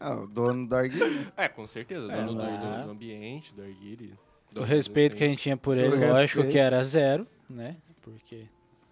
ah, 0.00 0.14
o 0.14 0.26
dono 0.26 0.66
do 0.66 0.74
arguilho. 0.74 1.30
é, 1.36 1.46
com 1.46 1.66
certeza. 1.66 2.10
É, 2.10 2.16
dono 2.24 2.32
do, 2.32 2.38
lá. 2.38 2.78
do, 2.78 2.84
do 2.86 2.90
ambiente, 2.92 3.52
do 3.54 3.60
arguile. 3.60 4.14
O 4.56 4.62
respeito 4.62 5.14
que 5.14 5.22
a 5.22 5.28
gente 5.28 5.40
tinha 5.42 5.58
por 5.58 5.76
ele, 5.76 5.88
O 5.88 5.98
lógico 5.98 6.38
respeito. 6.40 6.48
que 6.52 6.58
era 6.58 6.82
zero, 6.82 7.26
né? 7.50 7.76
Porque 8.00 8.46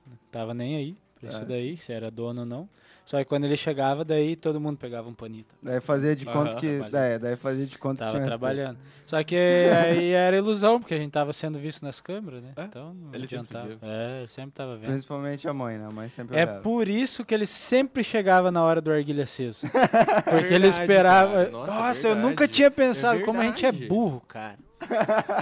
não 0.06 0.18
tava 0.30 0.52
nem 0.52 0.76
aí 0.76 0.96
pra 1.18 1.30
isso 1.30 1.38
É. 1.40 1.44
daí, 1.46 1.76
se 1.78 1.90
era 1.90 2.10
dono 2.10 2.40
ou 2.40 2.46
não. 2.46 2.68
Só 3.10 3.18
que 3.18 3.24
quando 3.24 3.42
ele 3.42 3.56
chegava, 3.56 4.04
daí 4.04 4.36
todo 4.36 4.60
mundo 4.60 4.76
pegava 4.78 5.08
um 5.08 5.12
panito. 5.12 5.52
Daí 5.60 5.80
fazia 5.80 6.14
de 6.14 6.24
conta 6.24 6.54
que. 6.54 6.80
É, 6.92 7.18
daí 7.18 7.34
fazia 7.34 7.66
de 7.66 7.76
conta 7.76 7.94
que 7.96 7.98
Tava 7.98 8.10
tinha 8.12 8.20
um 8.22 8.24
respeito. 8.24 8.38
trabalhando. 8.38 8.78
Só 9.04 9.24
que 9.24 9.34
aí 9.34 10.12
era 10.12 10.36
ilusão, 10.36 10.78
porque 10.78 10.94
a 10.94 10.96
gente 10.96 11.10
tava 11.10 11.32
sendo 11.32 11.58
visto 11.58 11.82
nas 11.84 12.00
câmeras, 12.00 12.40
né? 12.40 12.50
É? 12.54 12.62
Então 12.62 12.94
não 12.94 13.12
Ele 13.12 13.26
sempre 13.26 13.48
adiantava. 13.58 13.66
viu. 13.66 13.78
É, 13.82 14.18
ele 14.20 14.28
sempre 14.28 14.52
tava 14.52 14.76
vendo. 14.76 14.90
Principalmente 14.92 15.48
a 15.48 15.52
mãe, 15.52 15.76
né? 15.76 15.86
A 15.86 15.90
mãe 15.90 16.08
sempre 16.08 16.36
É 16.38 16.44
olhava. 16.44 16.60
por 16.60 16.86
isso 16.86 17.24
que 17.24 17.34
ele 17.34 17.46
sempre 17.48 18.04
chegava 18.04 18.52
na 18.52 18.62
hora 18.62 18.80
do 18.80 18.92
arguilho 18.92 19.24
aceso. 19.24 19.66
Porque 20.30 20.54
ele 20.54 20.60
Verdade, 20.60 20.68
esperava. 20.68 21.32
cara. 21.32 21.50
Nossa, 21.50 21.74
Nossa, 21.74 22.08
eu 22.10 22.14
nunca 22.14 22.46
tinha 22.46 22.70
pensado 22.70 23.18
É 23.18 23.22
como 23.24 23.40
a 23.40 23.44
gente 23.44 23.66
é 23.66 23.72
burro, 23.72 24.22
cara. 24.28 24.56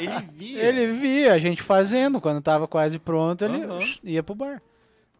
Ele 0.00 0.26
via. 0.32 0.62
Ele 0.64 0.86
via 0.92 1.34
a 1.34 1.38
gente 1.38 1.60
fazendo, 1.62 2.18
quando 2.18 2.40
tava 2.40 2.66
quase 2.66 2.98
pronto, 2.98 3.44
ele 3.44 3.62
Aham. 3.64 3.80
ia 4.02 4.22
pro 4.22 4.34
bar. 4.34 4.62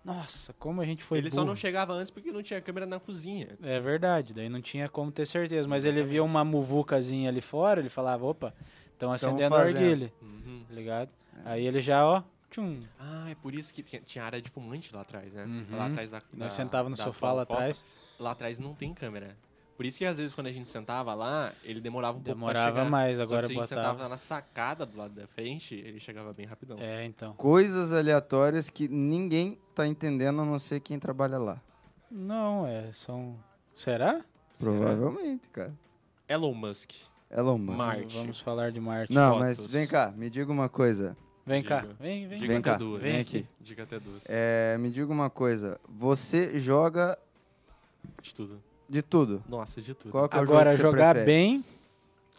Nossa, 0.09 0.53
como 0.55 0.81
a 0.81 0.85
gente 0.85 1.05
foi 1.05 1.19
ele 1.19 1.29
burro. 1.29 1.43
só 1.43 1.45
não 1.47 1.55
chegava 1.55 1.93
antes 1.93 2.11
porque 2.11 2.33
não 2.33 2.43
tinha 2.43 2.61
câmera 2.61 2.87
na 2.87 2.99
cozinha. 2.99 3.59
É 3.63 3.79
verdade, 3.79 4.33
daí 4.33 4.49
não 4.49 4.61
tinha 4.63 4.89
como 4.89 5.13
ter 5.13 5.27
certeza. 5.27 5.69
Mas 5.69 5.85
ele 5.85 6.03
via 6.03 6.25
uma 6.25 6.43
muvucazinha 6.45 7.29
ali 7.29 7.41
fora, 7.43 7.81
ele 7.81 7.89
falava, 7.91 8.25
opa, 8.25 8.55
estão 8.93 9.13
acendendo 9.13 9.55
o 9.55 9.59
fazendo. 9.59 9.77
arguilho, 9.77 10.13
Uhum. 10.23 10.65
tá 10.69 10.75
ligado? 10.75 11.11
Aí 11.45 11.67
ele 11.67 11.81
já, 11.81 12.07
ó, 12.07 12.23
tchum. 12.51 12.81
Ah, 12.99 13.27
é 13.31 13.35
por 13.35 13.55
isso 13.55 13.73
que 13.73 13.83
tinha, 13.83 14.01
tinha 14.03 14.25
área 14.25 14.41
de 14.41 14.51
fumante 14.51 14.95
lá 14.95 15.03
atrás, 15.03 15.33
né? 15.35 15.45
Uhum. 15.45 15.77
Lá 15.77 15.87
atrás 15.87 16.11
da. 16.11 16.19
da 16.19 16.25
Nós 16.33 16.55
sentava 16.55 16.89
no 16.89 16.97
da 16.97 17.05
sofá 17.05 17.33
lá 17.33 17.43
atrás, 17.43 17.85
Lá 18.19 18.31
atrás 18.33 18.59
não 18.59 18.75
tem 18.75 18.93
câmera. 18.95 19.37
Por 19.79 19.87
isso 19.87 19.97
que 19.99 20.05
às 20.05 20.19
vezes 20.19 20.35
quando 20.35 20.49
a 20.49 20.53
gente 20.53 20.69
sentava 20.69 21.15
lá, 21.15 21.53
ele 21.63 21.81
demorava 21.81 22.19
um 22.19 22.21
pouco 22.21 22.41
pra 22.41 22.49
demorava 22.53 22.79
chegar. 22.81 22.91
mais, 22.91 23.17
Só 23.19 23.23
agora 23.23 23.43
que 23.43 23.47
se 23.47 23.53
a 23.53 23.63
gente 23.63 23.69
botava. 23.71 23.89
sentava 23.93 24.09
na 24.09 24.17
sacada 24.19 24.85
do 24.85 24.99
lado 24.99 25.15
da 25.15 25.25
frente, 25.29 25.77
ele 25.77 26.01
chegava 26.01 26.33
bem 26.33 26.47
rapidão. 26.47 26.77
É, 26.81 27.05
então. 27.05 27.33
Coisas 27.35 27.93
aleatórias 27.93 28.69
que 28.69 28.89
ninguém 28.89 29.57
tá 29.77 29.87
entendendo 29.87 30.43
a 30.43 30.45
não 30.45 30.59
ser 30.59 30.81
quem 30.81 30.99
trabalha 30.99 31.39
lá. 31.39 31.63
Não, 32.11 32.67
é, 32.67 32.91
são... 32.93 33.39
Será? 33.73 34.21
Provavelmente, 34.59 35.49
cara. 35.51 35.73
Elon 36.29 36.55
Musk. 36.55 36.95
Elon 37.31 37.59
Musk. 37.59 37.79
Marte. 37.79 38.17
Vamos 38.17 38.41
falar 38.41 38.73
de 38.73 38.81
Marte. 38.81 39.13
Não, 39.15 39.39
mas 39.39 39.59
fotos. 39.59 39.73
vem 39.73 39.87
cá, 39.87 40.11
me 40.11 40.29
diga 40.29 40.51
uma 40.51 40.69
coisa. 40.69 41.17
Vem 41.47 41.63
cá, 41.63 41.83
Diga. 41.83 41.95
vem, 42.01 42.27
vem. 42.27 42.39
Diga 42.41 42.49
Vem 42.49 42.57
até 42.59 42.71
cá, 42.73 42.77
duas. 42.77 43.01
vem 43.01 43.21
aqui. 43.21 43.47
Diga 43.61 43.85
até 43.85 44.01
duas. 44.01 44.25
É, 44.29 44.77
me 44.77 44.91
diga 44.91 45.13
uma 45.13 45.31
coisa. 45.31 45.81
Você 45.89 46.59
joga 46.59 47.17
De 48.21 48.35
tudo. 48.35 48.61
De 48.89 49.03
tudo. 49.03 49.43
Nossa, 49.49 49.81
de 49.83 49.95
tudo. 49.95 50.11
Qual 50.11 50.29
que 50.29 50.37
é 50.37 50.39
o 50.39 50.43
Agora, 50.43 50.71
jogo 50.71 50.77
que 50.77 50.77
você 50.77 50.83
jogar 50.83 51.15
prefere? 51.15 51.27
bem, 51.27 51.65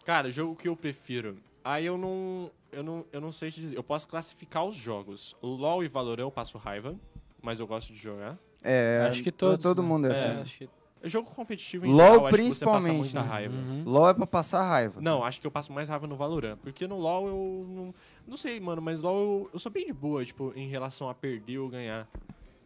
Cara, 0.04 0.30
jogo 0.30 0.56
que 0.56 0.66
eu 0.66 0.74
prefiro. 0.76 1.36
Aí 1.64 1.86
eu 1.86 1.96
não. 1.96 2.50
Eu 2.72 2.82
não, 2.82 3.04
eu 3.12 3.20
não 3.20 3.32
sei 3.32 3.50
te 3.50 3.60
dizer. 3.60 3.76
Eu 3.76 3.82
posso 3.82 4.06
classificar 4.08 4.64
os 4.64 4.76
jogos. 4.76 5.36
LOL 5.42 5.84
e 5.84 5.88
Valorant 5.88 6.24
eu 6.24 6.30
passo 6.30 6.56
raiva, 6.58 6.94
mas 7.42 7.60
eu 7.60 7.66
gosto 7.66 7.92
de 7.92 7.98
jogar. 7.98 8.38
É, 8.62 9.06
acho 9.10 9.22
que 9.22 9.30
todos. 9.32 9.60
Todo 9.60 9.82
né? 9.82 9.88
mundo 9.88 10.06
é, 10.06 10.10
É, 10.10 10.12
assim. 10.12 10.40
acho 10.40 10.58
que... 10.58 10.68
Jogo 11.02 11.30
competitivo 11.30 11.86
em 11.86 11.92
LoL 11.92 11.98
geral, 11.98 12.26
acho 12.26 12.36
que 12.36 12.42
você 12.42 12.64
passa 12.64 12.78
principalmente, 12.78 12.98
muita 12.98 13.22
né? 13.22 13.26
raiva. 13.28 13.54
Uhum. 13.56 13.82
LOL 13.86 14.08
é 14.10 14.14
pra 14.14 14.26
passar 14.26 14.62
raiva. 14.62 15.00
Não, 15.00 15.24
acho 15.24 15.40
que 15.40 15.46
eu 15.46 15.50
passo 15.50 15.72
mais 15.72 15.88
raiva 15.88 16.06
no 16.06 16.14
Valorant. 16.14 16.56
Porque 16.58 16.86
no 16.86 16.98
LoL 16.98 17.26
eu 17.28 17.66
não. 17.68 17.94
Não 18.26 18.36
sei, 18.36 18.60
mano, 18.60 18.82
mas 18.82 19.00
LoL 19.00 19.18
eu, 19.18 19.50
eu 19.54 19.58
sou 19.58 19.72
bem 19.72 19.86
de 19.86 19.92
boa, 19.94 20.24
tipo, 20.24 20.52
em 20.54 20.68
relação 20.68 21.08
a 21.08 21.14
perder 21.14 21.58
ou 21.58 21.68
ganhar. 21.70 22.06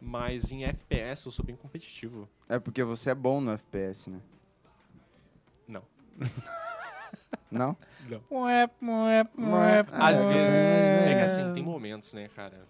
Mas 0.01 0.51
em 0.51 0.63
FPS 0.63 1.25
eu 1.25 1.31
sou 1.31 1.43
bem 1.45 1.55
competitivo. 1.55 2.29
É 2.47 2.59
porque 2.59 2.83
você 2.83 3.09
é 3.11 3.15
bom 3.15 3.41
no 3.41 3.51
FPS, 3.51 4.09
né? 4.09 4.19
Não. 5.67 5.83
Não? 7.51 7.77
Ué, 8.31 8.69
ué, 8.81 9.27
ué, 9.37 9.85
Às 9.91 10.17
ué. 10.17 10.27
vezes. 10.27 10.71
É 11.11 11.15
que 11.15 11.21
assim, 11.21 11.53
tem 11.53 11.63
momentos, 11.63 12.13
né, 12.13 12.29
cara? 12.35 12.65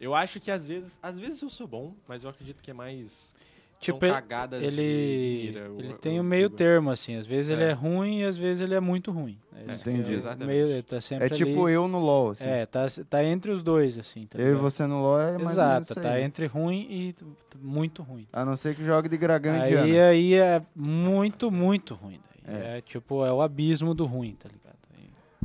Eu 0.00 0.14
acho 0.14 0.40
que 0.40 0.50
às 0.50 0.66
vezes. 0.66 0.98
Às 1.02 1.18
vezes 1.18 1.42
eu 1.42 1.50
sou 1.50 1.66
bom, 1.66 1.94
mas 2.08 2.24
eu 2.24 2.30
acredito 2.30 2.62
que 2.62 2.70
é 2.70 2.74
mais. 2.74 3.34
Tipo, 3.80 3.98
são 4.06 4.14
cagadas 4.14 4.60
de- 4.60 4.70
de 4.70 4.80
ele, 4.80 5.52
mira, 5.52 5.66
ele 5.78 5.88
eu 5.88 5.98
tem 5.98 6.20
o 6.20 6.22
meio 6.22 6.48
digo. 6.48 6.56
termo, 6.56 6.90
assim. 6.90 7.16
Às 7.16 7.24
vezes 7.24 7.50
ele 7.50 7.64
É. 7.64 7.70
é 7.70 7.72
ruim 7.72 8.20
e 8.20 8.24
às 8.24 8.36
vezes 8.36 8.60
ele 8.60 8.74
é 8.74 8.80
muito 8.80 9.10
ruim. 9.10 9.38
É 9.56 9.72
Entendi. 9.74 10.10
é 10.10 10.14
o 10.14 10.18
Exatamente. 10.18 10.46
Meio, 10.48 10.66
ele 10.66 10.82
tá 10.82 11.00
sempre 11.00 11.24
É 11.26 11.28
tipo 11.30 11.64
ali. 11.64 11.74
eu 11.74 11.88
no 11.88 11.98
LOL, 11.98 12.30
assim. 12.30 12.44
É, 12.44 12.66
tá, 12.66 12.84
tá 13.08 13.24
entre 13.24 13.50
os 13.50 13.62
dois, 13.62 13.98
assim. 13.98 14.26
Tá 14.26 14.38
eu 14.38 14.52
e 14.52 14.54
você 14.54 14.86
no 14.86 15.00
LOL 15.00 15.18
é 15.20 15.38
mais 15.38 15.52
Exato, 15.52 15.94
tá 15.94 16.12
aí. 16.12 16.22
entre 16.22 16.44
ruim 16.46 16.86
e 16.90 17.14
muito 17.58 18.02
ruim. 18.02 18.26
A 18.32 18.44
não 18.44 18.54
ser 18.54 18.74
que 18.76 18.84
jogue 18.84 19.08
de 19.08 19.16
Dragão 19.16 19.56
e 19.56 19.98
Aí, 19.98 20.34
é 20.34 20.62
muito, 20.76 21.50
muito 21.50 21.94
ruim. 21.94 22.20
daí. 22.46 22.56
É. 22.74 22.76
É. 22.78 22.80
tipo, 22.82 23.24
é 23.24 23.32
o 23.32 23.40
abismo 23.40 23.94
do 23.94 24.04
ruim, 24.04 24.36
tá 24.38 24.48
ligado? 24.48 24.70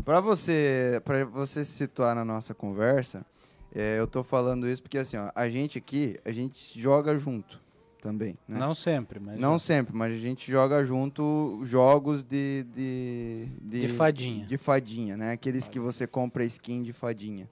Pra 0.04 0.20
você, 0.20 1.02
pra 1.06 1.24
você 1.24 1.64
se 1.64 1.72
situar 1.72 2.14
na 2.14 2.26
nossa 2.26 2.54
conversa, 2.54 3.26
é, 3.74 3.98
eu 3.98 4.06
tô 4.06 4.24
falando 4.24 4.68
isso 4.68 4.82
porque 4.82 4.98
assim, 4.98 5.16
ó, 5.18 5.32
a 5.34 5.50
gente 5.50 5.78
aqui, 5.78 6.20
a 6.26 6.32
gente 6.32 6.78
joga 6.80 7.18
junto 7.18 7.60
também, 8.06 8.38
né? 8.48 8.60
Não 8.60 8.76
sempre, 8.76 9.20
mas. 9.20 9.40
Não 9.40 9.58
sempre, 9.58 9.96
mas 9.96 10.14
a 10.14 10.18
gente 10.20 10.52
joga 10.52 10.86
junto 10.86 11.60
jogos 11.64 12.24
de... 12.24 12.64
De, 12.72 13.50
De 13.82 13.88
fadinha. 13.90 14.46
De 14.46 14.58
fadinha, 14.60 15.18
né? 15.18 15.32
Aqueles 15.32 15.68
que 15.68 15.80
você 15.80 16.06
compra 16.06 16.46
skin 16.46 16.84
de 16.84 16.94
fadinha. 16.94 17.50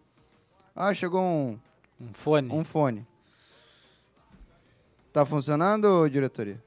Ah, 0.75 0.93
chegou 0.93 1.23
um, 1.23 1.57
Um 1.99 2.13
fone. 2.13 2.51
um 2.51 2.63
fone. 2.63 3.07
Tá 5.11 5.25
funcionando, 5.25 6.07
diretoria? 6.07 6.61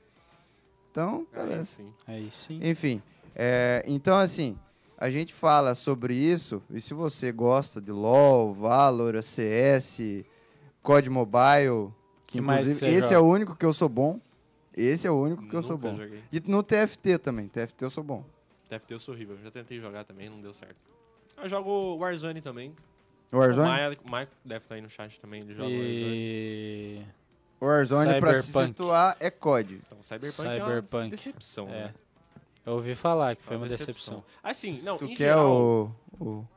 Então, 0.91 1.25
Aí 1.33 1.43
beleza. 1.47 1.65
sim. 1.65 1.93
Aí 2.09 2.29
sim. 2.33 2.61
Enfim, 2.63 3.01
é, 3.37 3.85
então 3.87 4.17
assim, 4.19 4.59
a 4.99 5.09
gente 5.11 5.33
fala 5.33 5.77
sobre 5.77 6.13
isso, 6.15 6.61
e 6.71 6.81
se 6.81 6.93
você 6.93 7.31
gosta 7.31 7.81
de 7.81 7.93
LoL, 7.93 8.53
Valor, 8.53 9.23
CS, 9.23 10.25
COD 10.83 11.09
Mobile, 11.09 11.93
que 12.27 12.41
mais 12.41 12.63
inclusive 12.63 12.79
você 12.81 12.87
esse 12.97 13.01
joga? 13.03 13.15
é 13.15 13.19
o 13.19 13.25
único 13.27 13.57
que 13.57 13.65
eu 13.65 13.73
sou 13.73 13.89
bom, 13.89 14.21
esse 14.77 15.07
é 15.07 15.11
o 15.11 15.15
único 15.21 15.47
que 15.49 15.55
eu 15.55 15.63
sou 15.63 15.77
Nunca 15.77 15.89
bom. 15.91 15.97
joguei. 15.97 16.23
E 16.33 16.41
no 16.47 16.63
TFT 16.63 17.19
também, 17.19 17.49
TFT 17.49 17.85
eu 17.85 17.91
sou 17.91 18.05
bom. 18.05 18.25
TFT 18.69 18.95
eu 18.95 18.99
sou 18.99 19.15
horrível. 19.15 19.37
Já 19.43 19.51
tentei 19.51 19.81
jogar 19.81 20.05
também, 20.05 20.29
não 20.29 20.41
deu 20.41 20.53
certo. 20.53 20.77
Eu 21.41 21.49
jogo 21.49 21.97
Warzone 21.99 22.41
também. 22.41 22.75
Warzone? 23.33 23.69
O 23.69 23.71
Maia, 23.71 23.99
o 24.05 24.11
Maia 24.11 24.29
deve 24.45 24.65
estar 24.65 24.75
aí 24.77 24.81
no 24.81 24.91
chat 24.91 25.21
também, 25.21 25.41
ele 25.43 25.55
joga 25.55 25.69
Warzone. 25.69 26.15
E. 26.15 27.03
Warzone, 27.61 28.21
pra 28.21 28.35
se 28.35 28.43
Cyberpunk. 28.49 28.67
situar, 28.69 29.17
é 29.19 29.31
COD. 29.31 29.75
Então, 29.87 30.03
Cyberpunk, 30.03 30.49
é 30.49 30.53
Cyberpunk. 30.53 30.95
uma 31.05 31.09
decepção, 31.09 31.69
É. 31.69 31.71
né? 31.71 31.95
Eu 32.67 32.73
ouvi 32.75 32.95
falar 32.97 33.37
que 33.37 33.43
foi 33.45 33.57
uma 33.57 33.69
decepção. 33.69 34.25
Assim, 34.43 34.81
não, 34.83 34.99
Tu 34.99 35.05
em 35.05 35.09
quer 35.15 35.29
geral, 35.29 35.95
o... 36.19 36.25
o... 36.25 36.49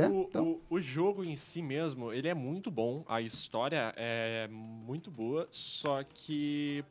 Quer? 0.00 0.10
O, 0.10 0.22
Então. 0.22 0.60
o, 0.70 0.76
o 0.76 0.80
jogo 0.80 1.24
em 1.24 1.34
si 1.36 1.60
mesmo, 1.62 2.12
ele 2.12 2.28
é 2.28 2.34
muito 2.34 2.70
bom, 2.70 3.04
a 3.08 3.20
história 3.20 3.92
é 3.96 4.46
muito 4.48 5.10
boa, 5.10 5.48
só 5.50 6.02
que 6.04 6.84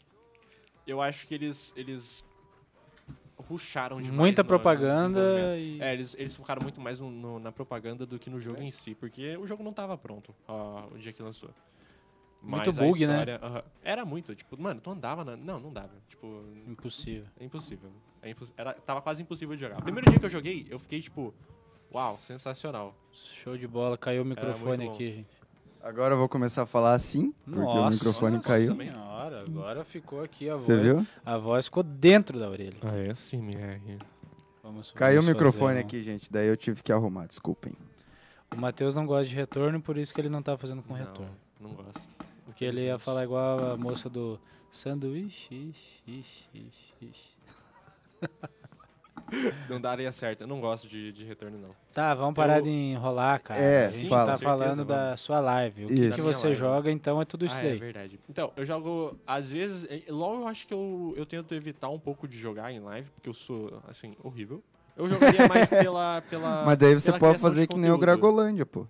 eu 0.86 1.02
acho 1.02 1.26
que 1.28 1.34
eles, 1.36 1.74
eles 1.76 2.24
ruxaram 3.38 4.02
demais. 4.02 4.20
Muita 4.20 4.44
no- 4.44 4.48
propaganda 4.50 5.58
e. 5.58 5.80
É, 5.82 5.94
eles, 5.94 6.16
eles 6.18 6.36
focaram 6.36 6.62
muito 6.62 6.82
mais 6.82 7.00
no- 7.00 7.12
no- 7.12 7.40
na 7.40 7.52
propaganda 7.52 8.06
do 8.06 8.18
que 8.20 8.30
no 8.30 8.40
jogo 8.40 8.62
em 8.62 8.72
si, 8.72 8.96
porque 8.96 9.38
o 9.38 9.46
jogo 9.48 9.64
não 9.64 9.72
tava 9.74 9.98
pronto 9.98 10.34
ó, 10.48 10.88
o 10.92 10.98
dia 10.98 11.14
que 11.14 11.22
lançou. 11.22 11.50
Muito 12.42 12.68
Mas 12.68 12.80
a 12.80 12.84
bug, 12.84 13.08
né? 13.08 13.14
história- 13.14 13.40
aham, 13.42 13.64
era 13.84 14.06
muito, 14.06 14.36
tipo, 14.36 14.62
mano, 14.62 14.80
tu 14.80 14.92
andava 14.92 15.26
na... 15.26 15.36
Não, 15.36 15.60
não 15.60 15.74
dava. 15.74 15.94
Tipo, 16.08 16.44
Impossível. 16.68 17.26
é 17.40 17.44
impossível. 17.44 17.90
É 18.22 18.30
imposs- 18.30 18.54
Era, 18.56 18.74
tava 18.74 19.02
quase 19.02 19.22
impossível 19.24 19.56
de 19.56 19.62
jogar. 19.62 19.80
O 19.80 19.82
primeiro 19.82 20.08
dia 20.10 20.20
que 20.20 20.26
eu 20.26 20.30
joguei, 20.30 20.68
eu 20.70 20.78
fiquei, 20.78 21.02
tipo, 21.02 21.34
uau, 21.94 22.18
sensacional. 22.20 22.96
Show 23.12 23.58
de 23.58 23.68
bola. 23.68 23.98
Caiu 23.98 24.24
o 24.24 24.26
microfone 24.26 24.78
muito 24.78 24.90
bom. 24.90 24.94
aqui, 24.94 25.12
gente. 25.12 25.38
Agora 25.82 26.16
eu 26.16 26.18
vou 26.18 26.28
começar 26.28 26.64
a 26.64 26.66
falar 26.66 26.94
assim, 26.94 27.34
porque 27.46 27.60
o 27.60 27.64
Nossa 27.64 27.98
microfone 27.98 28.36
nossa, 28.38 28.50
caiu. 28.50 28.76
Senhora, 28.76 29.42
agora 29.42 29.86
ficou 29.86 30.22
aqui 30.22 30.50
a 30.50 30.54
voz. 30.54 30.66
Você 30.66 30.76
viu? 30.76 31.08
A 31.26 31.38
voz 31.38 31.66
ficou 31.66 31.82
dentro 31.84 32.40
da 32.40 32.50
orelha. 32.50 32.78
Ah, 32.82 32.98
é 32.98 33.12
assim, 33.12 33.38
MR. 33.38 33.98
Vamos, 34.62 34.92
Caiu 34.92 35.20
o 35.20 35.24
vamos 35.24 35.34
microfone 35.34 35.76
fazer 35.76 35.80
aqui, 35.80 36.04
gente. 36.04 36.32
Daí 36.32 36.48
eu 36.48 36.58
tive 36.58 36.84
que 36.84 36.92
arrumar, 36.92 37.26
desculpem. 37.28 37.74
O 38.54 38.58
Matheus 38.58 38.96
não 38.96 39.06
gosta 39.06 39.30
de 39.30 39.36
retorno, 39.36 39.82
por 39.82 39.98
isso 39.98 40.14
que 40.14 40.20
ele 40.20 40.30
não 40.30 40.42
tá 40.42 40.58
fazendo 40.58 40.84
com 40.84 40.94
retorno. 40.94 41.32
Não, 41.60 41.70
não 41.70 41.76
gosto. 41.76 42.10
Porque 42.46 42.66
ele 42.66 42.84
ia 42.84 43.00
falar 43.00 43.24
igual 43.24 43.72
a 43.72 43.78
moça 43.78 44.10
do 44.10 44.38
sanduíche, 44.70 45.56
ixi, 45.56 46.04
ixi, 46.06 46.50
ixi, 46.54 46.94
ixi. 47.02 47.38
Não 49.70 49.80
daria 49.82 50.12
certo. 50.12 50.42
Eu 50.42 50.48
não 50.48 50.60
gosto 50.62 50.88
de, 50.88 51.12
de 51.12 51.26
retorno, 51.26 51.58
não. 51.58 51.70
Tá, 51.94 52.14
vamos 52.14 52.34
parar 52.36 52.58
Eu- 52.60 52.64
de 52.64 52.70
enrolar, 52.70 53.42
cara. 53.42 53.60
É, 53.60 53.86
a 53.86 53.90
gente 53.90 54.08
fala. 54.10 54.26
tá 54.26 54.38
certeza, 54.38 54.50
falando 54.58 54.86
da 54.86 55.06
vamos. 55.08 55.22
sua 55.22 55.40
live. 55.40 55.84
O 55.86 55.88
que, 55.88 55.94
Isso. 55.94 56.16
que 56.16 56.22
você 56.22 56.46
live. 56.48 56.60
joga, 56.60 56.92
então, 56.92 57.22
é 57.22 57.26
tudo 57.26 57.46
isso 57.46 57.56
ah, 57.58 57.62
daí. 57.62 57.76
é 57.76 57.80
verdade. 57.80 58.20
Então, 58.30 58.52
eu 58.56 58.66
jogo, 58.66 59.18
às 59.28 59.52
vezes, 59.52 59.86
eh, 59.90 60.04
LoL 60.10 60.42
eu 60.42 60.48
acho 60.48 60.66
que 60.68 60.74
eu, 60.74 61.14
eu 61.18 61.26
tento 61.26 61.54
evitar 61.54 61.90
um 61.90 62.00
pouco 62.00 62.28
de 62.28 62.38
jogar 62.38 62.72
em 62.72 62.80
live, 62.80 63.10
porque 63.12 63.28
eu 63.30 63.34
sou, 63.34 63.82
assim, 63.88 64.16
horrível. 64.24 64.64
Eu 64.96 65.08
jogaria 65.10 65.48
mais 65.48 65.70
pela, 65.70 66.22
pela 66.30 66.64
Mas 66.66 66.78
daí 66.78 66.94
você 66.94 67.12
pela 67.12 67.20
pode 67.20 67.40
fazer 67.40 67.68
que 67.68 67.78
nem 67.78 67.92
o. 67.92 67.98
Gragolândia, 67.98 68.66
pô. 68.66 68.88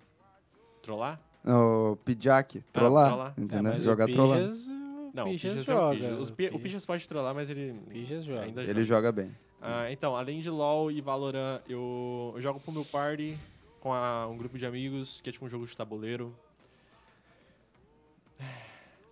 Trollar? 0.82 1.20
O 1.44 1.96
Pidjack, 2.04 2.62
trollar, 2.72 3.08
trollar. 3.08 3.34
É, 3.36 3.40
entendeu? 3.40 3.72
mas 3.74 3.82
Jogar. 3.82 4.06
Pijas, 4.06 4.66
o 4.66 5.10
Não, 5.14 5.24
o 5.24 5.30
Pijas 5.30 5.52
Pijas 5.52 5.68
é 5.68 5.74
o 5.74 5.76
joga. 5.76 5.96
Pijas. 5.96 6.18
Os 6.20 6.28
o 6.30 6.32
Pi- 6.32 6.46
O 6.46 6.48
Pijas- 6.50 6.62
Pijas 6.62 6.86
pode 6.86 7.08
trollar, 7.08 7.34
mas 7.34 7.50
ele 7.50 7.74
Pijas 7.90 8.24
joga. 8.24 8.42
ainda 8.42 8.62
Ele 8.62 8.84
joga 8.84 9.12
bem. 9.12 9.30
Ah, 9.60 9.90
então, 9.90 10.16
além 10.16 10.40
de 10.40 10.48
LoL 10.50 10.90
e 10.90 11.00
Valorant, 11.00 11.60
eu, 11.68 12.32
eu 12.36 12.40
jogo 12.40 12.60
pro 12.60 12.70
meu 12.72 12.84
party 12.84 13.36
com 13.80 13.92
a- 13.92 14.26
um 14.28 14.36
grupo 14.36 14.56
de 14.56 14.64
amigos, 14.64 15.20
que 15.20 15.30
é 15.30 15.32
tipo 15.32 15.44
um 15.44 15.48
jogo 15.48 15.66
de 15.66 15.76
tabuleiro. 15.76 16.34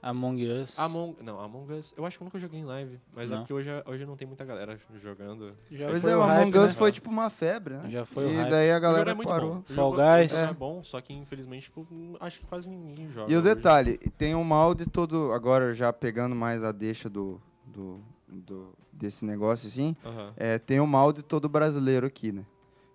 Among 0.03 0.41
Us. 0.49 0.79
Among, 0.79 1.17
não, 1.21 1.41
Among 1.41 1.73
Us, 1.73 1.93
eu 1.97 2.07
acho 2.07 2.17
que 2.17 2.23
eu 2.23 2.27
nunca 2.27 2.39
joguei 2.39 2.61
em 2.61 2.65
live, 2.65 3.01
mas 3.13 3.29
é 3.29 3.35
Não. 3.35 3.41
porque 3.41 3.53
hoje, 3.53 3.69
hoje 3.87 4.07
não 4.07 4.15
tem 4.17 4.29
muita 4.29 4.45
galera 4.45 4.79
jogando. 5.03 5.51
Já 5.69 5.89
Pois 5.89 6.01
foi 6.01 6.13
é, 6.13 6.17
o 6.17 6.21
hype, 6.23 6.43
Among 6.43 6.59
Us 6.59 6.73
né? 6.73 6.79
foi 6.79 6.93
tipo 6.93 7.11
uma 7.11 7.29
febre, 7.29 7.75
né? 7.75 7.91
Já 7.91 8.05
foi 8.05 8.29
E 8.31 8.37
hype. 8.37 8.51
daí 8.51 8.71
a 8.71 8.75
o 8.77 8.81
jogo 8.81 8.87
galera 8.87 9.11
é 9.11 9.15
muito 9.15 9.29
parou. 9.29 9.55
bom. 9.55 9.59
O 9.59 9.63
Fall 9.75 9.91
jogo, 9.91 10.01
o 10.01 10.17
Guys. 10.21 10.35
É. 10.35 10.45
é 10.45 10.53
bom, 10.53 10.85
só 10.85 11.01
que 11.01 11.13
infelizmente, 11.13 11.65
tipo, 11.65 11.85
acho 12.21 12.39
que 12.39 12.47
quase 12.47 12.71
ninguém 12.71 13.11
joga. 13.11 13.33
E 13.33 13.35
o 13.35 13.39
hoje. 13.41 13.49
detalhe, 13.55 13.99
tem 14.17 14.33
um 14.37 14.45
mal 14.45 14.77
de 14.77 14.87
todo. 14.89 15.33
Agora 15.33 15.75
já 15.75 15.93
pegando 15.93 16.37
mais 16.37 16.63
a 16.63 16.71
deixa 16.71 17.11
do, 17.11 17.41
do, 17.65 18.01
do- 18.29 18.73
desse 18.93 19.25
negócio 19.25 19.69
assim, 19.69 19.95
Aham. 20.05 20.33
é, 20.37 20.59
tem 20.59 20.81
o 20.81 20.87
mal 20.87 21.13
de 21.13 21.23
todo 21.23 21.49
brasileiro 21.49 22.07
aqui, 22.07 22.33
né? 22.33 22.45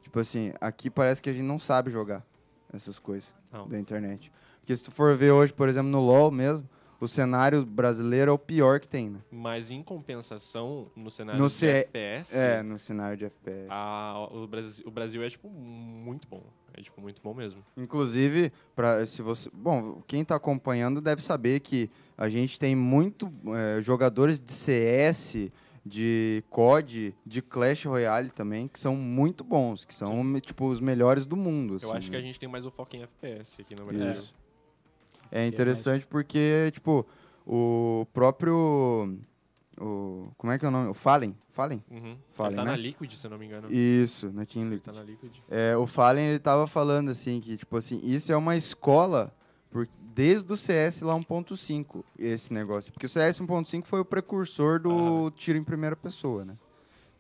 Tipo 0.03 0.19
assim, 0.19 0.51
aqui 0.59 0.89
parece 0.89 1.21
que 1.21 1.29
a 1.29 1.33
gente 1.33 1.43
não 1.43 1.59
sabe 1.59 1.89
jogar 1.89 2.25
essas 2.73 2.99
coisas 2.99 3.31
Não. 3.51 3.67
da 3.67 3.79
internet. 3.79 4.31
Porque 4.59 4.75
se 4.75 4.83
tu 4.83 4.91
for 4.91 5.15
ver 5.15 5.31
hoje, 5.31 5.53
por 5.53 5.69
exemplo, 5.69 5.89
no 5.89 5.99
LoL 5.99 6.31
mesmo, 6.31 6.67
o 7.01 7.07
cenário 7.07 7.65
brasileiro 7.65 8.31
é 8.31 8.33
o 8.33 8.37
pior 8.37 8.79
que 8.79 8.87
tem, 8.87 9.09
né? 9.09 9.19
Mas 9.31 9.69
em 9.71 9.81
compensação, 9.83 10.87
no 10.95 11.09
cenário 11.11 11.41
No 11.41 11.47
de 11.47 11.53
C- 11.53 11.67
FPS, 11.67 12.37
É, 12.37 12.61
no 12.63 12.79
cenário 12.79 13.17
de 13.17 13.25
FPS. 13.25 13.67
a- 13.69 14.27
o, 14.31 14.47
Brasil, 14.47 14.85
o 14.87 14.91
Brasil 14.91 15.23
é, 15.23 15.29
tipo, 15.29 15.49
muito 15.49 16.27
bom. 16.29 16.43
É, 16.73 16.81
tipo, 16.81 17.01
muito 17.01 17.21
bom 17.21 17.33
mesmo. 17.33 17.61
Inclusive, 17.75 18.53
pra, 18.73 19.05
se 19.05 19.21
você, 19.21 19.49
bom, 19.53 20.01
quem 20.07 20.21
está 20.21 20.35
acompanhando 20.35 21.01
deve 21.01 21.21
saber 21.21 21.59
que 21.59 21.89
a 22.17 22.29
gente 22.29 22.57
tem 22.57 22.75
muito 22.75 23.29
eh, 23.47 23.81
jogadores 23.81 24.39
de 24.39 24.53
CS, 24.53 25.51
de 25.85 26.43
COD, 26.49 27.13
de 27.25 27.41
Clash 27.41 27.83
Royale 27.85 28.29
também, 28.29 28.67
que 28.69 28.79
são 28.79 28.95
muito 28.95 29.43
bons, 29.43 29.83
que 29.83 29.93
são 29.93 30.23
me- 30.23 30.39
tipo 30.39 30.65
os 30.67 30.79
melhores 30.79 31.25
do 31.25 31.35
mundo. 31.35 31.73
Eu 31.81 31.89
assim, 31.89 31.97
acho 31.97 32.09
que 32.11 32.15
a 32.15 32.19
né? 32.19 32.25
gente 32.25 32.39
tem 32.39 32.47
mais 32.47 32.65
o 32.65 32.71
foco 32.71 32.95
em 32.95 33.01
FPS 33.01 33.59
aqui 33.59 33.75
no 33.75 33.85
Brasil. 33.85 34.11
Isso. 34.11 34.33
É 35.31 35.47
interessante 35.47 36.05
porque, 36.05 36.69
tipo, 36.73 37.05
o 37.45 38.05
próprio. 38.13 39.17
O, 39.79 40.31
como 40.37 40.51
é 40.53 40.59
que 40.59 40.65
é 40.65 40.67
o 40.67 40.71
nome? 40.71 40.89
O 40.89 40.93
Fallen? 40.93 41.35
Fallen? 41.49 41.83
Uhum. 41.89 42.17
Fallen, 42.33 42.53
Ele 42.53 42.57
tá 42.57 42.65
né? 42.65 42.71
na 42.71 42.77
Liquid, 42.77 43.13
se 43.13 43.25
eu 43.25 43.31
não 43.31 43.37
me 43.37 43.45
engano. 43.45 43.71
Isso, 43.71 44.31
na 44.31 44.45
Team 44.45 44.69
Liquid. 44.69 44.83
Tá 44.83 44.91
na 44.91 45.03
Liquid. 45.03 45.31
É, 45.49 45.75
o 45.75 45.87
Fallen 45.87 46.27
ele 46.27 46.39
tava 46.39 46.67
falando 46.67 47.09
assim 47.09 47.39
que 47.39 47.57
tipo 47.57 47.77
assim, 47.77 47.99
isso 48.03 48.31
é 48.31 48.37
uma 48.37 48.55
escola 48.55 49.33
por, 49.71 49.87
desde 50.13 50.51
o 50.51 50.57
CS 50.57 51.01
lá 51.01 51.15
1.5, 51.15 52.03
esse 52.19 52.53
negócio, 52.53 52.91
porque 52.91 53.05
o 53.05 53.09
CS 53.09 53.39
1.5 53.39 53.85
foi 53.85 54.01
o 54.01 54.05
precursor 54.05 54.79
do 54.79 55.31
tiro 55.31 55.57
em 55.57 55.63
primeira 55.63 55.95
pessoa, 55.95 56.45
né? 56.45 56.55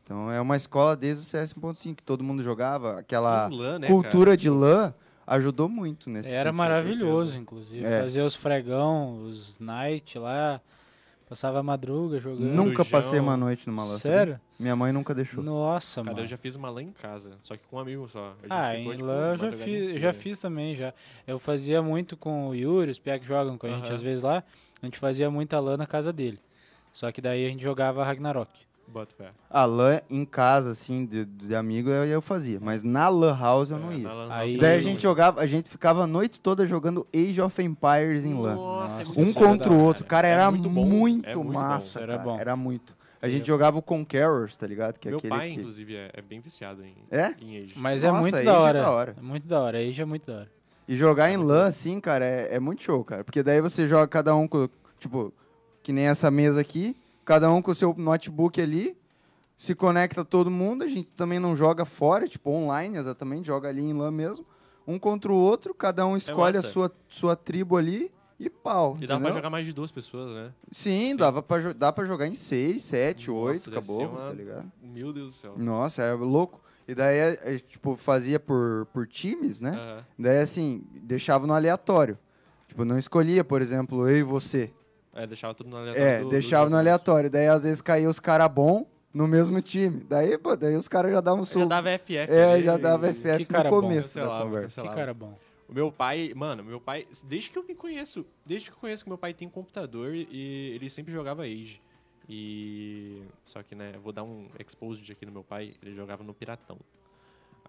Então 0.03 0.29
é 0.29 0.39
uma 0.41 0.57
escola 0.57 0.95
desde 0.95 1.23
o 1.23 1.25
CS 1.25 1.53
1.5 1.53 1.95
que 1.95 2.03
todo 2.03 2.23
mundo 2.23 2.43
jogava, 2.43 2.99
aquela 2.99 3.47
LAN, 3.47 3.79
né, 3.79 3.87
cultura 3.87 4.35
de 4.35 4.49
LAN 4.49 4.93
ajudou 5.27 5.67
muito 5.69 6.09
nesse 6.09 6.29
Era 6.29 6.49
sentido. 6.49 6.53
maravilhoso, 6.57 7.37
inclusive. 7.37 7.85
É. 7.85 8.01
Fazia 8.01 8.25
os 8.25 8.35
fregão, 8.35 9.23
os 9.23 9.57
night 9.59 10.17
lá. 10.19 10.59
Passava 11.29 11.59
a 11.59 11.63
madruga 11.63 12.19
jogando. 12.19 12.41
Nunca 12.41 12.83
passei 12.83 13.17
uma 13.17 13.37
noite 13.37 13.65
numa 13.65 13.83
LAN. 13.85 13.97
sabia? 13.97 14.17
Sério? 14.17 14.41
Minha 14.59 14.75
mãe 14.75 14.91
nunca 14.91 15.15
deixou. 15.15 15.41
Nossa, 15.41 16.01
Cara, 16.01 16.11
mano. 16.13 16.23
eu 16.25 16.27
já 16.27 16.37
fiz 16.37 16.55
uma 16.57 16.69
LAN 16.69 16.83
em 16.83 16.91
casa, 16.91 17.31
só 17.41 17.55
que 17.55 17.63
com 17.69 17.77
um 17.77 17.79
amigo 17.79 18.05
só. 18.09 18.33
A 18.39 18.41
gente 18.41 18.51
Ah, 18.51 18.73
ficou, 18.75 18.93
em 18.93 18.95
tipo, 18.97 19.07
LAN 19.07 19.29
eu 19.31 19.37
já 19.37 19.51
fiz, 19.53 19.89
eu 19.93 19.99
já 19.99 20.13
fiz 20.13 20.39
também 20.39 20.75
já. 20.75 20.93
Eu 21.25 21.39
fazia 21.39 21.81
muito 21.81 22.17
com 22.17 22.49
o 22.49 22.53
Yuri, 22.53 22.91
os 22.91 22.99
pia 22.99 23.17
que 23.17 23.25
jogam 23.25 23.57
com 23.57 23.65
a 23.65 23.69
gente 23.69 23.89
às 23.93 24.01
vezes 24.01 24.21
lá. 24.21 24.43
A 24.81 24.85
gente 24.85 24.99
fazia 24.99 25.31
muita 25.31 25.57
LAN 25.57 25.77
na 25.77 25.87
casa 25.87 26.11
dele. 26.11 26.37
Só 26.91 27.09
que 27.13 27.21
daí 27.21 27.45
a 27.45 27.49
gente 27.49 27.63
jogava 27.63 28.03
Ragnarok. 28.03 28.51
Bota 28.91 29.13
fé. 29.15 29.29
A 29.49 29.63
LAN 29.65 30.01
em 30.09 30.25
casa, 30.25 30.71
assim, 30.71 31.05
de, 31.05 31.23
de 31.25 31.55
amigo, 31.55 31.89
eu, 31.89 32.05
eu 32.05 32.21
fazia. 32.21 32.59
Mas 32.61 32.83
na 32.83 33.07
LAN 33.07 33.37
house 33.39 33.69
eu 33.71 33.79
não 33.79 33.91
É, 33.91 33.95
ia. 33.97 34.03
na 34.03 34.13
LAN 34.13 34.27
Aí- 34.33 34.57
Daí 34.57 34.75
a 34.77 34.79
gente 34.81 34.95
não- 34.95 34.99
jogava, 34.99 35.41
a 35.41 35.47
gente 35.47 35.69
ficava 35.69 36.03
a 36.03 36.07
noite 36.07 36.39
toda 36.41 36.65
jogando 36.67 37.07
Age 37.15 37.41
of 37.41 37.61
Empires 37.63 38.25
em 38.25 38.33
LAN. 38.33 38.55
Nossa, 38.55 39.01
é 39.01 39.05
muito 39.05 39.19
Um 39.21 39.33
bom, 39.33 39.39
contra 39.39 39.71
o 39.71 39.79
outro. 39.79 40.03
Cara, 40.05 40.27
É 40.27 40.31
era 40.31 40.51
muito 40.51 40.69
muito, 40.69 40.89
bom, 41.23 41.29
é 41.29 41.33
muito 41.35 41.43
bom. 41.43 41.51
massa. 41.53 41.99
Era 42.01 42.17
bom. 42.17 42.37
Era 42.39 42.55
muito. 42.55 42.95
A 43.21 43.29
gente 43.29 43.45
jogava 43.45 43.77
o 43.77 43.81
Conquerors, 43.83 44.57
tá 44.57 44.65
ligado? 44.65 44.97
Que 44.97 45.07
é 45.07 45.11
Meu 45.11 45.19
aquele 45.19 45.29
pai, 45.29 45.49
que... 45.51 45.55
inclusive, 45.55 45.95
é, 45.95 46.09
é 46.13 46.21
bem 46.21 46.39
viciado 46.39 46.83
em, 46.83 46.95
É? 47.11 47.35
em 47.39 47.57
Age. 47.63 47.73
Mas 47.77 48.03
é 48.03 48.07
Nossa, 48.09 48.21
muito 48.21 48.35
Age 48.35 48.45
da 48.45 48.51
é 48.51 48.57
hora. 48.57 48.79
da 48.81 48.91
hora. 48.91 49.15
É 49.17 49.21
muito 49.21 49.47
da 49.47 49.59
hora. 49.61 49.77
Aí 49.77 49.93
já 49.93 50.03
é 50.03 50.05
muito 50.05 50.25
da 50.31 50.37
hora. 50.39 50.51
E 50.87 50.97
jogar 50.97 51.31
em 51.31 51.37
LAN, 51.37 51.65
assim, 51.65 52.01
cara, 52.01 52.25
é, 52.25 52.55
é 52.55 52.59
muito 52.59 52.81
show, 52.83 53.01
cara. 53.05 53.23
Porque 53.23 53.43
daí 53.43 53.61
você 53.61 53.87
joga 53.87 54.07
cada 54.07 54.35
um 54.35 54.47
com, 54.47 54.67
tipo, 54.99 55.31
que 55.83 55.93
nem 55.93 56.05
essa 56.07 56.29
mesa 56.31 56.59
aqui, 56.59 56.97
cada 57.25 57.51
um 57.51 57.61
com 57.61 57.71
o 57.71 57.75
seu 57.75 57.93
notebook 57.97 58.61
ali, 58.61 58.97
se 59.57 59.75
conecta 59.75 60.25
todo 60.25 60.49
mundo, 60.49 60.83
a 60.83 60.87
gente 60.87 61.09
também 61.13 61.39
não 61.39 61.55
joga 61.55 61.85
fora, 61.85 62.27
tipo, 62.27 62.49
online, 62.51 62.97
exatamente, 62.97 63.47
joga 63.47 63.69
ali 63.69 63.81
em 63.81 63.93
LAN 63.93 64.11
mesmo. 64.11 64.45
Um 64.87 64.97
contra 64.97 65.31
o 65.31 65.35
outro, 65.35 65.73
cada 65.73 66.05
um 66.05 66.17
escolhe 66.17 66.57
a 66.57 66.61
massa. 66.61 66.69
sua, 66.73 66.91
sua 67.07 67.35
tribo 67.35 67.77
ali 67.77 68.11
e 68.39 68.49
pau. 68.49 68.97
E 68.99 69.01
dá 69.01 69.07
pra 69.07 69.15
entendeu? 69.17 69.33
jogar 69.33 69.49
mais 69.51 69.65
de 69.67 69.71
duas 69.73 69.91
pessoas, 69.91 70.31
né? 70.33 70.51
Sim, 70.71 71.15
Dava 71.15 71.43
pra, 71.43 71.59
jo- 71.59 71.73
dá 71.75 71.93
pra 71.93 72.03
jogar 72.05 72.27
em 72.27 72.33
6, 72.33 72.81
7, 72.81 73.29
Nossa, 73.29 73.39
8, 73.51 73.69
deve 73.69 73.77
acabou, 73.77 73.97
ser 73.99 74.05
uma- 74.07 74.27
tá 74.27 74.33
ligado? 74.33 74.71
Meu 74.81 75.13
Deus 75.13 75.27
do 75.27 75.33
céu. 75.33 75.53
Nossa, 75.57 76.01
é 76.01 76.11
louco. 76.13 76.59
E 76.87 76.95
daí, 76.95 77.15
é, 77.17 77.39
é, 77.55 77.59
tipo, 77.59 77.95
fazia 77.95 78.39
por, 78.39 78.87
por 78.91 79.05
times, 79.07 79.61
né? 79.61 79.69
Aham. 79.69 80.05
Daí, 80.17 80.39
assim, 80.39 80.83
deixava 81.03 81.45
no 81.45 81.53
aleatório. 81.53 82.17
Tipo, 82.67 82.83
não 82.83 82.97
escolhia, 82.97 83.43
por 83.43 83.61
exemplo, 83.61 84.09
eu 84.09 84.17
e 84.17 84.23
você. 84.23 84.71
É, 85.13 85.27
deixava 85.27 85.53
tudo 85.53 85.69
no 85.69 85.77
aleatório. 85.77 86.07
É, 86.07 86.17
do- 86.19 86.23
do 86.25 86.29
deixava 86.29 86.63
jogo 86.63 86.69
no 86.71 86.75
mesmo. 86.77 86.79
aleatório. 86.89 87.29
Daí, 87.29 87.47
às 87.47 87.63
vezes, 87.63 87.81
caía 87.81 88.09
os 88.09 88.19
caras 88.19 88.49
bons 88.51 88.85
no 89.13 89.27
mesmo 89.27 89.61
time. 89.61 90.05
Daí, 90.07 90.37
pô, 90.37 90.55
daí 90.55 90.75
os 90.75 90.87
caras 90.87 91.11
já 91.11 91.19
davam 91.21 91.43
Já 91.43 91.51
sul. 91.51 91.65
dava 91.65 91.89
FF. 91.97 92.31
É, 92.31 92.53
ali 92.53 92.63
já 92.63 92.77
dava 92.77 93.07
FF 93.13 93.37
Que 93.39 93.45
cara 93.45 93.69
no 93.69 93.75
bom. 93.75 93.81
começo 93.81 94.15
da 94.15 94.21
Cancelava, 94.21 94.45
conversa. 94.45 94.81
Que 94.81 94.87
cara 94.89 95.13
bom. 95.13 95.37
O 95.67 95.73
meu 95.73 95.91
pai, 95.91 96.33
mano, 96.35 96.63
meu 96.63 96.79
pai, 96.81 97.07
desde 97.25 97.49
que 97.49 97.57
eu 97.57 97.63
me 97.63 97.73
conheço, 97.75 98.25
desde 98.45 98.69
que 98.69 98.75
eu 98.75 98.79
conheço 98.79 99.03
que 99.03 99.09
meu 99.09 99.17
pai 99.17 99.33
tem 99.33 99.47
computador 99.49 100.13
e 100.13 100.71
ele 100.75 100.89
sempre 100.89 101.11
jogava 101.13 101.43
Age. 101.43 101.81
E. 102.29 103.21
Só 103.43 103.61
que, 103.63 103.75
né, 103.75 103.93
vou 104.03 104.13
dar 104.13 104.23
um 104.23 104.47
exposed 104.59 105.09
aqui 105.11 105.25
no 105.25 105.31
meu 105.31 105.43
pai, 105.43 105.73
ele 105.81 105.93
jogava 105.95 106.23
no 106.23 106.33
Piratão. 106.33 106.77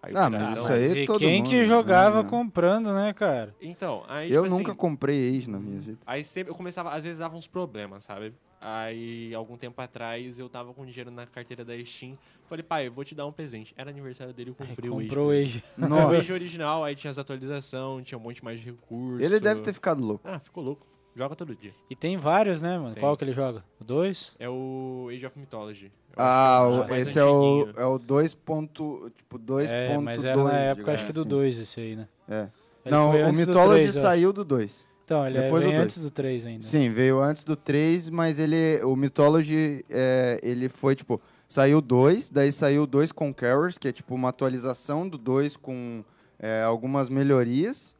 Aí 0.05 0.13
o 0.13 0.17
Ah, 0.17 0.29
mas 0.29 0.39
Piratão- 0.41 0.63
isso 0.81 0.93
aí 0.93 1.05
todo 1.05 1.19
quem 1.19 1.37
mundo, 1.39 1.49
que 1.49 1.55
né? 1.55 1.63
jogava 1.63 2.23
Não. 2.23 2.29
comprando, 2.29 2.93
né, 2.93 3.13
cara? 3.13 3.55
Então, 3.61 4.03
aí. 4.09 4.29
Eu 4.31 4.43
tipo 4.43 4.55
nunca 4.55 4.71
assim, 4.71 4.77
comprei 4.77 5.29
Age 5.37 5.49
na 5.49 5.57
minha 5.59 5.79
vida. 5.79 5.97
Aí 6.05 6.23
sempre 6.25 6.51
eu 6.51 6.55
começava, 6.55 6.91
às 6.91 7.05
vezes 7.05 7.19
dava 7.19 7.37
uns 7.37 7.47
problemas, 7.47 8.03
sabe? 8.03 8.33
Aí, 8.59 9.33
algum 9.33 9.57
tempo 9.57 9.81
atrás, 9.81 10.39
eu 10.39 10.47
tava 10.49 10.73
com 10.73 10.85
dinheiro 10.85 11.09
na 11.11 11.25
carteira 11.25 11.63
da 11.65 11.73
Steam. 11.85 12.17
Falei, 12.49 12.63
pai, 12.63 12.87
eu 12.87 12.91
vou 12.93 13.03
te 13.03 13.13
dar 13.15 13.25
um 13.25 13.31
presente. 13.31 13.73
Era 13.77 13.89
aniversário 13.89 14.33
dele, 14.33 14.51
eu 14.51 14.55
Aí 14.59 14.67
comprei 14.67 14.89
o 14.89 14.99
Age. 14.99 15.07
comprou 15.07 15.27
o. 15.27 15.31
Age. 15.31 15.63
O 15.77 15.87
Nossa. 15.87 16.17
Age 16.19 16.33
original, 16.33 16.83
aí 16.83 16.95
tinha 16.95 17.11
as 17.11 17.17
atualizações, 17.17 18.05
tinha 18.05 18.17
um 18.17 18.21
monte 18.21 18.43
mais 18.43 18.59
de 18.59 18.65
recursos. 18.67 19.21
Ele 19.25 19.39
deve 19.39 19.61
ter 19.61 19.73
ficado 19.73 20.03
louco. 20.03 20.25
Ah, 20.27 20.39
ficou 20.39 20.63
louco. 20.63 20.87
Joga 21.15 21.35
todo 21.35 21.55
dia. 21.55 21.71
E 21.89 21.95
tem 21.95 22.17
vários, 22.17 22.61
né, 22.61 22.77
mano? 22.77 22.95
Tem. 22.95 23.01
Qual 23.01 23.15
que 23.15 23.23
ele 23.23 23.33
joga? 23.33 23.63
O 23.79 23.83
2? 23.83 24.35
É 24.39 24.49
o 24.49 25.09
Age 25.11 25.25
of 25.27 25.37
Mythology. 25.37 25.91
Ah, 26.17 26.59
que 26.87 26.91
o- 26.91 26.93
o 26.93 26.95
esse 26.97 27.19
é 27.19 27.23
o, 27.25 27.69
é 27.77 27.85
o 27.85 27.97
2. 27.99 28.33
ponto- 28.33 29.11
Tipo, 29.15 29.37
2.2. 29.37 29.71
É, 29.71 29.97
mas 29.99 30.23
era 30.23 30.43
na 30.43 30.57
época, 30.57 30.91
acho 30.93 31.05
que 31.05 31.13
do 31.13 31.21
assim. 31.21 31.29
2 31.29 31.59
esse 31.59 31.79
aí, 31.79 31.95
né? 31.95 32.07
É. 32.27 32.47
Ele 32.85 32.95
Não, 32.95 33.11
o 33.11 33.13
antes 33.13 33.39
do 33.45 33.47
Mythology 33.47 33.79
3, 33.81 33.95
eu 33.95 34.01
acho. 34.01 34.07
saiu 34.09 34.33
do 34.33 34.43
2. 34.43 34.85
Então, 35.05 35.25
ele 35.27 35.39
Depois 35.41 35.63
é 35.63 35.65
do 35.65 35.71
dois. 35.71 35.83
antes 35.83 35.97
do 35.99 36.09
3 36.11 36.45
ainda. 36.45 36.65
Sim, 36.65 36.89
veio 36.91 37.21
antes 37.21 37.43
do 37.43 37.55
3, 37.55 38.09
mas 38.09 38.39
ele. 38.39 38.81
O 38.83 38.95
Mythology, 38.95 39.85
é, 39.89 40.39
ele 40.41 40.67
foi, 40.69 40.95
tipo, 40.95 41.21
saiu 41.47 41.79
2, 41.81 42.29
daí 42.29 42.51
saiu 42.51 42.87
2 42.87 43.11
Conquerors, 43.11 43.77
que 43.77 43.87
é 43.87 43.91
tipo 43.91 44.15
uma 44.15 44.29
atualização 44.29 45.07
do 45.07 45.17
2 45.17 45.55
com 45.57 46.03
é, 46.39 46.63
algumas 46.63 47.07
melhorias. 47.09 47.95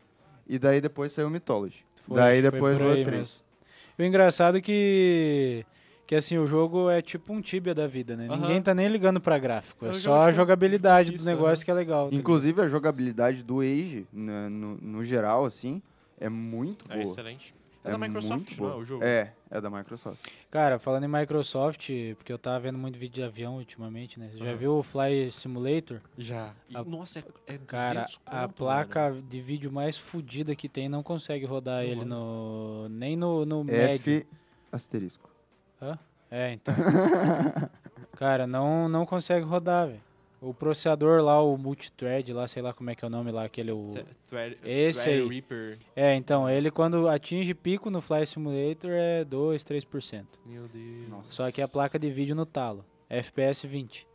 E 0.47 0.57
daí 0.59 0.81
depois 0.81 1.11
saiu 1.11 1.27
o 1.27 1.31
Mythology. 1.31 1.85
Foi, 2.07 2.15
daí 2.17 2.41
depois 2.41 2.75
3. 2.77 3.07
mesmo. 3.07 3.43
E 3.97 4.03
o 4.03 4.05
engraçado 4.05 4.57
é 4.57 4.61
que. 4.61 5.65
Que 6.05 6.15
assim, 6.15 6.37
o 6.37 6.45
jogo 6.45 6.89
é 6.89 7.01
tipo 7.01 7.31
um 7.31 7.41
Tibia 7.41 7.73
da 7.73 7.87
vida, 7.87 8.17
né? 8.17 8.27
Aham. 8.29 8.41
Ninguém 8.41 8.61
tá 8.61 8.73
nem 8.73 8.87
ligando 8.89 9.21
pra 9.21 9.37
gráfico. 9.39 9.85
É 9.85 9.89
Eu 9.89 9.93
só 9.93 10.23
a 10.23 10.31
jogabilidade 10.33 11.15
isso, 11.15 11.23
do 11.23 11.29
negócio 11.29 11.63
que 11.63 11.71
é 11.71 11.73
legal. 11.73 12.09
tá 12.09 12.15
Inclusive 12.15 12.61
a 12.61 12.67
jogabilidade 12.67 13.41
do 13.41 13.61
Age, 13.61 14.05
né, 14.11 14.49
no, 14.49 14.75
no 14.81 15.03
geral, 15.03 15.45
assim, 15.45 15.81
é 16.19 16.27
muito 16.27 16.83
É 16.89 16.95
boa. 16.95 17.03
excelente. 17.05 17.55
É, 17.85 17.91
da 17.91 17.97
Microsoft, 17.97 18.49
muito 18.57 18.63
não 18.63 18.71
é 18.71 18.75
o 18.75 18.83
jogo? 18.83 19.03
É, 19.03 19.31
é 19.53 19.61
da 19.61 19.69
Microsoft. 19.69 20.19
Cara, 20.49 20.79
falando 20.79 21.03
em 21.03 21.07
Microsoft, 21.07 21.87
porque 22.17 22.33
eu 22.33 22.39
tava 22.39 22.59
vendo 22.59 22.77
muito 22.77 22.97
vídeo 22.97 23.13
de 23.15 23.23
avião 23.23 23.57
ultimamente, 23.57 24.19
né? 24.19 24.29
Você 24.31 24.39
já 24.39 24.45
Aham. 24.45 24.55
viu 24.55 24.77
o 24.79 24.83
Fly 24.83 25.31
Simulator? 25.31 26.01
Já. 26.17 26.53
E, 26.67 26.75
A- 26.75 26.83
nossa, 26.83 27.19
é, 27.19 27.23
é 27.53 27.57
200 27.59 27.67
Cara, 27.67 28.05
a 28.25 28.41
conto, 28.47 28.53
placa 28.55 29.09
mano. 29.11 29.21
de 29.21 29.39
vídeo 29.41 29.71
mais 29.71 29.95
fodida 29.95 30.55
que 30.55 30.67
tem 30.67 30.89
não 30.89 31.03
consegue 31.03 31.45
rodar 31.45 31.83
Não 31.83 31.89
ele 31.91 32.03
no. 32.05 32.89
nem 32.89 33.15
no, 33.15 33.45
no 33.45 33.63
médio. 33.63 33.95
F 33.95 34.27
asterisco. 34.71 35.29
É, 36.31 36.51
então. 36.53 36.73
Cara, 38.17 38.47
não, 38.47 38.89
não 38.89 39.05
consegue 39.05 39.45
rodar, 39.45 39.87
velho. 39.87 40.01
O 40.43 40.53
processador 40.53 41.21
lá, 41.23 41.41
o 41.41 41.57
multithread 41.57 42.33
lá, 42.33 42.47
sei 42.47 42.61
lá 42.61 42.73
como 42.73 42.89
é 42.89 42.95
que 42.95 43.05
é 43.05 43.07
o 43.07 43.09
nome 43.11 43.31
lá, 43.31 43.45
aquele. 43.45 43.71
O... 43.71 43.91
Th- 43.93 44.05
Thread, 44.29 44.57
Esse 44.63 45.01
Thread 45.03 45.21
aí. 45.21 45.27
Reaper. 45.29 45.77
É, 45.95 46.15
então, 46.15 46.49
ele 46.49 46.69
quando 46.69 47.07
atinge 47.07 47.53
pico 47.53 47.89
no 47.89 48.01
Fly 48.01 48.25
Simulator 48.27 48.91
é 48.91 49.23
2, 49.23 49.63
3%. 49.63 50.25
Meu 50.45 50.67
Deus. 50.67 51.27
Só 51.27 51.49
que 51.51 51.61
a 51.61 51.67
placa 51.67 51.97
de 51.97 52.11
vídeo 52.11 52.35
no 52.35 52.45
talo. 52.45 52.83
FPS 53.09 53.65
20. 53.65 54.05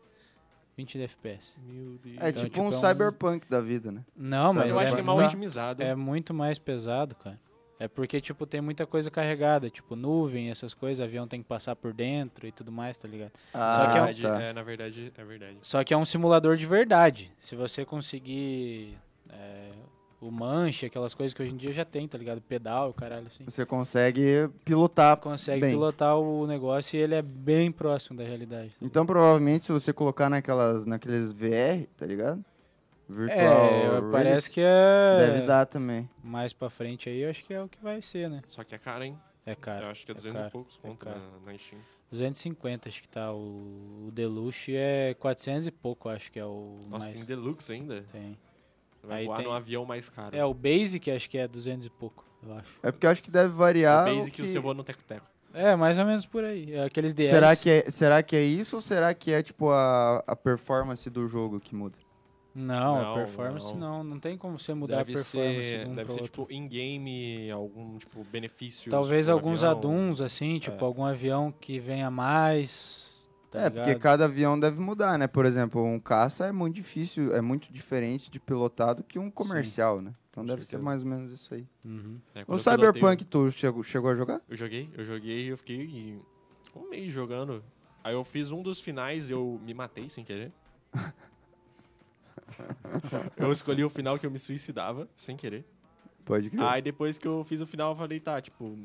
20 0.77 0.99
de 0.99 1.05
FPS. 1.05 1.59
Meu 1.67 1.99
Deus. 2.05 2.17
É 2.21 2.29
Então, 2.29 2.45
tipo 2.45 2.61
um 2.63 2.71
tipo, 2.71 2.75
é 2.75 2.77
um- 2.77 2.81
cyberpunk 2.81 3.49
da 3.49 3.61
vida, 3.61 3.91
né? 3.91 4.05
Não, 4.17 4.53
Sabe, 4.53 4.67
mas 4.67 4.77
Eu 4.77 4.83
acho 4.83 4.93
é, 4.93 4.95
que 4.97 5.01
é 5.01 5.05
mal 5.05 5.17
muito, 5.17 5.29
otimizado. 5.29 5.83
é 5.83 5.95
muito 5.95 6.33
mais 6.35 6.59
pesado, 6.59 7.15
cara. 7.17 7.41
É 7.81 7.87
porque, 7.87 8.21
tipo, 8.21 8.45
tem 8.45 8.61
muita 8.61 8.85
coisa 8.87 9.09
carregada, 9.11 9.71
tipo, 9.71 9.95
nuvem, 9.95 10.51
essas 10.51 10.75
coisas, 10.75 11.05
avião 11.05 11.29
tem 11.29 11.41
que 11.41 11.49
passar 11.49 11.77
por 11.77 11.93
dentro 11.93 12.47
e 12.47 12.51
tudo 12.51 12.73
mais, 12.73 12.97
tá 12.99 13.07
ligado? 13.07 13.31
Ah, 13.55 13.73
Só 13.73 13.81
que 13.93 13.99
é 13.99 14.03
um- 14.03 14.05
verdade, 14.07 14.23
tá. 14.23 14.43
é, 14.43 14.53
na 14.53 14.63
verdade, 14.63 15.13
é 15.17 15.25
verdade. 15.25 15.57
Só 15.63 15.85
que 15.85 15.95
é 15.95 15.97
um 15.97 16.05
simulador 16.05 16.57
de 16.57 16.67
verdade. 16.67 17.31
Se 17.39 17.55
você 17.55 17.85
conseguir 17.85 18.99
é, 19.31 19.71
o 20.21 20.31
manche, 20.31 20.87
aquelas 20.87 21.15
coisas 21.15 21.33
que 21.33 21.41
hoje 21.43 21.53
em 21.53 21.57
dia 21.57 21.73
já 21.73 21.85
tem, 21.85 22.09
tá 22.09 22.19
ligado? 22.19 22.41
Pedal, 22.41 22.93
caralho, 22.93 23.27
assim. 23.29 23.45
Você 23.45 23.65
consegue 23.65 24.49
pilotar. 24.65 25.17
Consegue 25.19 25.61
bem. 25.61 25.71
pilotar 25.71 26.19
o 26.19 26.47
negócio 26.49 26.97
e 26.97 27.01
ele 27.01 27.15
é 27.15 27.23
bem 27.23 27.71
próximo 27.71 28.19
da 28.19 28.25
realidade. 28.25 28.71
tá 28.71 28.77
Então, 28.83 29.07
provavelmente, 29.07 29.67
se 29.67 29.71
você 29.73 29.93
colocar 29.93 30.29
naquelas, 30.29 30.85
naqueles 30.85 31.31
VR, 31.31 31.87
tá 31.97 32.05
ligado? 32.05 32.45
Virtual 33.09 33.39
É, 33.39 33.81
Reality, 33.89 34.13
parece 34.13 34.51
que 34.51 34.61
é. 34.61 35.17
Deve 35.19 35.47
dar 35.47 35.65
também. 35.67 36.09
Mais 36.23 36.53
pra 36.53 36.69
frente 36.69 37.09
aí, 37.09 37.21
eu 37.21 37.31
acho 37.31 37.43
que 37.45 37.55
é 37.55 37.63
o 37.63 37.69
que 37.69 37.83
vai 37.83 38.03
ser, 38.03 38.29
né? 38.29 38.43
Só 38.47 38.63
que 38.65 38.75
é 38.75 38.79
caro, 38.79 39.05
hein? 39.05 39.19
É 39.47 39.55
caro. 39.55 39.87
eu 39.87 39.91
acho 39.91 40.05
que 40.05 40.13
é 40.13 40.15
é 40.15 40.17
200 40.17 40.39
caro, 40.39 40.49
e 40.49 40.53
poucos 40.53 40.77
conto 40.77 41.05
caro. 41.07 41.19
na, 41.45 41.53
na 41.53 41.59
Steam. 41.59 41.81
250 42.11 42.89
acho 42.89 43.01
que 43.03 43.09
tá 43.09 43.33
o, 43.33 44.07
o 44.07 44.11
Deluxe 44.13 44.75
é 44.75 45.15
400 45.15 45.67
e 45.67 45.71
pouco, 45.71 46.09
acho 46.09 46.31
que 46.33 46.39
é 46.39 46.45
o 46.45 46.79
Nossa, 46.89 47.07
mais. 47.07 47.17
tem 47.19 47.25
Deluxe 47.27 47.73
ainda? 47.73 48.05
Tem. 48.13 48.37
Vai 49.03 49.21
Aí 49.21 49.27
voar 49.27 49.37
tem- 49.37 49.47
num 49.47 49.53
avião 49.53 49.85
mais 49.85 50.09
caro. 50.11 50.37
É, 50.37 50.45
o 50.45 50.53
Basic 50.53 51.11
acho 51.11 51.31
que 51.31 51.39
é 51.39 51.47
200 51.49 51.87
e 51.87 51.91
pouco, 51.91 52.25
eu 52.43 52.55
acho. 52.55 52.79
É 52.83 52.91
porque 52.93 53.07
eu 53.07 53.11
acho 53.11 53.23
que 53.23 53.31
deve 53.31 53.49
variar. 53.55 54.07
o 54.09 54.13
o 54.13 54.15
Basic 54.17 54.31
que- 54.43 54.47
você 54.47 54.59
voa 54.59 54.75
no 54.75 54.85
Teco-Teco. 54.85 55.27
É, 55.55 55.75
mais 55.77 55.99
ou 55.99 56.05
menos 56.05 56.27
por 56.27 56.45
aí. 56.45 56.75
É 56.75 56.85
Aqueles 56.85 57.15
DS. 57.15 57.31
Será 57.31 57.57
que, 57.57 57.71
é, 57.71 57.91
será 57.91 58.23
que 58.23 58.37
é 58.37 58.43
isso 58.43 58.77
ou 58.77 58.83
será 58.83 59.15
que 59.15 59.33
é 59.33 59.43
tipo 59.43 59.71
a, 59.71 60.23
a 60.27 60.37
performance 60.37 61.09
do 61.09 61.27
jogo 61.27 61.59
que 61.59 61.75
muda? 61.75 61.99
Não, 62.59 63.03
Não, 63.03 63.13
a 63.13 63.15
performance 63.15 63.73
não. 63.75 63.79
não. 63.99 64.05
Não 64.05 64.19
tem 64.21 64.37
como 64.37 64.59
você 64.59 64.75
mudar 64.75 64.99
Deve 64.99 65.13
a 65.13 65.15
performance 65.15 65.63
ser, 65.69 65.85
de 65.85 65.91
um 65.91 65.95
deve 65.95 66.13
ser 66.13 66.21
outro. 66.23 66.45
tipo 66.45 66.53
in-game, 66.53 67.51
algum 67.51 67.97
tipo 67.99 68.25
benefício. 68.25 68.91
Talvez 68.91 69.29
alguns 69.29 69.63
avião. 69.63 69.79
aduns, 69.79 70.21
assim, 70.21 70.59
tipo 70.59 70.83
É. 70.83 70.87
algum 70.87 71.05
avião 71.05 71.53
que 71.53 71.79
venha 71.79 72.11
mais. 72.11 73.07
Tá 73.51 73.61
é, 73.61 73.69
ligado? 73.69 73.85
porque 73.87 73.99
cada 74.01 74.25
avião 74.27 74.59
deve 74.61 74.79
mudar, 74.81 75.19
né? 75.19 75.27
Por 75.27 75.47
exemplo, 75.47 75.83
um 75.83 75.99
caça 75.99 76.47
é 76.47 76.53
muito 76.53 76.75
difícil, 76.75 77.35
é 77.35 77.41
muito 77.41 77.73
diferente 77.73 78.31
de 78.31 78.39
pilotar 78.39 78.95
do 78.95 79.03
que 79.03 79.19
um 79.19 79.31
comercial, 79.31 80.03
né? 80.03 80.13
Então 80.31 80.43
Com 80.43 80.47
deve 80.49 80.63
ser 80.65 80.71
certeza. 80.73 80.85
mais 80.85 81.03
ou 81.03 81.09
menos 81.09 81.33
isso 81.33 81.55
aí. 81.55 81.67
Uhum. 81.85 82.19
É, 82.35 82.41
O 82.41 82.41
eu 82.41 82.45
pilotei, 82.59 82.73
Cyberpunk, 82.73 83.25
tu 83.25 83.51
chegou, 83.51 83.83
chegou 83.83 84.11
a 84.11 84.15
jogar? 84.15 84.43
Eu 84.49 84.57
joguei, 84.57 84.91
eu 84.95 85.05
joguei 85.05 85.47
e 85.47 85.49
eu 85.49 85.57
fiquei 85.57 86.19
um 86.77 86.91
mês 86.91 87.11
jogando. 87.13 87.65
Aí 88.05 88.15
eu 88.15 88.23
fiz 88.23 88.51
um 88.51 88.63
dos 88.63 88.81
finais 88.81 89.31
e 89.31 89.33
eu 89.33 89.59
me 89.65 89.73
matei 89.73 90.09
sem 90.11 90.23
querer. 90.25 90.53
eu 93.37 93.53
escolhi 93.53 93.85
o 93.85 93.91
final 93.91 94.19
que 94.19 94.27
eu 94.27 94.31
me 94.31 94.39
suicidava, 94.39 95.09
sem 95.17 95.37
querer. 95.37 95.65
Pode 96.25 96.51
crer. 96.51 96.63
Aí 96.63 96.83
depois 96.83 97.19
que 97.19 97.27
eu 97.27 97.45
fiz 97.45 97.61
o 97.61 97.67
final, 97.67 97.93
eu 97.93 97.97
falei, 97.97 98.21
tá, 98.21 98.41
tipo. 98.41 98.77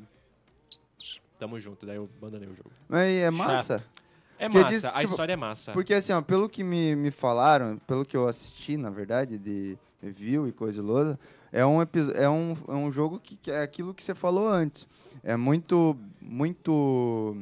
Tamo 1.38 1.60
junto, 1.60 1.86
daí 1.86 1.98
eu 1.98 2.10
abandonei 2.18 2.48
o 2.48 2.56
jogo. 2.56 2.72
Mas 2.88 3.10
é 3.10 3.30
massa. 3.30 3.86
É 4.38 4.48
Porque 4.48 4.60
massa, 4.64 4.74
diz, 4.74 4.86
a 4.86 4.92
tipo, 4.92 5.04
história 5.04 5.34
é 5.34 5.36
massa. 5.36 5.72
Porque 5.74 5.94
assim, 5.94 6.14
ó, 6.14 6.22
pelo 6.22 6.48
que 6.50 6.64
me, 6.64 6.96
me 6.96 7.12
falaram, 7.12 7.78
pelo 7.88 8.06
que 8.06 8.16
eu 8.16 8.28
assisti, 8.28 8.78
na 8.78 8.90
verdade, 8.90 9.38
de 9.38 9.78
review 10.02 10.48
e 10.48 10.52
coisa 10.52 10.82
lousa, 10.82 11.20
é 11.52 11.66
um, 11.66 11.82
é 11.82 12.30
um, 12.30 12.58
é 12.68 12.74
um 12.74 12.92
jogo 12.92 13.20
que, 13.20 13.36
que 13.36 13.52
é 13.52 13.62
aquilo 13.62 13.94
que 13.94 14.04
você 14.04 14.16
falou 14.16 14.48
antes. 14.48 14.88
É 15.24 15.38
muito, 15.38 15.98
muito 16.22 17.38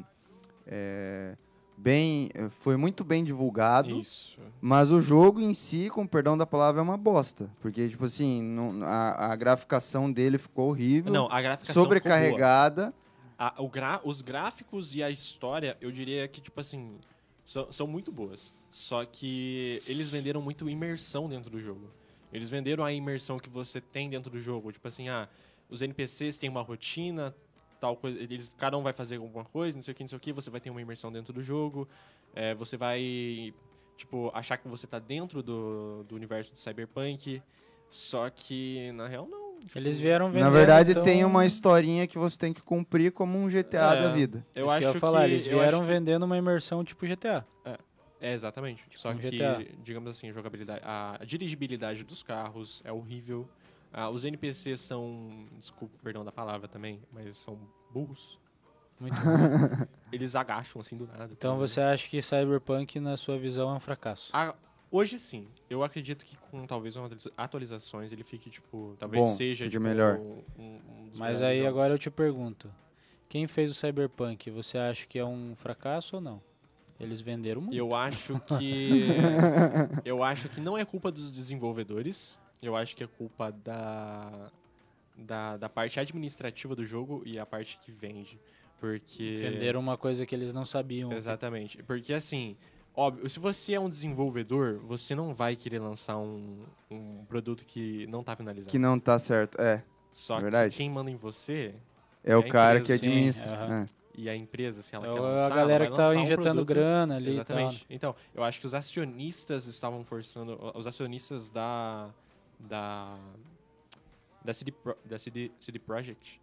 é, 0.68 1.36
bem, 1.82 2.30
foi 2.50 2.78
muito 2.78 3.04
bem 3.04 3.24
divulgado, 3.24 4.00
Isso. 4.00 4.38
mas 4.62 4.92
o 4.92 5.02
jogo 5.02 5.40
em 5.42 5.54
si, 5.54 5.90
com 5.90 6.06
perdão 6.06 6.38
da 6.38 6.46
palavra, 6.46 6.80
é 6.80 6.84
uma 6.84 6.98
bosta. 6.98 7.50
Porque, 7.60 7.90
tipo 7.90 8.06
assim, 8.06 8.42
não- 8.42 8.84
a, 8.84 9.32
a 9.32 9.36
graficação 9.36 10.12
dele 10.12 10.38
ficou 10.38 10.70
horrível, 10.70 11.12
Não, 11.12 11.28
a 11.32 11.42
graficação 11.42 11.82
sobrecarregada. 11.84 12.94
A- 13.38 13.56
o 13.58 13.68
gra- 13.68 14.00
os 14.04 14.22
gráficos 14.22 14.94
e 14.96 15.02
a 15.02 15.10
história, 15.10 15.76
eu 15.82 15.92
diria 15.92 16.28
que, 16.28 16.40
tipo 16.40 16.60
assim, 16.62 16.98
são, 17.44 17.72
são 17.72 17.88
muito 17.88 18.12
boas. 18.12 18.54
Só 18.70 19.04
que 19.04 19.82
eles 19.88 20.10
venderam 20.10 20.42
muito 20.42 20.70
imersão 20.70 21.28
dentro 21.28 21.50
do 21.50 21.60
jogo. 21.60 21.90
Eles 22.32 22.50
venderam 22.50 22.84
a 22.86 22.94
imersão 22.94 23.40
que 23.40 23.50
você 23.50 23.82
tem 23.82 24.10
dentro 24.10 24.30
do 24.32 24.40
jogo. 24.40 24.72
Tipo 24.72 24.88
assim, 24.88 25.10
ah, 25.10 25.28
os 25.70 25.82
NPCs 25.82 26.38
têm 26.38 26.50
uma 26.50 26.62
rotina, 26.62 27.36
tal 27.82 27.98
coisa. 27.98 28.18
Eles, 28.20 28.56
cada 28.58 28.78
um 28.78 28.84
vai 28.84 28.94
fazer 28.94 29.18
alguma 29.18 29.44
coisa, 29.44 29.76
não 29.76 29.82
sei 29.84 29.92
o 29.92 29.96
que, 29.96 30.04
não 30.04 30.08
sei 30.08 30.18
o 30.18 30.22
que. 30.22 30.32
Você 30.32 30.50
vai 30.50 30.62
ter 30.62 30.70
uma 30.70 30.82
imersão 30.82 31.12
dentro 31.12 31.34
do 31.34 31.42
jogo. 31.44 31.86
É, 32.34 32.56
você 32.56 32.78
vai, 32.78 33.54
tipo, 33.98 34.32
achar 34.34 34.56
que 34.56 34.68
você 34.70 34.88
tá 34.88 35.00
dentro 35.00 35.44
do, 35.44 36.06
do 36.08 36.16
universo 36.16 36.54
de 36.54 36.60
Cyberpunk. 36.60 37.42
Só 37.90 38.30
que, 38.30 38.92
na 38.94 39.08
real, 39.08 39.28
não. 39.28 39.60
Tipo, 39.60 39.78
Eles 39.78 40.00
vieram 40.00 40.28
vendendo. 40.32 40.44
Na 40.46 40.50
verdade, 40.50 40.92
então, 40.92 41.04
tem 41.04 41.26
uma 41.26 41.46
historinha 41.46 42.08
que 42.08 42.18
você 42.18 42.38
tem 42.38 42.54
que 42.54 42.62
cumprir 42.62 43.12
como 43.12 43.38
um 43.38 43.48
GTA 43.50 43.96
É. 43.96 44.02
da 44.04 44.12
vida. 44.12 44.46
Eu 44.56 44.66
isso 44.68 44.72
acho 44.76 44.80
que 44.80 44.86
eu 44.86 44.94
ia 44.94 45.00
falar, 45.00 45.28
eles 45.28 45.46
eu 45.46 45.60
vieram 45.60 45.80
acho 45.80 45.88
que- 45.88 45.94
vendendo 45.94 46.24
uma 46.24 46.38
imersão 46.38 46.84
tipo 46.84 47.06
GTA. 47.06 47.46
É, 48.24 48.34
exatamente. 48.34 48.84
Só 48.96 49.10
um 49.12 49.18
que, 49.18 49.30
GTA. 49.32 49.66
digamos 49.84 50.10
assim, 50.12 50.30
a 50.30 50.32
jogabilidade, 50.34 50.82
a 50.84 51.20
dirigibilidade 51.26 52.04
dos 52.04 52.22
carros 52.24 52.82
é 52.86 52.92
horrível. 52.92 53.48
Ah, 53.94 54.10
os 54.10 54.24
NPCs 54.24 54.80
são, 54.80 55.48
desculpa, 55.58 55.98
perdão 56.02 56.24
da 56.24 56.32
palavra 56.32 56.68
também, 56.68 57.02
mas 57.12 57.38
são 57.38 57.60
burros. 57.92 58.40
Muito 59.00 59.16
Eles 60.12 60.36
agacham 60.36 60.80
assim 60.80 60.96
do 60.96 61.08
nada. 61.08 61.30
Então 61.32 61.54
tá? 61.54 61.60
você 61.60 61.82
acha 61.82 62.08
que 62.08 62.22
Cyberpunk, 62.22 63.00
na 63.00 63.18
sua 63.18 63.38
visão, 63.38 63.70
é 63.72 63.74
um 63.74 63.80
fracasso? 63.80 64.30
Ah, 64.34 64.54
hoje 64.92 65.18
sim. 65.18 65.48
Eu 65.70 65.84
acredito 65.84 66.24
que 66.24 66.38
com 66.38 66.66
talvez 66.68 66.96
umas 66.96 67.28
atualizações 67.36 68.12
ele 68.14 68.24
fique, 68.24 68.50
tipo, 68.50 68.96
talvez 69.00 69.24
Bom, 69.24 69.36
seja 69.36 69.68
tipo, 69.68 69.84
melhor. 69.84 70.20
Um, 70.20 70.44
um 70.58 71.10
dos 71.10 71.20
Mas 71.20 71.42
aí 71.42 71.58
jogos. 71.58 71.70
agora 71.70 71.94
eu 71.94 71.98
te 71.98 72.12
pergunto: 72.12 72.72
quem 73.28 73.48
fez 73.48 73.72
o 73.72 73.74
Cyberpunk, 73.74 74.52
você 74.52 74.78
acha 74.78 75.08
que 75.08 75.18
é 75.18 75.26
um 75.26 75.56
fracasso 75.56 76.18
ou 76.18 76.22
não? 76.22 76.42
Eles 77.00 77.20
venderam 77.20 77.62
muito. 77.62 77.76
Eu 77.76 77.96
acho 77.96 78.40
que. 78.42 79.08
eu 80.06 80.24
acho 80.24 80.48
que 80.48 80.62
não 80.62 80.78
é 80.78 80.86
culpa 80.86 81.12
dos 81.12 81.32
desenvolvedores. 81.32 82.40
Eu 82.62 82.76
acho 82.76 82.96
que 82.96 83.04
é 83.04 83.08
culpa 83.08 83.52
da. 83.52 84.50
Da, 85.18 85.58
da 85.58 85.70
parte 85.70 86.00
administrativa 86.00 86.74
do 86.76 86.86
jogo 86.86 87.22
e 87.26 87.38
a 87.38 87.46
parte 87.46 87.78
que 87.84 87.92
vende. 87.92 88.40
Porque. 88.80 89.40
Venderam 89.42 89.80
uma 89.80 89.98
coisa 89.98 90.26
que 90.26 90.34
eles 90.34 90.54
não 90.54 90.66
sabiam. 90.66 91.12
Exatamente. 91.14 91.82
Porque 91.84 92.14
assim, 92.14 92.56
óbvio, 92.96 93.30
se 93.30 93.38
você 93.40 93.74
é 93.74 93.80
um 93.80 93.90
desenvolvedor, 93.90 94.80
você 94.80 95.14
não 95.14 95.34
vai 95.34 95.56
querer 95.56 95.80
lançar 95.80 96.18
um, 96.18 96.64
um 96.90 97.24
produto 97.26 97.66
que 97.66 98.08
não 98.08 98.24
tá 98.24 98.36
finalizado. 98.36 98.72
Que 98.72 98.80
não 98.80 99.00
tá 99.00 99.20
certo. 99.20 99.62
É. 99.62 99.84
Só 100.12 100.40
verdade. 100.40 100.72
que 100.72 100.78
quem 100.78 100.90
manda 100.90 101.10
em 101.12 101.16
você 101.16 101.74
É 102.24 102.36
o 102.36 102.42
É 102.42 102.46
a 102.48 102.52
cara 102.52 102.80
que 102.82 102.86
empresa, 102.94 103.00
sim, 103.02 103.08
administra. 103.08 103.50
aham. 103.52 103.84
é. 103.84 103.88
e 104.16 104.30
a 104.30 104.36
empresa, 104.36 104.82
se 104.82 104.94
ela 104.96 105.08
É 105.08 105.14
quer 105.14 105.20
o- 105.20 105.24
lançar, 105.24 105.52
a 105.52 105.56
galera 105.56 105.88
que 105.88 105.96
tá 105.96 106.10
um 106.10 106.14
injetando 106.16 106.44
produto 106.44 106.66
grana 106.68 107.16
ali 107.18 107.32
e 107.32 107.34
tal. 107.46 107.58
Exatamente. 107.58 107.86
Então, 107.90 108.16
eu 108.34 108.44
acho 108.44 108.60
que 108.60 108.66
os 108.66 108.74
acionistas 108.74 109.68
estavam 109.68 110.04
forçando. 110.04 110.58
Os 110.76 110.88
acionistas 110.88 111.50
da. 111.52 112.10
Da. 112.68 113.18
Da 114.44 114.54
CD, 114.54 114.72
Pro- 114.72 114.98
da 115.06 115.18
CD, 115.20 115.52
CD 115.60 115.78
Projekt. 115.80 116.42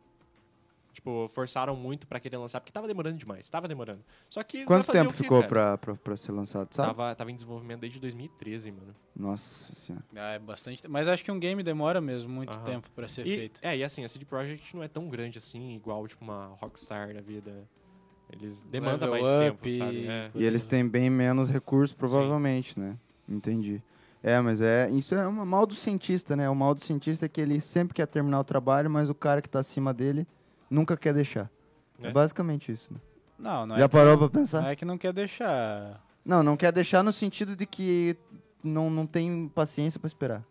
Tipo, 0.93 1.31
forçaram 1.33 1.77
muito 1.77 2.09
pra 2.09 2.19
querer 2.19 2.37
lançar, 2.39 2.61
porque 2.61 2.73
tava 2.73 2.89
demorando 2.89 3.17
demais. 3.19 3.49
Tava 3.49 3.69
demorando. 3.69 4.05
Só 4.29 4.43
que. 4.43 4.65
Quanto 4.65 4.87
fazer 4.87 4.99
tempo 5.01 5.13
ficou 5.13 5.39
cara? 5.43 5.49
pra, 5.49 5.79
pra, 5.79 5.95
pra 5.95 6.17
ser 6.17 6.33
lançado, 6.33 6.75
sabe? 6.75 6.89
Tava, 6.89 7.15
tava 7.15 7.31
em 7.31 7.35
desenvolvimento 7.35 7.81
desde 7.81 8.01
2013, 8.01 8.73
mano. 8.73 8.95
Nossa 9.15 9.75
senhora. 9.77 10.05
Ah, 10.17 10.33
é 10.33 10.39
bastante. 10.41 10.87
Mas 10.89 11.07
acho 11.07 11.25
que 11.25 11.31
um 11.31 11.39
game 11.39 11.63
demora 11.63 12.01
mesmo 12.01 12.29
muito 12.31 12.51
Aham. 12.53 12.65
tempo 12.65 12.91
pra 12.97 13.07
ser 13.07 13.25
E, 13.27 13.37
feito. 13.37 13.61
é, 13.63 13.77
e 13.77 13.85
assim, 13.85 14.03
a 14.05 14.09
CD 14.09 14.25
Projekt 14.25 14.75
não 14.75 14.83
é 14.83 14.89
tão 14.89 15.09
grande 15.09 15.39
assim, 15.39 15.75
igual, 15.77 16.07
tipo, 16.09 16.25
uma 16.25 16.47
Rockstar 16.61 17.15
da 17.15 17.21
vida. 17.21 17.69
Eles 18.33 18.63
demandam 18.63 19.09
mais 19.11 19.25
Level 19.25 19.53
tempo, 19.53 19.69
up 19.69 19.79
sabe? 19.79 20.07
É. 20.09 20.31
E 20.35 20.45
eles 20.45 20.67
têm 20.67 20.87
bem 20.87 21.09
menos 21.09 21.49
recursos, 21.49 21.95
provavelmente, 21.97 22.79
né? 22.79 22.99
Entendi. 23.29 23.81
É, 24.23 24.41
mas 24.41 24.61
é. 24.61 24.91
Isso 24.91 25.15
é 25.15 25.27
um 25.29 25.45
mal 25.47 25.65
do 25.67 25.75
cientista, 25.75 26.35
né? 26.37 26.49
O 26.51 26.55
mal 26.55 26.75
do 26.75 26.83
cientista 26.83 27.27
é 27.27 27.29
que 27.29 27.41
ele 27.41 27.61
sempre 27.61 27.95
quer 27.95 28.07
terminar 28.07 28.41
o 28.41 28.45
trabalho, 28.45 28.91
mas 28.91 29.09
o 29.09 29.15
cara 29.15 29.41
que 29.41 29.49
tá 29.49 29.61
acima 29.61 29.95
dele 29.95 30.27
nunca 30.69 30.97
quer 30.97 31.15
deixar. 31.15 31.51
É, 32.03 32.09
É. 32.09 32.13
basicamente 32.13 32.73
isso, 32.73 32.93
né? 32.93 33.01
Não, 33.39 33.65
não 33.67 33.79
Já 33.79 33.85
é, 33.85 33.89
parou 33.89 34.17
não 34.17 34.29
pensar? 34.29 34.71
é 34.71 34.75
que 34.77 34.85
não 34.85 34.99
quer 34.99 35.13
deixar. 35.13 36.03
Não, 36.25 36.43
não 36.43 36.57
quer 36.57 36.73
deixar 36.73 37.03
no 37.05 37.13
sentido 37.13 37.55
de 37.55 37.65
que 37.65 38.17
não, 38.63 38.91
não 38.91 39.07
tem 39.07 39.49
paciência 39.49 39.99
pra 40.01 40.07
esperar. 40.09 40.45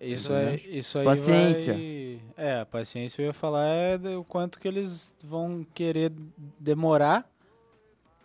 Isso 0.00 0.32
aí, 0.32 0.78
isso 0.78 0.98
aí 0.98 1.04
Paciência. 1.04 1.72
vai- 1.74 2.20
É, 2.36 2.60
a 2.60 2.66
paciência 2.66 3.22
eu 3.22 3.26
ia 3.26 3.32
falar 3.32 3.66
é 3.66 3.96
do 3.98 4.24
quanto 4.24 4.58
que 4.58 4.68
eles 4.68 5.14
vão 5.22 5.66
querer 5.74 6.12
demorar 6.58 7.26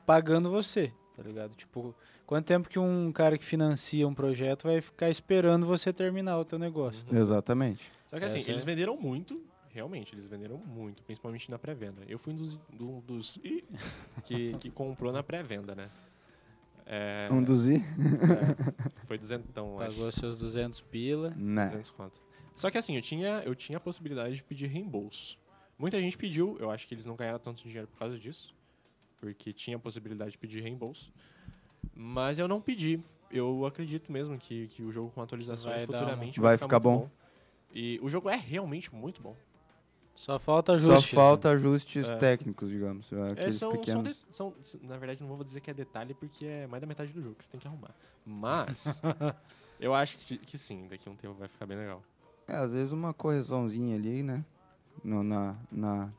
pagando 0.05 0.49
você, 0.49 0.91
tá 1.15 1.23
ligado? 1.23 1.55
Tipo, 1.55 1.95
quanto 2.31 2.45
tempo 2.45 2.69
que 2.69 2.79
um 2.79 3.11
cara 3.11 3.37
que 3.37 3.43
financia 3.43 4.07
um 4.07 4.13
projeto 4.13 4.63
vai 4.63 4.79
ficar 4.79 5.09
esperando 5.09 5.65
você 5.65 5.91
terminar 5.91 6.39
o 6.39 6.45
teu 6.45 6.57
negócio? 6.57 7.03
Uhum. 7.11 7.19
Exatamente. 7.19 7.91
Só 8.07 8.17
que 8.17 8.23
assim, 8.23 8.37
Essa 8.37 8.51
eles 8.51 8.61
é- 8.61 8.65
venderam 8.65 8.95
muito, 8.95 9.43
realmente, 9.69 10.15
eles 10.15 10.27
venderam 10.27 10.57
muito, 10.57 11.03
principalmente 11.03 11.51
na 11.51 11.59
pré-venda. 11.59 12.03
Eu 12.07 12.17
fui 12.17 12.31
um 12.31 12.37
dos, 12.37 12.55
do- 12.71 13.01
dos 13.01 13.37
que, 14.23 14.53
que 14.61 14.71
comprou 14.71 15.11
na 15.11 15.21
pré-venda, 15.21 15.75
né? 15.75 15.89
É, 16.85 17.27
Um 17.29 17.43
dos 17.43 17.67
i? 17.67 17.75
é, 17.75 19.05
foi 19.07 19.17
duzentão, 19.17 19.77
acho. 19.81 19.93
Pagou 19.97 20.09
seus 20.13 20.37
200 20.37 20.79
pila. 20.79 21.33
Né. 21.35 21.65
200 21.65 21.89
conto. 21.89 22.21
Só 22.55 22.71
que 22.71 22.77
assim, 22.77 22.95
eu 22.95 23.01
tinha, 23.01 23.43
eu 23.45 23.53
tinha 23.53 23.77
a 23.77 23.81
possibilidade 23.81 24.35
de 24.35 24.43
pedir 24.43 24.67
reembolso. 24.67 25.37
Muita 25.77 25.99
gente 25.99 26.17
pediu, 26.17 26.55
eu 26.61 26.71
acho 26.71 26.87
que 26.87 26.93
eles 26.93 27.05
não 27.05 27.17
ganharam 27.17 27.39
tanto 27.39 27.61
dinheiro 27.61 27.87
por 27.89 27.97
causa 27.99 28.17
disso, 28.17 28.55
porque 29.19 29.51
tinha 29.51 29.75
a 29.75 29.79
possibilidade 29.81 30.31
de 30.31 30.37
pedir 30.37 30.61
reembolso. 30.63 31.11
Mas 31.95 32.39
eu 32.39 32.47
não 32.47 32.61
pedi. 32.61 32.99
Eu 33.29 33.65
acredito 33.65 34.11
mesmo 34.11 34.37
que, 34.37 34.67
que 34.67 34.83
o 34.83 34.91
jogo 34.91 35.09
com 35.11 35.21
atualizações 35.21 35.77
Vai 35.77 35.87
dar 35.87 35.99
futuramente 35.99 36.39
Vai 36.39 36.57
ficar 36.57 36.79
muito 36.79 36.83
bom. 36.83 37.09
E 37.73 37.99
o 38.01 38.09
jogo 38.09 38.29
é 38.29 38.35
realmente 38.35 38.93
muito 38.93 39.21
bom. 39.21 39.35
Só 40.15 40.37
falta 40.37 40.75
Só 40.77 40.93
ajuste. 40.93 41.15
falta 41.15 41.49
ajustes 41.51 42.09
É. 42.09 42.15
técnicos, 42.17 42.69
digamos. 42.69 43.11
É, 43.11 43.31
Aqueles 43.31 43.55
são, 43.55 43.71
são, 43.71 43.79
pequenos. 43.79 44.03
de- 44.27 44.33
são- 44.35 44.53
na 44.83 44.97
verdade, 44.97 45.21
não 45.21 45.29
vou 45.29 45.43
dizer 45.43 45.61
que 45.61 45.71
é 45.71 45.73
detalhe, 45.73 46.13
porque 46.13 46.45
é 46.45 46.67
mais 46.67 46.81
da 46.81 46.85
metade 46.87 47.11
do 47.13 47.21
jogo 47.21 47.35
que 47.35 47.43
você 47.45 47.49
tem 47.51 47.59
que 47.59 47.67
arrumar. 47.67 47.95
Mas, 48.25 49.01
eu 49.79 49.95
acho 49.95 50.17
que, 50.19 50.37
que 50.37 50.57
sim, 50.57 50.87
daqui 50.89 51.07
a 51.07 51.11
um 51.11 51.15
tempo 51.15 51.33
vai 51.35 51.47
ficar 51.47 51.65
bem 51.65 51.77
legal. 51.77 52.03
É, 52.47 52.55
às 52.57 52.73
vezes 52.73 52.91
uma 52.91 53.13
correçãozinha 53.13 53.95
ali, 53.95 54.21
né? 54.21 54.43
No, 55.03 55.23
na, 55.23 55.55
na, 55.71 56.09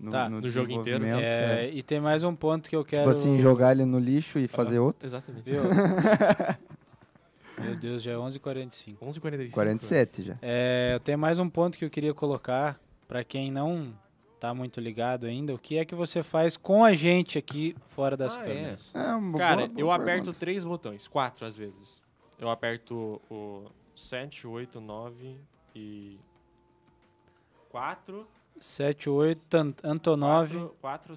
no, 0.00 0.10
Tá, 0.10 0.28
no 0.28 0.48
jogo 0.50 0.72
inteiro. 0.72 1.04
É, 1.04 1.66
é. 1.66 1.70
E 1.72 1.82
tem 1.82 2.00
mais 2.00 2.22
um 2.22 2.34
ponto 2.34 2.68
que 2.68 2.76
eu 2.76 2.84
quero... 2.84 3.02
Tipo 3.02 3.10
assim, 3.10 3.38
jogar 3.38 3.72
ele 3.72 3.84
no 3.84 3.98
lixo 3.98 4.38
e 4.38 4.46
fazer 4.48 4.78
outro. 4.78 5.06
Exatamente. 5.06 5.44
Viu? 5.50 5.62
Meu 7.58 7.76
Deus, 7.76 8.02
já 8.02 8.12
é 8.12 8.16
11h45. 8.16 8.96
11h45. 9.00 9.50
47 9.52 10.22
já. 10.24 10.38
É, 10.42 10.92
eu 10.94 11.00
tenho 11.00 11.18
mais 11.18 11.38
um 11.38 11.48
ponto 11.48 11.78
que 11.78 11.84
eu 11.84 11.90
queria 11.90 12.12
colocar 12.12 12.80
para 13.06 13.22
quem 13.22 13.50
não 13.50 13.94
tá 14.40 14.52
muito 14.52 14.80
ligado 14.80 15.26
ainda. 15.26 15.54
O 15.54 15.58
que 15.58 15.78
é 15.78 15.84
que 15.84 15.94
você 15.94 16.22
faz 16.22 16.56
com 16.56 16.84
a 16.84 16.92
gente 16.92 17.38
aqui 17.38 17.76
fora 17.90 18.16
das 18.16 18.36
Ah, 18.38 18.42
é. 18.42 18.46
câmeras? 18.54 18.90
É 18.94 19.12
uma 19.14 19.38
Cara, 19.38 19.56
boa- 19.56 19.68
boa 19.68 19.80
eu 19.80 19.90
aperto 19.92 20.06
pergunta. 20.24 20.38
três 20.38 20.64
botões, 20.64 21.06
quatro 21.06 21.46
às 21.46 21.56
vezes. 21.56 22.02
Eu 22.38 22.50
aperto 22.50 23.20
o 23.30 23.70
7, 23.94 24.46
8, 24.48 24.80
9 24.80 25.36
e. 25.74 26.18
4. 27.70 28.26
7, 28.60 29.08
8, 29.10 29.54
An- 29.56 29.74
Antonov. 29.84 30.70
4. 30.80 31.14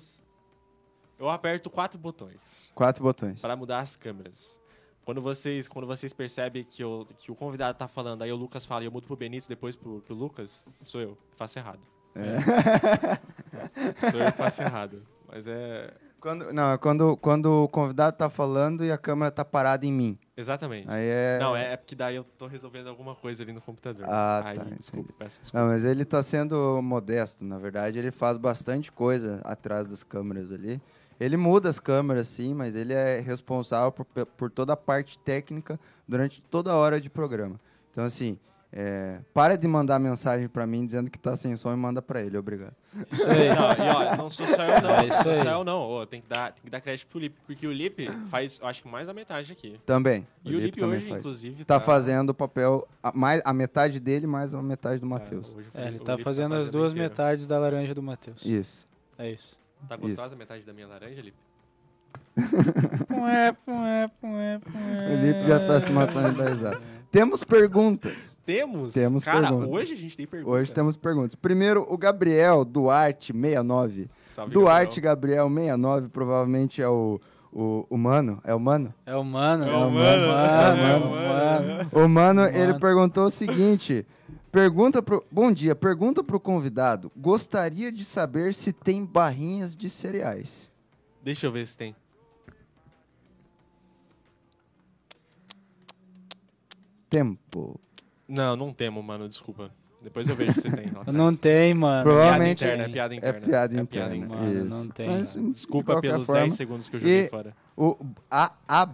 Eu 1.19 1.29
aperto 1.29 1.69
quatro 1.69 1.97
botões 1.97 2.71
Quatro 2.75 3.01
botões. 3.03 3.41
para 3.41 3.55
mudar 3.55 3.79
as 3.79 3.95
câmeras. 3.95 4.59
Quando 5.03 5.21
vocês, 5.21 5.67
quando 5.67 5.87
vocês 5.87 6.11
percebem 6.13 6.63
que, 6.63 6.83
eu, 6.83 7.07
que 7.17 7.31
o 7.31 7.35
convidado 7.35 7.77
tá 7.77 7.87
falando, 7.87 8.21
aí 8.23 8.31
o 8.31 8.35
Lucas 8.35 8.65
fala 8.65 8.83
e 8.83 8.87
eu 8.87 8.91
mudo 8.91 9.07
pro 9.07 9.15
Benício, 9.15 9.47
depois 9.49 9.75
pro, 9.75 10.01
pro 10.01 10.13
Lucas, 10.13 10.63
sou 10.83 10.99
eu, 11.01 11.17
que 11.31 11.37
faço 11.37 11.57
errado. 11.57 11.79
Sou 14.11 14.19
eu 14.19 14.31
que 14.31 14.37
faço 14.37 14.61
errado. 14.61 15.03
Mas 15.27 15.47
é. 15.47 15.93
Quando, 16.19 16.51
não, 16.51 16.71
é 16.73 16.77
quando, 16.77 17.15
quando 17.17 17.45
o 17.63 17.67
convidado 17.67 18.17
tá 18.17 18.29
falando 18.29 18.83
e 18.83 18.91
a 18.91 18.97
câmera 18.97 19.31
tá 19.31 19.45
parada 19.45 19.85
em 19.85 19.91
mim. 19.93 20.17
Exatamente. 20.37 20.87
Aí 20.87 21.03
é. 21.03 21.39
Não, 21.39 21.55
é, 21.55 21.73
é 21.73 21.77
porque 21.77 21.95
daí 21.95 22.15
eu 22.15 22.23
tô 22.23 22.45
resolvendo 22.45 22.87
alguma 22.87 23.15
coisa 23.15 23.41
ali 23.41 23.51
no 23.51 23.59
computador. 23.59 24.05
Ah, 24.07 24.43
aí, 24.45 24.57
tá, 24.59 24.65
desculpa, 24.65 25.11
peço 25.17 25.41
desculpa. 25.41 25.65
Não, 25.65 25.73
mas 25.73 25.83
ele 25.83 26.05
tá 26.05 26.21
sendo 26.21 26.79
modesto, 26.81 27.43
na 27.43 27.57
verdade, 27.57 27.97
ele 27.97 28.11
faz 28.11 28.37
bastante 28.37 28.91
coisa 28.91 29.41
atrás 29.43 29.87
das 29.87 30.03
câmeras 30.03 30.51
ali. 30.51 30.79
Ele 31.19 31.35
muda 31.35 31.67
as 31.67 31.79
câmeras, 31.79 32.27
sim, 32.27 32.53
mas 32.53 32.75
ele 32.75 32.93
é 32.93 33.19
responsável 33.19 33.91
por, 33.91 34.05
por 34.05 34.51
toda 34.51 34.73
a 34.73 34.77
parte 34.77 35.17
técnica 35.17 35.79
durante 36.07 36.39
toda 36.43 36.71
a 36.71 36.75
hora 36.75 37.01
de 37.01 37.09
programa. 37.09 37.59
Então, 37.91 38.05
assim, 38.05 38.37
é, 38.71 39.19
para 39.33 39.57
de 39.57 39.67
mandar 39.67 39.97
mensagem 39.99 40.47
pra 40.47 40.67
mim 40.67 40.85
dizendo 40.85 41.09
que 41.09 41.17
tá 41.17 41.35
sem 41.35 41.55
som 41.55 41.73
e 41.73 41.75
manda 41.77 42.01
pra 42.01 42.21
ele, 42.21 42.37
obrigado. 42.37 42.73
Isso 43.11 43.27
aí. 43.29 43.49
Não, 43.49 43.71
e 43.85 43.89
ó, 43.89 44.15
não 44.17 44.29
sou 44.29 44.45
só 44.45 44.61
eu 44.63 44.81
não. 44.81 44.89
É 44.91 44.97
não 45.01 45.07
isso 45.07 45.23
sou 45.23 45.35
só 45.35 45.49
eu 45.51 45.63
não. 45.63 45.81
Ô, 45.89 46.05
tem, 46.05 46.19
que 46.21 46.27
dar, 46.27 46.51
tem 46.51 46.63
que 46.65 46.69
dar 46.69 46.81
crédito 46.81 47.07
pro 47.07 47.19
Lipe, 47.19 47.35
porque 47.45 47.65
o 47.65 47.71
Lipe 47.71 48.07
faz, 48.29 48.59
eu 48.59 48.67
acho 48.67 48.81
que 48.83 48.87
mais 48.89 49.07
da 49.07 49.13
metade 49.13 49.51
aqui. 49.51 49.79
Também. 49.85 50.27
E 50.43 50.55
o 50.55 50.59
Lipe 50.59 50.83
hoje, 50.83 51.07
faz. 51.07 51.19
inclusive, 51.19 51.63
Tá 51.65 51.79
fazendo 51.79 52.31
o 52.31 52.33
papel, 52.33 52.87
a, 53.01 53.11
mais, 53.15 53.41
a 53.45 53.53
metade 53.53 53.99
dele 53.99 54.27
mais 54.27 54.53
a 54.53 54.61
metade 54.61 54.99
do 54.99 55.05
É, 55.05 55.09
Matheus. 55.09 55.53
hoje 55.55 55.67
É, 55.73 55.87
ele 55.87 55.99
tá 55.99 56.13
Lipe 56.13 56.23
fazendo 56.23 56.55
as 56.55 56.69
duas 56.69 56.91
inteiro. 56.91 57.09
metades 57.09 57.47
da 57.47 57.57
laranja 57.59 57.93
do 57.95 58.03
Matheus. 58.03 58.43
Isso. 58.45 58.87
É 59.17 59.29
isso. 59.31 59.57
Tá 59.87 59.95
gostosa 59.95 60.33
a 60.33 60.37
metade 60.37 60.63
da 60.63 60.73
minha 60.73 60.87
laranja, 60.87 61.21
Lipe? 61.21 61.37
Pué, 63.07 63.53
pué, 63.65 64.09
pué, 64.21 64.59
pué. 64.59 65.13
O 65.13 65.25
Lipe 65.25 65.47
já 65.47 65.59
tá 65.65 65.79
se 65.79 65.91
matando 65.91 66.33
de 66.33 66.49
risada. 66.49 66.79
Temos 67.11 67.43
perguntas. 67.43 68.37
Temos? 68.45 68.93
Temos 68.93 69.23
Cara, 69.23 69.47
perguntas. 69.47 69.69
hoje 69.73 69.93
a 69.93 69.95
gente 69.95 70.17
tem 70.17 70.27
pergunta. 70.27 70.57
Hoje 70.57 70.73
temos 70.73 70.97
perguntas. 70.97 71.35
Primeiro, 71.35 71.85
o 71.89 71.97
Gabriel 71.97 72.63
Duarte 72.63 73.33
69. 73.33 74.09
Salve, 74.29 74.53
Duarte 74.53 75.01
Gabriel 75.01 75.47
69 75.49 76.09
provavelmente 76.09 76.81
é 76.81 76.87
o, 76.87 77.19
o, 77.51 77.85
o 77.89 77.97
Mano. 77.97 78.39
É 78.43 78.53
o 78.53 78.59
Mano? 78.59 78.93
É 79.05 79.15
o 79.15 79.23
mano. 79.23 79.65
É 79.65 79.69
É 79.69 79.73
o 79.73 79.87
o 79.87 79.91
mano, 79.91 80.27
mano. 80.27 80.77
é 81.71 81.87
É 81.91 81.97
o 81.97 82.07
ele 82.61 82.79
perguntou 82.79 83.25
o 83.25 83.31
seguinte. 83.31 84.05
Pergunta 84.51 85.01
pro, 85.01 85.23
bom 85.31 85.51
dia, 85.51 85.75
pergunta 85.75 86.23
pro 86.23 86.39
convidado. 86.39 87.11
Gostaria 87.15 87.91
de 87.91 88.05
saber 88.05 88.53
se 88.53 88.71
tem 88.71 89.05
barrinhas 89.05 89.75
de 89.75 89.89
cereais. 89.89 90.71
Deixa 91.23 91.47
eu 91.47 91.51
ver 91.51 91.65
se 91.67 91.77
tem. 91.77 91.95
Tempo. 97.09 97.79
Não, 98.27 98.55
não 98.55 98.73
temo, 98.73 99.01
mano, 99.01 99.27
desculpa. 99.27 99.71
Depois 100.01 100.27
eu 100.27 100.35
vejo 100.35 100.53
se 100.53 100.69
tem. 100.69 100.91
lá 100.91 101.03
Não 101.11 101.35
tem, 101.35 101.73
mano. 101.73 102.03
Provavelmente 102.03 102.59
Piada 102.59 102.75
interna, 102.75 102.83
é 102.83 102.93
piada 102.93 103.13
É 103.13 103.17
interna. 103.17 103.47
piada 103.47 103.75
É 103.75 103.81
interna. 103.81 104.25
Mano, 104.27 104.65
não 104.65 104.79
isso. 104.83 104.89
tem, 104.93 105.07
Mas, 105.09 105.33
Desculpa 105.33 105.99
pelos 105.99 106.27
forma, 106.27 106.41
10 106.41 106.53
segundos 106.53 106.87
que 106.89 106.95
eu 106.97 106.99
joguei 106.99 107.21
E- 107.25 107.27
fora. 107.29 107.55
O, 107.75 107.97
a, 108.29 108.51
a 108.67 108.85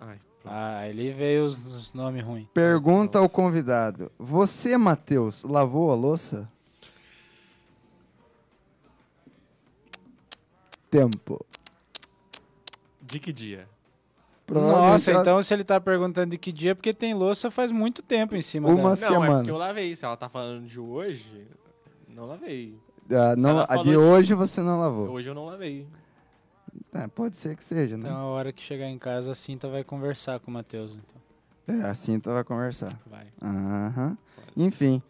Ai, 0.00 0.18
pronto. 0.42 0.54
Ah, 0.54 0.80
ali 0.80 1.12
veio 1.12 1.44
os, 1.44 1.64
os 1.74 1.92
nomes 1.94 2.22
ruins. 2.24 2.46
pergunta 2.52 3.18
ao 3.18 3.28
convidado. 3.28 4.12
Você, 4.18 4.76
Matheus, 4.76 5.42
lavou 5.44 5.90
a 5.90 5.94
louça? 5.94 6.48
Tempo. 10.90 11.44
De 13.00 13.18
que 13.18 13.32
dia? 13.32 13.68
Nossa, 14.50 15.10
ela- 15.10 15.20
então 15.20 15.42
se 15.42 15.54
ele 15.54 15.64
tá 15.64 15.80
perguntando 15.80 16.30
de 16.30 16.38
que 16.38 16.52
dia, 16.52 16.72
é 16.72 16.74
porque 16.74 16.92
tem 16.92 17.14
louça 17.14 17.50
faz 17.50 17.72
muito 17.72 18.02
tempo 18.02 18.36
em 18.36 18.42
cima 18.42 18.68
Uma 18.68 18.76
dela. 18.76 18.88
Não, 18.90 18.96
semana. 18.96 19.26
é 19.32 19.36
porque 19.38 19.50
eu 19.50 19.56
lavei. 19.56 19.96
Se 19.96 20.04
ela 20.04 20.16
tá 20.16 20.28
falando 20.28 20.66
de 20.66 20.78
hoje, 20.78 21.46
não 22.08 22.26
lavei. 22.26 22.78
Ah, 23.10 23.34
não, 23.36 23.60
a 23.68 23.76
de 23.78 23.90
de- 23.90 23.96
hoje 23.96 24.34
você 24.34 24.60
não 24.60 24.78
lavou. 24.80 25.08
Hoje 25.10 25.28
eu 25.28 25.34
não 25.34 25.46
lavei. 25.46 25.86
É, 26.92 27.06
pode 27.08 27.36
ser 27.36 27.56
que 27.56 27.64
seja, 27.64 27.96
né? 27.96 28.02
Então 28.08 28.16
a 28.18 28.24
hora 28.24 28.52
que 28.52 28.62
chegar 28.62 28.86
em 28.86 28.98
casa, 28.98 29.32
a 29.32 29.34
Cinta 29.34 29.68
vai 29.68 29.82
conversar 29.84 30.40
com 30.40 30.50
o 30.50 30.54
Matheus. 30.54 30.98
Então. 30.98 31.76
É, 31.80 31.88
a 31.88 31.94
Cinta 31.94 32.32
vai 32.32 32.44
conversar. 32.44 32.92
Vai. 33.06 33.26
Aham. 33.42 34.16
Enfim, 34.56 35.02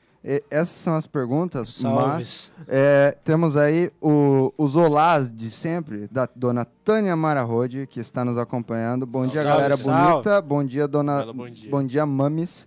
essas 0.50 0.76
são 0.76 0.96
as 0.96 1.06
perguntas, 1.06 1.68
mas 1.82 1.82
Salves. 1.92 2.52
é, 2.66 3.16
temos 3.22 3.58
aí 3.58 3.92
o, 4.00 4.52
os 4.56 4.74
olás 4.74 5.30
de 5.30 5.50
sempre, 5.50 6.08
da 6.10 6.26
dona 6.34 6.64
Tânia 6.82 7.14
Mararode, 7.14 7.86
que 7.86 8.00
está 8.00 8.24
nos 8.24 8.38
acompanhando. 8.38 9.04
Bom 9.04 9.26
dia, 9.26 9.42
Salve, 9.42 9.48
galera 9.48 9.76
salve. 9.76 10.12
bonita. 10.12 10.40
Bom 10.40 10.64
dia, 10.64 10.88
dona. 10.88 11.18
Belo 11.18 11.34
bom 11.34 11.50
dia. 11.50 11.70
Bom 11.70 11.84
dia, 11.84 12.06
mames. 12.06 12.66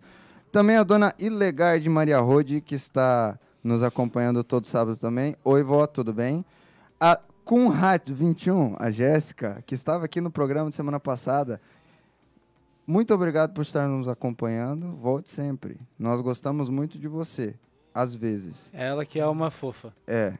Também 0.52 0.76
a 0.76 0.84
dona 0.84 1.14
Ilegar 1.18 1.80
de 1.80 1.90
Maria 1.90 2.20
Rode, 2.20 2.62
que 2.62 2.76
está 2.76 3.40
nos 3.64 3.82
acompanhando 3.82 4.44
todo 4.44 4.68
sábado 4.68 4.96
também. 4.98 5.36
Oi, 5.44 5.64
vó, 5.64 5.88
tudo 5.88 6.14
bem? 6.14 6.46
A 7.00 7.20
Kunhat21, 7.46 8.76
a 8.78 8.92
Jéssica, 8.92 9.64
que 9.66 9.74
estava 9.74 10.06
aqui 10.06 10.22
no 10.22 10.30
programa 10.30 10.70
de 10.70 10.76
semana 10.76 11.00
passada. 11.00 11.60
Muito 12.88 13.14
obrigado 13.14 13.54
por 13.54 13.62
estar 13.64 13.86
nos 13.88 14.08
acompanhando. 14.08 14.96
Volte 14.96 15.30
sempre. 15.30 15.78
Nós 16.00 16.22
gostamos 16.22 16.70
muito 16.70 16.98
de 16.98 17.08
você. 17.08 17.54
Às 17.94 18.16
vezes. 18.16 18.70
Ela 18.74 19.06
que 19.06 19.20
é 19.20 19.26
uma 19.28 19.52
fofa. 19.52 19.94
É. 20.08 20.38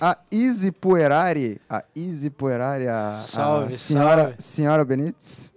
A 0.00 0.18
Izzy 0.30 0.70
Puerari. 0.70 1.60
A 1.68 1.82
Izzy 1.96 2.28
Puerari, 2.30 2.86
a, 2.86 3.14
a 3.14 3.18
Salve, 3.18 3.76
senhora, 3.76 4.22
salve. 4.24 4.42
senhora 4.42 4.84
Benites. 4.84 5.54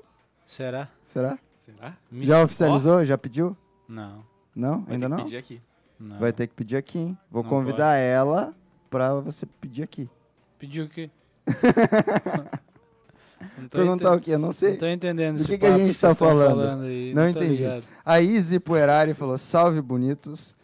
Será? 0.48 0.88
Será? 1.04 1.38
Será? 1.58 1.98
Me- 2.12 2.26
Já 2.26 2.42
oficializou? 2.44 3.04
Já 3.06 3.18
pediu? 3.18 3.56
Não, 3.88 4.24
Não? 4.56 4.84
Vai 4.84 4.94
Ainda 4.96 5.08
ter 5.10 5.16
que 5.16 5.18
não? 5.18 5.24
pedir 5.26 5.38
aqui. 5.38 5.62
não. 6.00 6.20
Vai 6.20 6.32
ter 6.34 6.48
que 6.48 6.54
pedir 6.56 6.78
aqui, 6.78 7.00
hein? 7.00 7.18
Vou 7.30 7.44
Não 7.44 7.50
convidar 7.50 7.96
ela 7.98 8.54
pra 8.90 9.14
você 9.16 9.46
pedir 9.46 9.84
aqui. 9.84 10.10
Pediu 10.58 10.86
o 10.86 10.90
quê? 10.90 11.10
Perguntar 13.74 14.14
o 14.16 14.20
quê? 14.20 14.32
Eu 14.32 14.40
não 14.40 14.52
sei. 14.52 14.72
Não 14.72 14.78
tô 14.78 14.88
entendendo 14.88 15.36
Do 15.36 15.42
esse 15.42 15.50
que 15.50 15.58
que 15.58 15.66
a 15.66 15.78
gente 15.78 15.94
vocês 15.94 16.00
tá 16.00 16.16
tão 16.16 16.28
falando? 16.28 16.84
aí, 16.84 17.14
Não 17.14 17.28
entendi. 17.28 17.56
ligado. 17.58 17.84
A 18.06 18.22
Izzy 18.22 18.60
Puerari 18.60 19.14
falou, 19.14 19.38
salve 19.38 19.82
bonitos. 19.82 20.56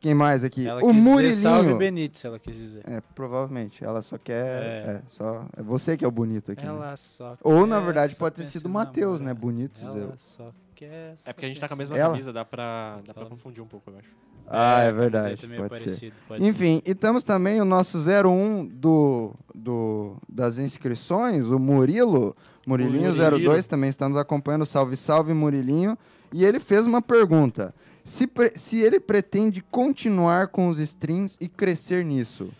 Quem 0.00 0.14
mais 0.14 0.44
aqui? 0.44 0.66
Ela 0.66 0.80
o 0.80 0.86
quis 0.86 0.96
dizer 0.96 1.10
Murilinho. 1.10 1.34
salve 1.42 1.74
Benítez, 1.74 2.24
ela 2.24 2.38
quis 2.38 2.56
dizer. 2.56 2.82
É, 2.86 3.00
provavelmente. 3.14 3.84
Ela 3.84 4.00
só 4.00 4.16
quer. 4.16 4.62
É. 4.62 4.90
É, 4.90 5.02
só, 5.08 5.44
é 5.56 5.62
você 5.62 5.96
que 5.96 6.04
é 6.04 6.08
o 6.08 6.10
bonito 6.10 6.52
aqui. 6.52 6.64
né? 6.64 6.68
Ela 6.70 6.96
só 6.96 7.34
Ou, 7.42 7.66
na 7.66 7.80
verdade, 7.80 8.12
só 8.12 8.18
pode 8.20 8.36
ter 8.36 8.44
sido 8.44 8.66
o 8.66 8.68
Matheus, 8.70 9.20
né? 9.20 9.34
Bonitos. 9.34 9.82
Ela 9.82 9.96
eu. 9.98 10.12
só 10.16 10.52
quer. 10.74 11.14
É 11.26 11.32
porque 11.32 11.46
a 11.46 11.48
gente 11.48 11.56
só 11.56 11.62
tá 11.62 11.68
com 11.68 11.74
a 11.74 11.76
mesma 11.76 11.96
Ela? 11.98 12.10
camisa, 12.12 12.32
dá 12.32 12.44
pra, 12.44 13.00
dá 13.06 13.12
pra 13.12 13.22
Ela. 13.22 13.30
confundir 13.30 13.62
um 13.62 13.66
pouco, 13.66 13.90
eu 13.90 13.98
acho. 13.98 14.08
Ah, 14.50 14.80
é, 14.80 14.92
verdade. 14.92 15.44
é 15.44 15.48
meio 15.48 15.60
Pode 15.62 15.78
ser. 15.78 15.84
parecido, 15.84 16.16
pode 16.26 16.42
ser. 16.42 16.48
Enfim, 16.48 16.80
e 16.86 16.94
temos 16.94 17.22
também 17.22 17.60
o 17.60 17.66
nosso 17.66 17.98
01 17.98 18.66
do, 18.66 19.34
do, 19.54 20.16
das 20.28 20.58
inscrições, 20.58 21.46
o 21.46 21.58
Murilo. 21.58 22.34
Murilinho 22.66 23.12
Murilo. 23.14 23.38
02 23.40 23.66
também 23.66 23.90
está 23.90 24.08
nos 24.08 24.16
acompanhando. 24.16 24.64
Salve, 24.64 24.96
salve, 24.96 25.34
Murilinho. 25.34 25.98
E 26.32 26.44
ele 26.44 26.60
fez 26.60 26.86
uma 26.86 27.02
pergunta. 27.02 27.74
Se, 28.08 28.26
pre- 28.26 28.52
se 28.56 28.80
ele 28.80 28.98
pretende 28.98 29.60
continuar 29.60 30.48
com 30.48 30.68
os 30.68 30.78
streams 30.78 31.36
e 31.40 31.46
crescer 31.46 32.02
nisso. 32.04 32.50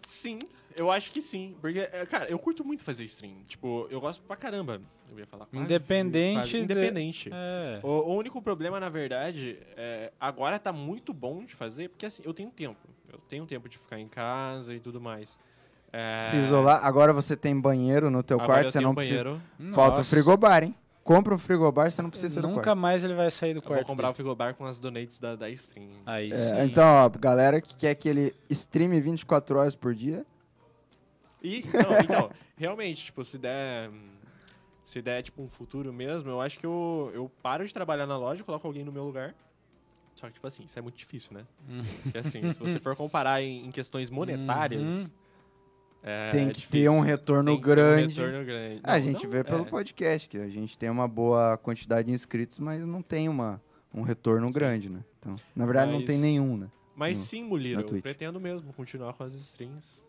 Sim, 0.00 0.38
eu 0.76 0.90
acho 0.90 1.10
que 1.12 1.20
sim. 1.20 1.56
Porque, 1.60 1.80
é, 1.80 2.06
cara, 2.06 2.28
eu 2.30 2.38
curto 2.38 2.64
muito 2.64 2.82
fazer 2.84 3.04
stream. 3.04 3.34
Tipo, 3.46 3.86
eu 3.90 4.00
gosto 4.00 4.22
pra 4.22 4.36
caramba. 4.36 4.80
Eu 5.10 5.18
ia 5.18 5.26
falar 5.26 5.46
quase- 5.46 5.64
Independente 5.64 6.36
quase- 6.38 6.50
de- 6.52 6.58
Independente. 6.58 7.30
É. 7.32 7.80
O, 7.82 7.88
o 7.88 8.14
único 8.16 8.40
problema, 8.40 8.78
na 8.78 8.88
verdade, 8.88 9.58
é, 9.76 10.12
agora 10.20 10.56
tá 10.58 10.72
muito 10.72 11.12
bom 11.12 11.44
de 11.44 11.54
fazer, 11.56 11.88
porque 11.88 12.06
assim, 12.06 12.22
eu 12.24 12.32
tenho 12.32 12.50
tempo. 12.50 12.78
Eu 13.12 13.18
tenho 13.28 13.44
tempo 13.46 13.68
de 13.68 13.76
ficar 13.78 13.98
em 13.98 14.06
casa 14.06 14.72
e 14.74 14.78
tudo 14.78 15.00
mais. 15.00 15.36
É, 15.92 16.20
Se 16.30 16.36
isolar. 16.36 16.84
Agora 16.86 17.12
você 17.12 17.36
tem 17.36 17.58
banheiro 17.60 18.08
no 18.12 18.22
teu 18.22 18.36
agora 18.36 18.46
quarto, 18.62 18.66
eu 18.66 18.70
você 18.70 18.78
tenho 18.78 18.88
não 18.88 18.94
precisa. 18.94 19.24
banheiro. 19.24 19.42
Falta 19.74 19.94
o 19.96 19.98
Nossa. 19.98 20.10
frigobar, 20.10 20.62
hein? 20.62 20.74
Compra 21.02 21.34
um 21.34 21.38
frigobar, 21.38 21.90
você 21.90 22.02
não 22.02 22.10
precisa 22.10 22.34
ser 22.34 22.40
do 22.42 22.48
Nunca 22.48 22.62
quarto. 22.62 22.78
mais 22.78 23.02
ele 23.02 23.14
vai 23.14 23.30
sair 23.30 23.54
do 23.54 23.58
Eu 23.58 23.62
quarto. 23.62 23.80
vou 23.80 23.86
comprar 23.88 24.08
o 24.08 24.10
dele. 24.10 24.16
frigobar 24.16 24.54
com 24.54 24.64
as 24.66 24.78
donates 24.78 25.18
da, 25.18 25.34
da 25.34 25.48
stream. 25.50 25.88
Aí 26.06 26.30
É, 26.30 26.34
sim. 26.34 26.60
então, 26.62 26.84
ó, 26.86 27.08
galera 27.08 27.60
que 27.60 27.74
quer 27.74 27.94
que 27.94 28.08
ele 28.08 28.34
streame 28.50 29.00
24 29.00 29.58
horas 29.58 29.74
por 29.74 29.94
dia, 29.94 30.24
E, 31.42 31.64
não, 31.72 32.00
então, 32.00 32.30
realmente, 32.56 33.06
tipo, 33.06 33.24
se 33.24 33.38
der. 33.38 33.90
Se 34.84 35.00
der, 35.00 35.22
tipo, 35.22 35.40
um 35.42 35.48
futuro 35.48 35.92
mesmo, 35.92 36.28
eu 36.30 36.40
acho 36.40 36.58
que 36.58 36.66
eu, 36.66 37.10
eu 37.14 37.30
paro 37.42 37.64
de 37.64 37.72
trabalhar 37.72 38.06
na 38.06 38.16
loja, 38.18 38.42
coloco 38.44 38.66
alguém 38.66 38.84
no 38.84 38.90
meu 38.92 39.04
lugar. 39.04 39.34
Só 40.14 40.26
que, 40.26 40.34
tipo 40.34 40.46
assim, 40.46 40.64
isso 40.64 40.78
é 40.78 40.82
muito 40.82 40.96
difícil, 40.96 41.32
né? 41.32 41.44
Hum. 41.68 41.82
Porque, 42.02 42.18
assim, 42.18 42.52
se 42.52 42.58
você 42.58 42.78
for 42.80 42.94
comparar 42.96 43.40
em, 43.42 43.66
em 43.66 43.70
questões 43.70 44.10
monetárias. 44.10 44.82
Uhum. 45.06 45.10
É 46.02 46.30
tem 46.30 46.48
que 46.50 46.66
ter 46.68 46.88
um 46.88 47.00
retorno 47.00 47.52
Tem 47.52 47.60
ter 47.60 47.60
um 47.70 47.74
grande. 47.74 48.14
retorno 48.20 48.44
grande. 48.44 48.80
a 48.82 48.92
Não, 48.98 49.04
gente 49.04 49.24
não, 49.24 49.30
vê 49.30 49.44
pelo 49.44 49.62
é. 49.66 49.68
podcast, 49.68 50.28
que 50.28 50.38
a 50.38 50.48
gente 50.48 50.78
tem 50.78 50.88
uma 50.90 51.06
boa 51.08 51.56
quantidade 51.58 52.08
de 52.08 52.12
inscritos, 52.14 52.58
mas 52.58 52.80
não 52.82 53.02
tem 53.02 53.28
uma, 53.28 53.60
um 53.92 54.02
retorno 54.02 54.50
grande, 54.50 54.88
né? 54.88 55.04
Então, 55.18 55.36
na 55.54 55.64
verdade, 55.66 55.92
não 55.92 56.04
tem 56.04 56.16
Mas- 56.16 56.20
nenhum, 56.22 56.56
né? 56.56 56.68
Mas 56.96 57.18
no- 57.18 57.24
sim, 57.24 57.44
Muliro, 57.44 57.80
eu 57.80 57.86
Twitch. 57.86 58.02
pretendo 58.02 58.38
mesmo 58.40 58.72
continuar 58.72 59.12
com 59.14 59.22
as 59.24 59.32
streams. 59.34 60.04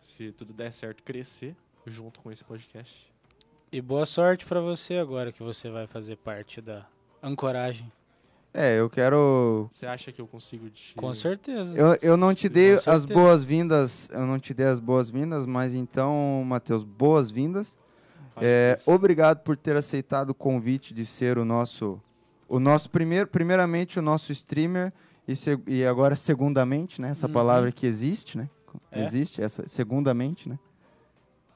Se 0.00 0.32
tudo 0.32 0.52
der 0.52 0.72
certo, 0.72 1.02
crescer 1.02 1.54
junto 1.86 2.20
com 2.20 2.30
esse 2.30 2.44
podcast. 2.44 3.12
E 3.70 3.80
boa 3.80 4.06
sorte 4.06 4.46
pra 4.46 4.60
você 4.60 4.94
agora 4.98 5.32
que 5.32 5.42
você 5.42 5.68
vai 5.70 5.86
fazer 5.86 6.16
parte 6.16 6.60
da 6.60 6.86
ancoragem. 7.22 7.90
É, 8.52 8.78
eu 8.80 8.88
quero. 8.88 9.68
Você 9.70 9.86
acha 9.86 10.10
que 10.10 10.20
eu 10.20 10.26
consigo 10.26 10.68
te. 10.70 10.94
Com 10.94 11.12
certeza. 11.12 11.76
Eu, 11.76 11.96
eu 12.00 12.16
não 12.16 12.34
te 12.34 12.48
dei 12.48 12.76
as 12.86 13.04
boas-vindas, 13.04 14.08
eu 14.12 14.26
não 14.26 14.38
te 14.38 14.54
dei 14.54 14.66
as 14.66 14.80
boas-vindas, 14.80 15.44
mas 15.46 15.74
então, 15.74 16.42
Matheus, 16.46 16.82
boas-vindas. 16.84 17.76
É, 18.40 18.78
obrigado 18.86 19.40
por 19.42 19.56
ter 19.56 19.76
aceitado 19.76 20.30
o 20.30 20.34
convite 20.34 20.94
de 20.94 21.04
ser 21.04 21.38
o 21.38 21.44
nosso, 21.44 22.00
o 22.48 22.58
nosso 22.60 22.88
primeiro, 22.88 23.26
primeiramente 23.28 23.98
o 23.98 24.02
nosso 24.02 24.30
streamer 24.32 24.92
e, 25.26 25.34
se- 25.34 25.58
e 25.66 25.84
agora 25.84 26.14
segundamente, 26.16 27.00
né? 27.02 27.10
Essa 27.10 27.26
Uhum. 27.26 27.32
palavra 27.32 27.72
que 27.72 27.84
existe, 27.86 28.38
né? 28.38 28.48
É. 28.92 29.04
Existe 29.04 29.42
essa 29.42 29.66
segundamente, 29.66 30.48
né? 30.48 30.58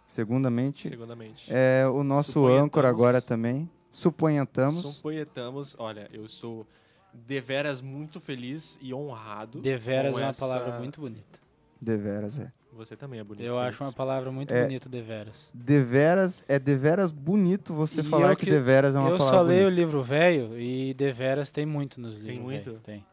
Segundamente 0.09 0.88
Segundamente. 0.88 1.47
é 1.49 1.86
o 1.88 2.03
nosso 2.05 2.47
âncora 2.47 2.88
agora 2.88 3.22
também. 3.22 3.70
Suponhamos. 3.93 4.80
Suponhamos, 4.82 5.76
olha, 5.78 6.09
eu 6.12 6.24
estou 6.24 6.66
deveras 7.12 7.80
muito 7.82 8.18
feliz 8.20 8.78
e 8.80 8.93
honrado. 8.95 9.61
Deveras 9.61 10.16
é 10.16 10.20
uma 10.20 10.28
essa- 10.30 10.40
palavra 10.40 10.78
muito 10.78 11.01
bonita. 11.01 11.38
Deveras 11.80 12.38
é. 12.38 12.51
Você 12.72 12.97
também 12.97 13.20
é 13.20 13.24
bonito. 13.24 13.45
Eu 13.45 13.59
acho 13.59 13.82
uma 13.82 13.88
isso. 13.90 13.97
palavra 13.97 14.32
muito 14.32 14.53
É. 14.55 14.62
bonita, 14.62 14.88
deveras. 14.88 15.51
Deveras 15.53 16.43
é 16.49 16.59
deveras 16.59 17.11
bonito 17.12 17.74
você 17.74 18.01
E 18.01 18.05
falar 18.05 18.30
eu 18.30 18.36
que, 18.36 18.47
que- 18.47 18.51
deveras 18.51 18.97
é 18.97 18.99
uma 18.99 19.11
Eu 19.11 19.18
palavra 19.18 19.38
só 19.40 19.43
leio 19.45 19.66
o 19.66 19.70
livro 19.70 20.03
velho 20.03 20.59
e 20.59 20.95
deveras 20.95 21.51
tem 21.51 21.66
muito 21.66 22.01
nos 22.01 22.16
livros. 22.16 22.43
muito? 22.43 22.64
velho. 22.70 22.80
Tem. 22.80 23.05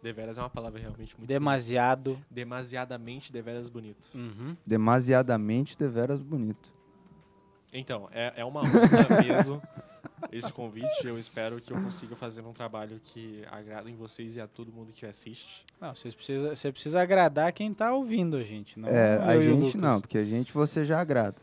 Deveras 0.00 0.38
é 0.38 0.40
uma 0.42 0.48
palavra 0.50 0.78
realmente 0.80 1.16
muito 1.18 1.26
Demasiado. 1.26 2.10
bonita. 2.12 2.26
Demasiadamente 2.30 3.32
deveras 3.32 3.68
bonito. 3.68 4.06
Uhum. 4.14 4.56
Demasiadamente 4.64 5.76
deveras 5.76 6.22
bonito. 6.22 6.72
Então, 7.72 8.08
é, 8.12 8.34
é 8.36 8.44
uma 8.44 8.60
honra 8.60 9.22
mesmo 9.26 9.60
esse 10.32 10.52
convite. 10.52 11.06
Eu 11.06 11.18
espero 11.18 11.60
que 11.60 11.72
eu 11.72 11.76
consiga 11.80 12.16
fazer 12.16 12.42
um 12.42 12.52
trabalho 12.52 13.00
que 13.02 13.42
agrade 13.50 13.90
em 13.90 13.96
vocês 13.96 14.36
e 14.36 14.40
a 14.40 14.46
todo 14.46 14.72
mundo 14.72 14.92
que 14.92 15.06
assiste. 15.06 15.64
Não, 15.80 15.94
vocês 15.94 16.14
precisa, 16.14 16.54
você 16.54 16.72
precisa 16.72 17.00
agradar 17.00 17.52
quem 17.52 17.72
tá 17.72 17.92
ouvindo 17.92 18.36
a 18.36 18.42
gente. 18.42 18.78
Não 18.78 18.88
É, 18.88 19.16
a 19.18 19.40
gente 19.40 19.76
não, 19.76 20.00
porque 20.00 20.18
a 20.18 20.24
gente 20.24 20.52
você 20.52 20.84
já 20.84 21.00
agrada. 21.00 21.36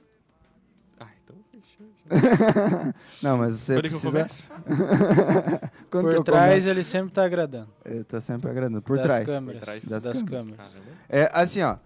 Ah, 0.99 1.07
então 1.23 1.35
fechou. 1.51 1.87
Não, 3.21 3.37
mas 3.37 3.59
você 3.59 3.73
Quando 3.73 3.85
eu 3.85 3.91
precisa. 3.91 4.27
Quando 5.89 6.09
que 6.09 6.15
eu 6.15 6.23
Por 6.23 6.23
trás 6.23 6.67
ele 6.67 6.83
sempre 6.83 7.11
tá 7.11 7.25
agradando. 7.25 7.69
Ele 7.83 8.03
tá 8.03 8.21
sempre 8.21 8.49
agradando. 8.49 8.81
Por 8.81 8.97
das 8.97 9.05
trás. 9.05 9.25
câmeras. 9.25 9.59
Por 9.59 9.65
trás. 9.65 9.85
Das 9.85 10.03
Das, 10.03 10.23
câmeras. 10.23 10.73
câmeras. 10.73 10.99
É, 11.09 11.29
assim, 11.33 11.61
ó. 11.61 11.77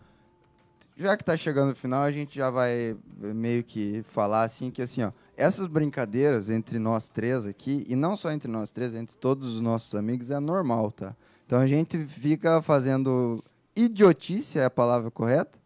Já 0.99 1.15
que 1.15 1.23
tá 1.23 1.37
chegando 1.37 1.69
no 1.69 1.75
final, 1.75 2.03
a 2.03 2.11
gente 2.11 2.35
já 2.35 2.49
vai 2.49 2.93
meio 3.17 3.63
que 3.63 4.03
falar 4.03 4.43
assim 4.43 4.69
que 4.69 4.81
assim, 4.81 5.01
ó, 5.01 5.11
essas 5.37 5.65
brincadeiras 5.65 6.49
entre 6.49 6.77
nós 6.77 7.07
três 7.07 7.45
aqui, 7.45 7.85
e 7.87 7.95
não 7.95 8.17
só 8.17 8.31
entre 8.33 8.51
nós 8.51 8.69
três, 8.69 8.93
entre 8.93 9.15
todos 9.15 9.55
os 9.55 9.61
nossos 9.61 9.95
amigos, 9.95 10.29
é 10.29 10.39
normal, 10.41 10.91
tá? 10.91 11.15
Então 11.45 11.57
a 11.59 11.65
gente 11.67 11.97
fica 12.05 12.61
fazendo 12.61 13.41
idiotice, 13.73 14.59
é 14.59 14.65
a 14.65 14.69
palavra 14.69 15.09
correta, 15.09 15.57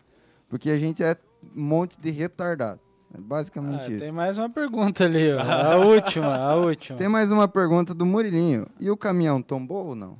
porque 0.47 0.69
a 0.69 0.77
gente 0.77 1.03
é 1.03 1.17
um 1.55 1.61
monte 1.63 1.99
de 1.99 2.11
retardado. 2.11 2.79
É 3.15 3.19
basicamente 3.19 3.85
Ah, 3.85 3.89
isso. 3.89 3.99
tem 3.99 4.11
mais 4.11 4.37
uma 4.37 4.49
pergunta 4.49 5.03
ali, 5.03 5.33
ó. 5.33 5.39
A 5.41 5.77
última, 5.77 6.35
a 6.35 6.55
última. 6.55 6.97
Tem 6.97 7.07
mais 7.07 7.31
uma 7.31 7.47
pergunta 7.47 7.93
do 7.93 8.05
Murilinho. 8.07 8.65
E 8.79 8.89
o 8.89 8.97
caminhão 8.97 9.39
tombou 9.41 9.87
ou 9.87 9.95
não? 9.95 10.17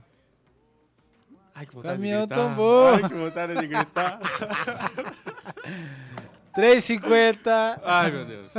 Ai, 1.56 1.66
que 1.66 1.76
vontade 1.76 1.96
Caminhão 1.96 2.22
de 2.22 2.28
gritar. 2.28 2.50
tombou. 2.50 2.88
Ai, 2.88 3.08
que 3.10 3.14
vontade 3.16 3.56
de 3.56 3.68
gritar. 3.68 4.20
3,50. 6.56 7.80
Ai, 7.84 8.12
meu 8.12 8.26
Deus. 8.26 8.54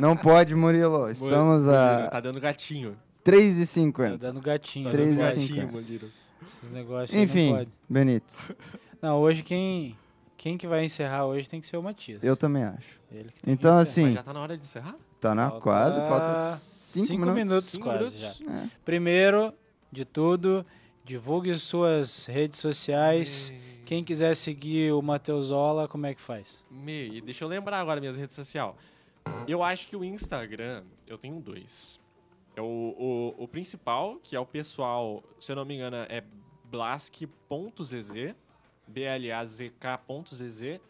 Não 0.00 0.16
pode, 0.16 0.54
Murilo. 0.54 1.08
Estamos 1.10 1.68
a 1.68 2.08
Tá 2.08 2.20
dando 2.20 2.40
gatinho. 2.40 2.96
Tá 3.22 3.32
3,50. 3.32 4.16
dando 4.18 4.40
gatinho. 4.40 4.86
Tá 4.86 4.90
Três 4.92 5.08
dando 5.08 5.20
e 5.20 5.22
gatinho, 5.22 5.68
Moliro. 5.72 6.10
Esses 6.46 6.70
negócios 6.70 7.10
aí 7.12 7.16
não 7.18 7.24
Enfim, 7.24 7.50
pode. 7.52 7.70
Benítez, 7.88 8.50
Não, 9.02 9.18
hoje 9.18 9.42
quem, 9.42 9.96
quem 10.36 10.56
que 10.56 10.66
vai 10.66 10.84
encerrar 10.84 11.26
hoje 11.26 11.48
tem 11.48 11.60
que 11.60 11.66
ser 11.66 11.76
o 11.76 11.82
Matias. 11.82 12.22
eu 12.22 12.36
também 12.36 12.64
acho. 12.64 12.98
Ele 13.12 13.30
que 13.30 13.42
tem 13.42 13.54
Então, 13.54 13.72
que 13.74 13.80
encerrar. 13.80 13.82
assim, 13.82 14.04
Mas 14.06 14.14
já 14.14 14.22
tá 14.22 14.32
na 14.32 14.40
hora 14.40 14.56
de 14.56 14.62
encerrar? 14.62 14.94
tá 15.20 15.34
na 15.34 15.50
Falta 15.50 15.62
quase, 15.62 16.00
falta 16.08 16.34
5 16.34 17.06
cinco 17.06 17.20
minutos. 17.26 17.34
minutos 17.34 17.64
Cinco 17.70 17.84
quase 17.84 18.16
minutos? 18.16 18.38
já. 18.38 18.52
É. 18.52 18.62
Primeiro 18.84 19.52
de 19.92 20.04
tudo, 20.04 20.64
divulgue 21.08 21.58
suas 21.58 22.26
redes 22.26 22.58
sociais. 22.58 23.52
Quem 23.86 24.04
quiser 24.04 24.36
seguir 24.36 24.92
o 24.92 25.00
Mateusola, 25.00 25.88
como 25.88 26.04
é 26.04 26.14
que 26.14 26.20
faz? 26.20 26.66
Me, 26.70 27.22
deixa 27.22 27.44
eu 27.44 27.48
lembrar 27.48 27.80
agora 27.80 27.98
minhas 27.98 28.18
redes 28.18 28.36
sociais. 28.36 28.74
Eu 29.46 29.62
acho 29.62 29.88
que 29.88 29.96
o 29.96 30.04
Instagram, 30.04 30.84
eu 31.06 31.16
tenho 31.16 31.40
dois. 31.40 31.98
É 32.54 32.60
o, 32.60 32.64
o, 32.66 33.44
o 33.44 33.48
principal, 33.48 34.16
que 34.22 34.36
é 34.36 34.40
o 34.40 34.44
pessoal, 34.44 35.24
se 35.40 35.50
eu 35.50 35.56
não 35.56 35.64
me 35.64 35.76
engano, 35.76 35.96
é 35.96 36.22
blask.zz, 36.64 38.34
B-L-A-Z-K.zz. 38.86 40.80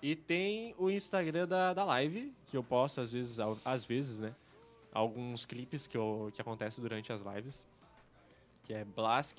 E 0.00 0.14
tem 0.14 0.74
o 0.78 0.88
Instagram 0.88 1.48
da, 1.48 1.74
da 1.74 1.84
live, 1.84 2.32
que 2.46 2.56
eu 2.56 2.62
posto 2.62 3.00
às 3.00 3.10
vezes, 3.10 3.38
às 3.64 3.84
vezes, 3.84 4.20
né? 4.20 4.34
Alguns 4.92 5.44
clipes 5.44 5.88
que, 5.88 5.96
eu, 5.96 6.30
que 6.32 6.40
acontecem 6.40 6.80
durante 6.80 7.12
as 7.12 7.20
lives. 7.22 7.66
Que 8.64 8.72
é 8.74 8.84
blask 8.84 9.38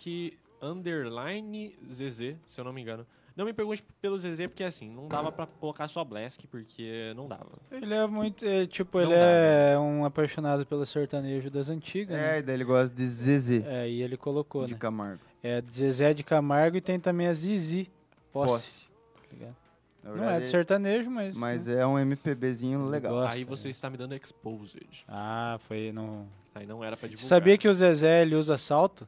underline 0.61 1.73
ZZ, 1.91 2.36
se 2.45 2.59
eu 2.61 2.63
não 2.63 2.71
me 2.73 2.82
engano. 2.82 3.05
Não 3.36 3.43
me 3.43 3.51
pergunte 3.51 3.84
pelo 4.01 4.17
ZZ, 4.17 4.47
porque 4.47 4.63
assim, 4.63 4.89
não 4.89 5.09
dava 5.09 5.30
pra 5.30 5.45
colocar 5.45 5.89
só 5.89 6.05
Blask, 6.05 6.39
porque 6.49 7.11
não 7.17 7.28
dava. 7.28 7.51
Ele 7.69 7.93
é 7.93 8.07
muito. 8.07 8.45
é, 8.45 8.65
tipo, 8.65 8.97
Não 8.97 9.05
ele 9.11 9.13
dá, 9.13 9.26
é 9.26 9.78
um 9.78 10.05
apaixonado 10.05 10.65
pelo 10.65 10.86
sertanejo 10.86 11.49
das 11.49 11.67
antigas. 11.67 12.17
É, 12.17 12.21
né? 12.21 12.39
e 12.39 12.41
daí 12.41 12.55
ele 12.55 12.63
gosta 12.63 12.95
de 12.95 13.05
Zezé 13.05 13.61
É, 13.67 13.89
e 13.89 14.01
ele 14.01 14.15
colocou, 14.15 14.65
de 14.65 14.73
né? 14.73 14.80
Camargo. 14.80 15.19
É 15.43 15.61
Zezé 15.69 16.13
de 16.13 16.23
Camargo 16.23 16.78
e 16.78 16.82
tem 16.82 16.97
também 16.97 17.28
a 17.28 17.34
Zizi. 17.34 17.89
Posse. 18.32 18.53
Posse. 18.53 18.88
tá 19.15 19.21
ligado? 19.34 19.55
Na 20.01 20.09
Não 20.11 20.15
é 20.15 20.19
verdade, 20.19 20.45
do 20.45 20.51
sertanejo, 20.51 21.11
mas. 21.11 21.36
Mas 21.36 21.67
né? 21.67 21.82
é 21.82 21.86
um 21.86 21.99
MPBzinho 21.99 22.86
legal. 22.88 23.15
gosto. 23.15 23.34
Aí 23.34 23.43
Nossa, 23.43 23.57
você 23.57 23.67
é. 23.67 23.71
está 23.71 23.89
me 23.89 23.97
dando 23.97 24.15
exposed. 24.15 25.03
Ah, 25.09 25.59
foi. 25.67 25.91
Não... 25.91 26.26
Aí 26.53 26.65
não 26.65 26.82
era 26.82 26.95
pra 26.95 27.09
divulgar. 27.09 27.28
Sabia 27.28 27.57
que 27.57 27.67
o 27.67 27.73
Zezé 27.73 28.21
ele 28.21 28.36
usa 28.36 28.57
salto? 28.57 29.05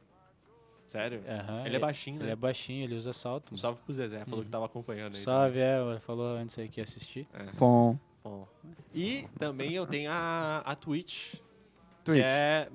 Sério? 0.88 1.20
Aham, 1.28 1.66
Ele 1.66 1.76
é 1.76 1.78
baixinho, 1.78 2.16
Ele 2.16 2.24
né? 2.26 2.32
é 2.32 2.36
baixinho, 2.36 2.84
ele 2.84 2.94
usa 2.94 3.12
salto. 3.12 3.52
Um 3.54 3.56
salve 3.56 3.78
pro 3.84 3.94
Zezé, 3.94 4.24
falou 4.24 4.38
Uhum. 4.38 4.44
que 4.44 4.50
tava 4.50 4.64
acompanhando 4.66 5.14
aí. 5.14 5.20
Salve, 5.20 5.58
é, 5.60 5.78
ele 5.80 6.00
falou 6.00 6.34
antes 6.36 6.58
aí 6.58 6.68
que 6.68 6.80
ia 6.80 6.84
assistir. 6.84 7.26
também. 7.30 7.48
É, 7.48 7.52
Fom. 7.52 7.98
bom. 8.24 8.48
E 8.94 9.26
também 9.38 9.72
eu 9.74 9.86
tenho 9.86 10.10
a, 10.10 10.62
a 10.64 10.74
Twitch, 10.74 11.34
Twitch. 12.02 12.16
que 12.18 12.24
é. 12.24 12.68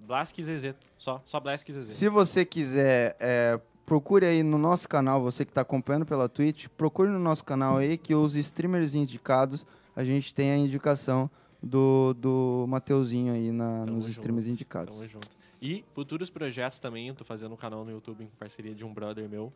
BlaskZZ. 0.00 0.74
Só, 0.98 1.22
só 1.24 1.40
BlaskZZ. 1.40 1.92
Se 1.94 2.08
você 2.08 2.44
quiser, 2.44 3.16
é, 3.20 3.60
procure 3.86 4.26
aí 4.26 4.42
no 4.42 4.58
nosso 4.58 4.88
canal, 4.88 5.22
você 5.22 5.44
que 5.44 5.50
está 5.50 5.60
acompanhando 5.60 6.04
pela 6.06 6.28
Twitch, 6.28 6.66
procure 6.76 7.08
no 7.10 7.18
nosso 7.18 7.44
canal 7.44 7.76
aí 7.76 7.96
que 7.96 8.14
os 8.14 8.34
streamers 8.34 8.94
indicados, 8.94 9.64
a 9.94 10.04
gente 10.04 10.34
tem 10.34 10.50
a 10.52 10.56
indicação 10.56 11.30
do, 11.62 12.14
do 12.14 12.64
Mateuzinho 12.68 13.32
aí 13.32 13.52
na, 13.52 13.84
Tamo 13.84 13.92
nos 13.92 14.04
junto, 14.06 14.10
streams 14.12 14.46
indicados. 14.48 14.94
Tamo 14.94 15.08
junto. 15.08 15.28
E 15.62 15.84
futuros 15.94 16.28
projetos 16.28 16.80
também, 16.80 17.06
eu 17.08 17.14
tô 17.14 17.24
fazendo 17.24 17.52
um 17.52 17.56
canal 17.56 17.84
no 17.84 17.90
YouTube 17.92 18.24
em 18.24 18.28
parceria 18.38 18.74
de 18.74 18.84
um 18.84 18.92
brother 18.92 19.28
meu. 19.28 19.52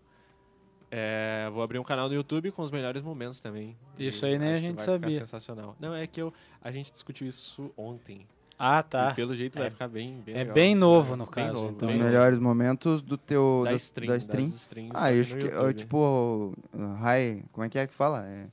É, 0.88 1.50
vou 1.52 1.64
abrir 1.64 1.80
um 1.80 1.82
canal 1.84 2.08
no 2.08 2.14
YouTube 2.14 2.52
com 2.52 2.62
os 2.62 2.70
melhores 2.70 3.02
momentos 3.02 3.40
também. 3.40 3.76
Isso 3.98 4.24
aí 4.24 4.38
nem 4.38 4.48
a 4.48 4.52
acho 4.52 4.60
que 4.60 4.66
gente 4.68 4.76
vai 4.76 4.84
ficar 4.84 5.00
sabia. 5.00 5.18
sensacional. 5.18 5.76
Não, 5.80 5.92
é 5.92 6.06
que 6.06 6.22
eu, 6.22 6.32
a 6.62 6.70
gente 6.70 6.92
discutiu 6.92 7.26
isso 7.26 7.72
ontem. 7.76 8.24
Ah, 8.56 8.82
tá. 8.84 9.10
E 9.10 9.14
pelo 9.14 9.34
jeito 9.34 9.58
É- 9.58 9.62
vai 9.62 9.70
ficar 9.70 9.88
bem, 9.88 10.20
bem 10.24 10.34
é 10.36 10.38
legal. 10.38 10.54
bem 10.54 10.74
novo, 10.76 11.16
no 11.16 11.24
Bem 11.24 11.32
caso, 11.34 11.52
novo, 11.54 11.72
então. 11.72 11.88
Os 11.88 11.94
melhores 11.96 12.38
momentos 12.38 13.02
do 13.02 13.18
teu 13.18 13.62
da, 13.64 13.70
da, 13.70 13.76
stream, 13.76 14.06
da 14.06 14.14
das 14.14 14.22
stream. 14.22 14.46
streams, 14.46 14.92
Ah, 14.94 15.12
eu 15.12 15.16
que 15.16 15.20
acho 15.32 15.36
que 15.38 15.42
é, 15.48 15.56
YouTube. 15.56 15.74
tipo 15.74 16.54
high, 17.00 17.44
como 17.52 17.64
é 17.64 17.68
que 17.68 17.78
é 17.80 17.86
que 17.88 17.92
fala? 17.92 18.24
É, 18.24 18.46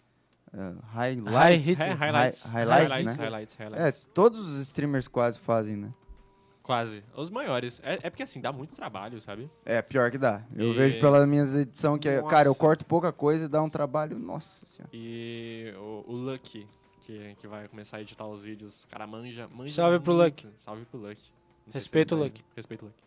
uh, 0.55 0.79
highlight. 0.91 1.31
High. 1.31 1.53
É, 1.87 1.93
highlights, 1.93 2.45
Hi- 2.45 2.49
highlights, 2.49 2.49
highlights, 2.49 3.05
né? 3.17 3.23
highlights, 3.23 3.59
É, 3.59 3.63
highlights. 3.63 4.07
todos 4.13 4.39
os 4.47 4.59
streamers 4.63 5.07
quase 5.07 5.37
fazem, 5.37 5.77
né? 5.77 5.93
Quase. 6.63 7.03
Os 7.15 7.29
maiores. 7.29 7.81
É, 7.83 7.99
é 8.03 8.09
porque 8.09 8.23
assim, 8.23 8.39
dá 8.39 8.51
muito 8.51 8.73
trabalho, 8.73 9.19
sabe? 9.19 9.51
É, 9.65 9.81
pior 9.81 10.09
que 10.09 10.17
dá. 10.17 10.41
Eu 10.55 10.71
E- 10.71 10.73
vejo 10.73 10.99
pelas 11.01 11.27
minhas 11.27 11.53
edições 11.53 11.99
que, 11.99 12.09
Nossa. 12.15 12.29
cara, 12.29 12.47
eu 12.47 12.55
corto 12.55 12.85
pouca 12.85 13.11
coisa 13.11 13.45
e 13.45 13.47
dá 13.49 13.61
um 13.61 13.69
trabalho, 13.69 14.17
nossa 14.17 14.65
senhora. 14.67 14.89
E 14.93 15.73
o, 15.77 16.05
o 16.07 16.15
Lucky, 16.15 16.65
que, 17.01 17.35
que 17.37 17.47
vai 17.47 17.67
começar 17.67 17.97
a 17.97 18.01
editar 18.01 18.25
os 18.25 18.41
vídeos, 18.41 18.83
o 18.83 18.87
cara 18.87 19.05
manja, 19.05 19.47
manja 19.49 19.75
Salve 19.75 19.99
pro 19.99 20.13
muito. 20.15 20.45
Lucky. 20.45 20.47
Salve 20.57 20.85
pro 20.85 20.99
Lucky. 21.01 21.31
Não 21.67 21.73
Respeito 21.73 22.15
ele 22.15 22.21
o 22.21 22.23
Lucky. 22.23 22.45
Respeito 22.55 22.81
o 22.83 22.85
Lucky. 22.85 23.03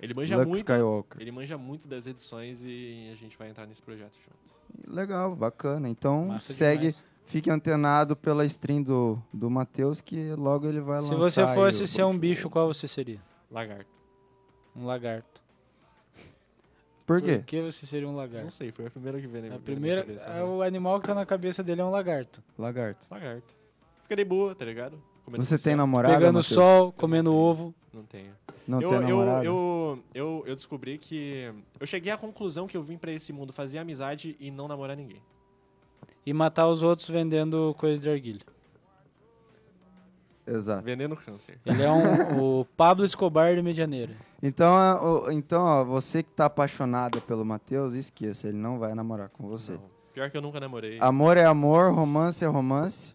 Ele 0.00 0.14
manja 0.14 0.36
Luke 0.36 0.48
muito. 0.48 0.58
Skywalker. 0.60 1.20
Ele 1.20 1.32
manja 1.32 1.58
muito 1.58 1.88
das 1.88 2.06
edições 2.06 2.62
e 2.62 3.10
a 3.12 3.16
gente 3.16 3.36
vai 3.36 3.50
entrar 3.50 3.66
nesse 3.66 3.82
projeto 3.82 4.16
junto. 4.24 4.90
Legal, 4.94 5.34
bacana. 5.34 5.88
Então, 5.88 6.26
Massa 6.26 6.54
segue, 6.54 6.92
demais. 6.92 7.04
Fique 7.30 7.50
antenado 7.50 8.14
pela 8.16 8.44
stream 8.44 8.82
do, 8.82 9.18
do 9.32 9.48
Matheus, 9.50 10.00
que 10.00 10.32
logo 10.34 10.66
ele 10.66 10.80
vai 10.80 11.00
Se 11.00 11.14
lançar. 11.14 11.18
você 11.30 11.40
aí 11.42 11.54
fosse 11.54 11.86
ser 11.86 12.04
um 12.04 12.18
bicho, 12.18 12.50
qual 12.50 12.66
você 12.72 12.86
seria? 12.88 13.20
Lagarto. 13.50 13.90
Um 14.76 14.84
lagarto. 14.84 15.40
Por 17.06 17.20
quê? 17.20 17.38
Por 17.38 17.44
que 17.44 17.60
você 17.62 17.86
seria 17.86 18.06
um 18.06 18.12
Não 18.12 18.18
lagarto? 18.18 18.52
sei, 18.52 18.70
foi 18.70 18.86
a 18.86 18.90
primeira 18.90 19.20
que 19.20 19.26
veio 19.26 19.42
na 19.42 19.48
A 19.48 19.50
na 19.50 19.56
minha 19.56 19.64
primeira, 19.64 20.02
cabeça, 20.02 20.30
é 20.30 20.34
né? 20.34 20.44
o 20.44 20.62
animal 20.62 21.00
que 21.00 21.06
tá 21.08 21.14
na 21.14 21.26
cabeça 21.26 21.62
dele 21.62 21.80
é 21.80 21.84
um 21.84 21.90
lagarto. 21.90 22.40
Lagarto. 22.56 23.06
Lagarto. 23.10 23.52
Fica 24.02 24.16
de 24.16 24.24
boa, 24.24 24.54
tá 24.54 24.64
ligado? 24.64 25.00
Comendo 25.24 25.44
Você 25.44 25.58
tem 25.58 25.74
namorada, 25.74 26.14
Pegando 26.14 26.34
Matheus? 26.36 26.46
sol, 26.46 26.92
comendo 26.92 27.34
ovo. 27.34 27.74
Não 27.92 28.04
tenho. 28.04 28.32
Não 28.66 28.80
eu, 28.80 28.88
tem 28.90 28.98
eu, 28.98 29.02
namorada? 29.18 29.44
eu, 29.44 29.98
eu, 30.14 30.44
eu 30.46 30.54
descobri 30.54 30.98
que. 30.98 31.52
Eu 31.80 31.86
cheguei 31.86 32.12
à 32.12 32.16
conclusão 32.16 32.68
que 32.68 32.76
eu 32.76 32.82
vim 32.82 32.96
pra 32.96 33.12
esse 33.12 33.32
mundo 33.32 33.52
fazer 33.52 33.78
amizade 33.78 34.36
e 34.38 34.50
não 34.50 34.68
namorar 34.68 34.96
ninguém. 34.96 35.20
E 36.24 36.32
matar 36.32 36.68
os 36.68 36.82
outros 36.82 37.08
vendendo 37.08 37.74
coisa 37.78 38.00
de 38.00 38.08
argilha. 38.10 38.40
Exato. 40.46 40.82
Veneno 40.82 41.16
câncer. 41.16 41.58
Ele 41.64 41.82
é 41.82 41.90
um, 41.90 42.60
o 42.60 42.64
Pablo 42.76 43.04
Escobar 43.04 43.54
de 43.54 43.62
Medianeira. 43.62 44.14
Então, 44.42 44.74
a- 44.76 45.00
o- 45.02 45.30
então 45.30 45.62
ó, 45.62 45.84
você 45.84 46.22
que 46.22 46.30
tá 46.30 46.46
apaixonada 46.46 47.20
pelo 47.20 47.44
Matheus, 47.44 47.94
esqueça, 47.94 48.48
ele 48.48 48.56
não 48.56 48.78
vai 48.78 48.94
namorar 48.94 49.28
com 49.28 49.46
você. 49.46 49.72
Não. 49.72 49.82
Pior 50.12 50.28
que 50.30 50.36
eu 50.36 50.42
nunca 50.42 50.58
namorei. 50.58 50.98
Amor 51.00 51.36
é 51.36 51.44
amor, 51.44 51.92
romance 51.92 52.44
é 52.44 52.48
romance, 52.48 53.14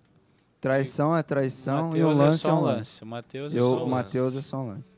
traição 0.62 1.16
é 1.16 1.22
traição 1.22 1.89
e 1.93 2.01
o 2.03 2.08
Matheus 2.08 2.18
lance 2.18 2.32
é 2.32 2.36
é 2.36 2.38
só 2.51 2.56
um 2.56 2.60
um 2.60 2.62
lance. 2.64 3.03
O 3.03 3.08
Matheus 3.08 3.53
é 3.53 3.60
Eu, 3.60 3.64
só 3.66 3.76
um 3.76 3.80
lance. 3.80 3.89
Matheus 3.91 4.36
é 4.38 4.41
só 4.41 4.58
um 4.58 4.68
lance. 4.68 4.95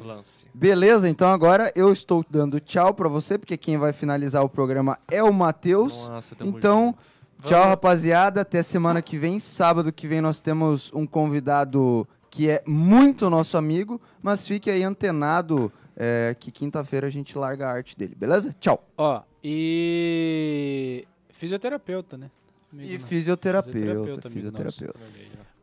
Lance. 0.00 0.46
Beleza, 0.52 1.08
então 1.08 1.30
agora 1.30 1.70
eu 1.76 1.92
estou 1.92 2.24
dando 2.28 2.58
tchau 2.58 2.92
pra 2.92 3.08
você, 3.08 3.38
porque 3.38 3.56
quem 3.56 3.76
vai 3.78 3.92
finalizar 3.92 4.42
o 4.44 4.48
programa 4.48 4.98
é 5.08 5.22
o 5.22 5.32
Matheus. 5.32 6.10
Então, 6.40 6.86
junto. 6.86 6.98
Tchau, 7.44 7.64
rapaziada. 7.64 8.40
Até 8.42 8.62
semana 8.62 9.02
que 9.02 9.16
vem. 9.18 9.38
Sábado 9.38 9.92
que 9.92 10.06
vem 10.06 10.20
nós 10.20 10.40
temos 10.40 10.92
um 10.92 11.06
convidado 11.06 12.06
que 12.30 12.48
é 12.48 12.62
muito 12.66 13.28
nosso 13.28 13.56
amigo, 13.56 14.00
mas 14.22 14.46
fique 14.46 14.70
aí 14.70 14.82
antenado 14.82 15.70
é, 15.96 16.34
que 16.38 16.50
quinta-feira 16.50 17.06
a 17.06 17.10
gente 17.10 17.36
larga 17.36 17.66
a 17.68 17.72
arte 17.72 17.96
dele, 17.96 18.14
beleza? 18.14 18.54
Tchau. 18.58 18.82
Ó, 18.96 19.22
e 19.42 21.06
fisioterapeuta, 21.30 22.16
né? 22.16 22.30
Amigo 22.72 22.88
E 22.88 22.94
nosso. 22.94 23.06
fisioterapeuta, 23.06 23.78
Fisioterapeuta, 23.78 24.30
fisioterapeuta. 24.30 25.00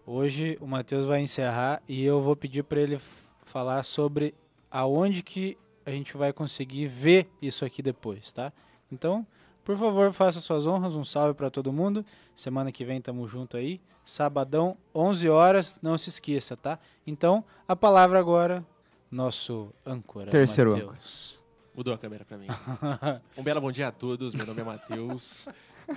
Hoje 0.06 0.58
o 0.62 0.68
Matheus 0.68 1.06
vai 1.06 1.22
encerrar 1.22 1.82
e 1.88 2.04
eu 2.04 2.22
vou 2.22 2.36
pedir 2.36 2.64
para 2.64 2.80
ele 2.80 3.00
falar 3.46 3.82
sobre 3.84 4.36
aonde 4.70 5.24
que 5.24 5.58
a 5.86 5.92
gente 5.92 6.16
vai 6.16 6.32
conseguir 6.32 6.88
ver 6.88 7.28
isso 7.42 7.66
aqui 7.66 7.82
depois, 7.82 8.32
tá? 8.32 8.54
Então, 8.92 9.26
por 9.70 9.78
favor, 9.78 10.12
faça 10.12 10.42
suas 10.42 10.66
honras, 10.66 10.96
um 10.96 11.06
salve 11.06 11.36
para 11.36 11.48
todo 11.52 11.72
mundo. 11.72 12.04
Semana 12.36 12.72
que 12.72 12.84
vem 12.84 13.00
tamo 13.00 13.28
junto 13.28 13.56
aí. 13.56 13.80
Sabadão, 14.04 14.76
11 14.96 15.30
horas, 15.30 15.80
não 15.84 15.96
se 15.96 16.10
esqueça, 16.10 16.58
tá? 16.58 16.80
Então, 17.06 17.46
a 17.68 17.76
palavra 17.76 18.18
agora, 18.18 18.66
nosso 19.12 19.72
âncora, 19.86 20.32
Terceiro 20.32 20.72
Matheus. 20.72 21.40
Mudou 21.76 21.94
a 21.94 22.00
câmera 22.00 22.26
pra 22.26 22.36
mim. 22.36 22.48
um 23.38 23.44
belo 23.44 23.62
bom 23.62 23.72
dia 23.72 23.90
a 23.90 23.92
todos, 23.92 24.34
meu 24.34 24.44
nome 24.44 24.60
é 24.60 24.64
Matheus. 24.64 25.48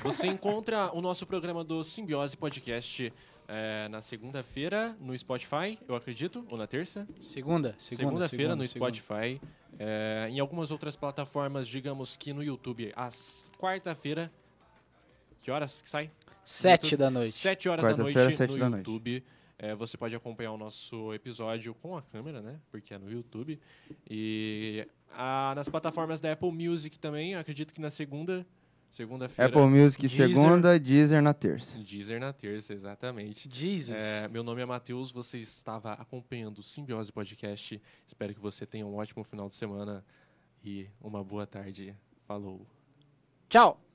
Você 0.02 0.26
encontra 0.26 0.90
o 0.92 1.00
nosso 1.00 1.26
programa 1.26 1.64
do 1.64 1.82
Simbiose 1.82 2.36
Podcast 2.36 3.10
eh, 3.48 3.88
na 3.88 4.02
segunda-feira 4.02 4.94
no 5.00 5.16
Spotify, 5.16 5.78
eu 5.88 5.94
acredito, 5.94 6.44
ou 6.50 6.58
na 6.58 6.66
terça? 6.66 7.08
Segunda, 7.22 7.74
segunda, 7.78 8.26
Segunda-feira 8.28 8.54
no 8.54 8.66
segunda. 8.66 9.40
Eh, 9.78 10.28
em 10.30 10.40
algumas 10.40 10.70
outras 10.70 10.96
plataformas, 10.96 11.66
digamos 11.66 12.16
que 12.16 12.32
no 12.32 12.42
YouTube, 12.42 12.92
às 12.94 13.50
quarta-feira. 13.58 14.30
Que 15.40 15.50
horas 15.50 15.82
que 15.82 15.88
sai? 15.88 16.10
Sete 16.44 16.96
da 16.96 17.10
noite. 17.10 17.32
Sete 17.32 17.68
horas 17.68 17.84
da 17.84 17.96
noite 17.96 18.36
sete 18.36 18.52
no 18.52 18.58
da 18.58 18.70
noite. 18.70 18.88
YouTube. 18.88 19.24
É, 19.58 19.74
você 19.74 19.96
pode 19.96 20.14
acompanhar 20.14 20.52
o 20.52 20.58
nosso 20.58 21.14
episódio 21.14 21.72
com 21.74 21.96
a 21.96 22.02
câmera, 22.02 22.42
né? 22.42 22.58
Porque 22.70 22.92
é 22.94 22.98
no 22.98 23.10
YouTube. 23.10 23.60
E 24.10 24.86
ah, 25.14 25.52
nas 25.54 25.68
plataformas 25.68 26.20
da 26.20 26.32
Apple 26.32 26.50
Music 26.50 26.98
também, 26.98 27.36
acredito 27.36 27.72
que 27.72 27.80
na 27.80 27.90
segunda, 27.90 28.44
segunda-feira. 28.92 29.50
Apple 29.50 29.66
Music 29.68 30.06
Deezer. 30.06 30.28
segunda, 30.28 30.78
Deezer 30.78 31.22
na 31.22 31.34
terça. 31.34 31.78
Deezer 31.78 32.20
na 32.20 32.32
terça, 32.32 32.72
exatamente. 32.72 33.48
Jesus. 33.50 34.00
É, 34.00 34.28
meu 34.28 34.44
nome 34.44 34.60
é 34.62 34.66
Matheus, 34.66 35.10
você 35.10 35.38
estava 35.38 35.94
acompanhando 35.94 36.58
o 36.58 36.62
Simbiose 36.62 37.10
Podcast. 37.10 37.80
Espero 38.06 38.34
que 38.34 38.40
você 38.40 38.64
tenha 38.64 38.86
um 38.86 38.94
ótimo 38.94 39.24
final 39.24 39.48
de 39.48 39.54
semana 39.54 40.04
e 40.64 40.86
uma 41.00 41.24
boa 41.24 41.46
tarde. 41.46 41.96
Falou! 42.26 42.64
Tchau. 43.48 43.91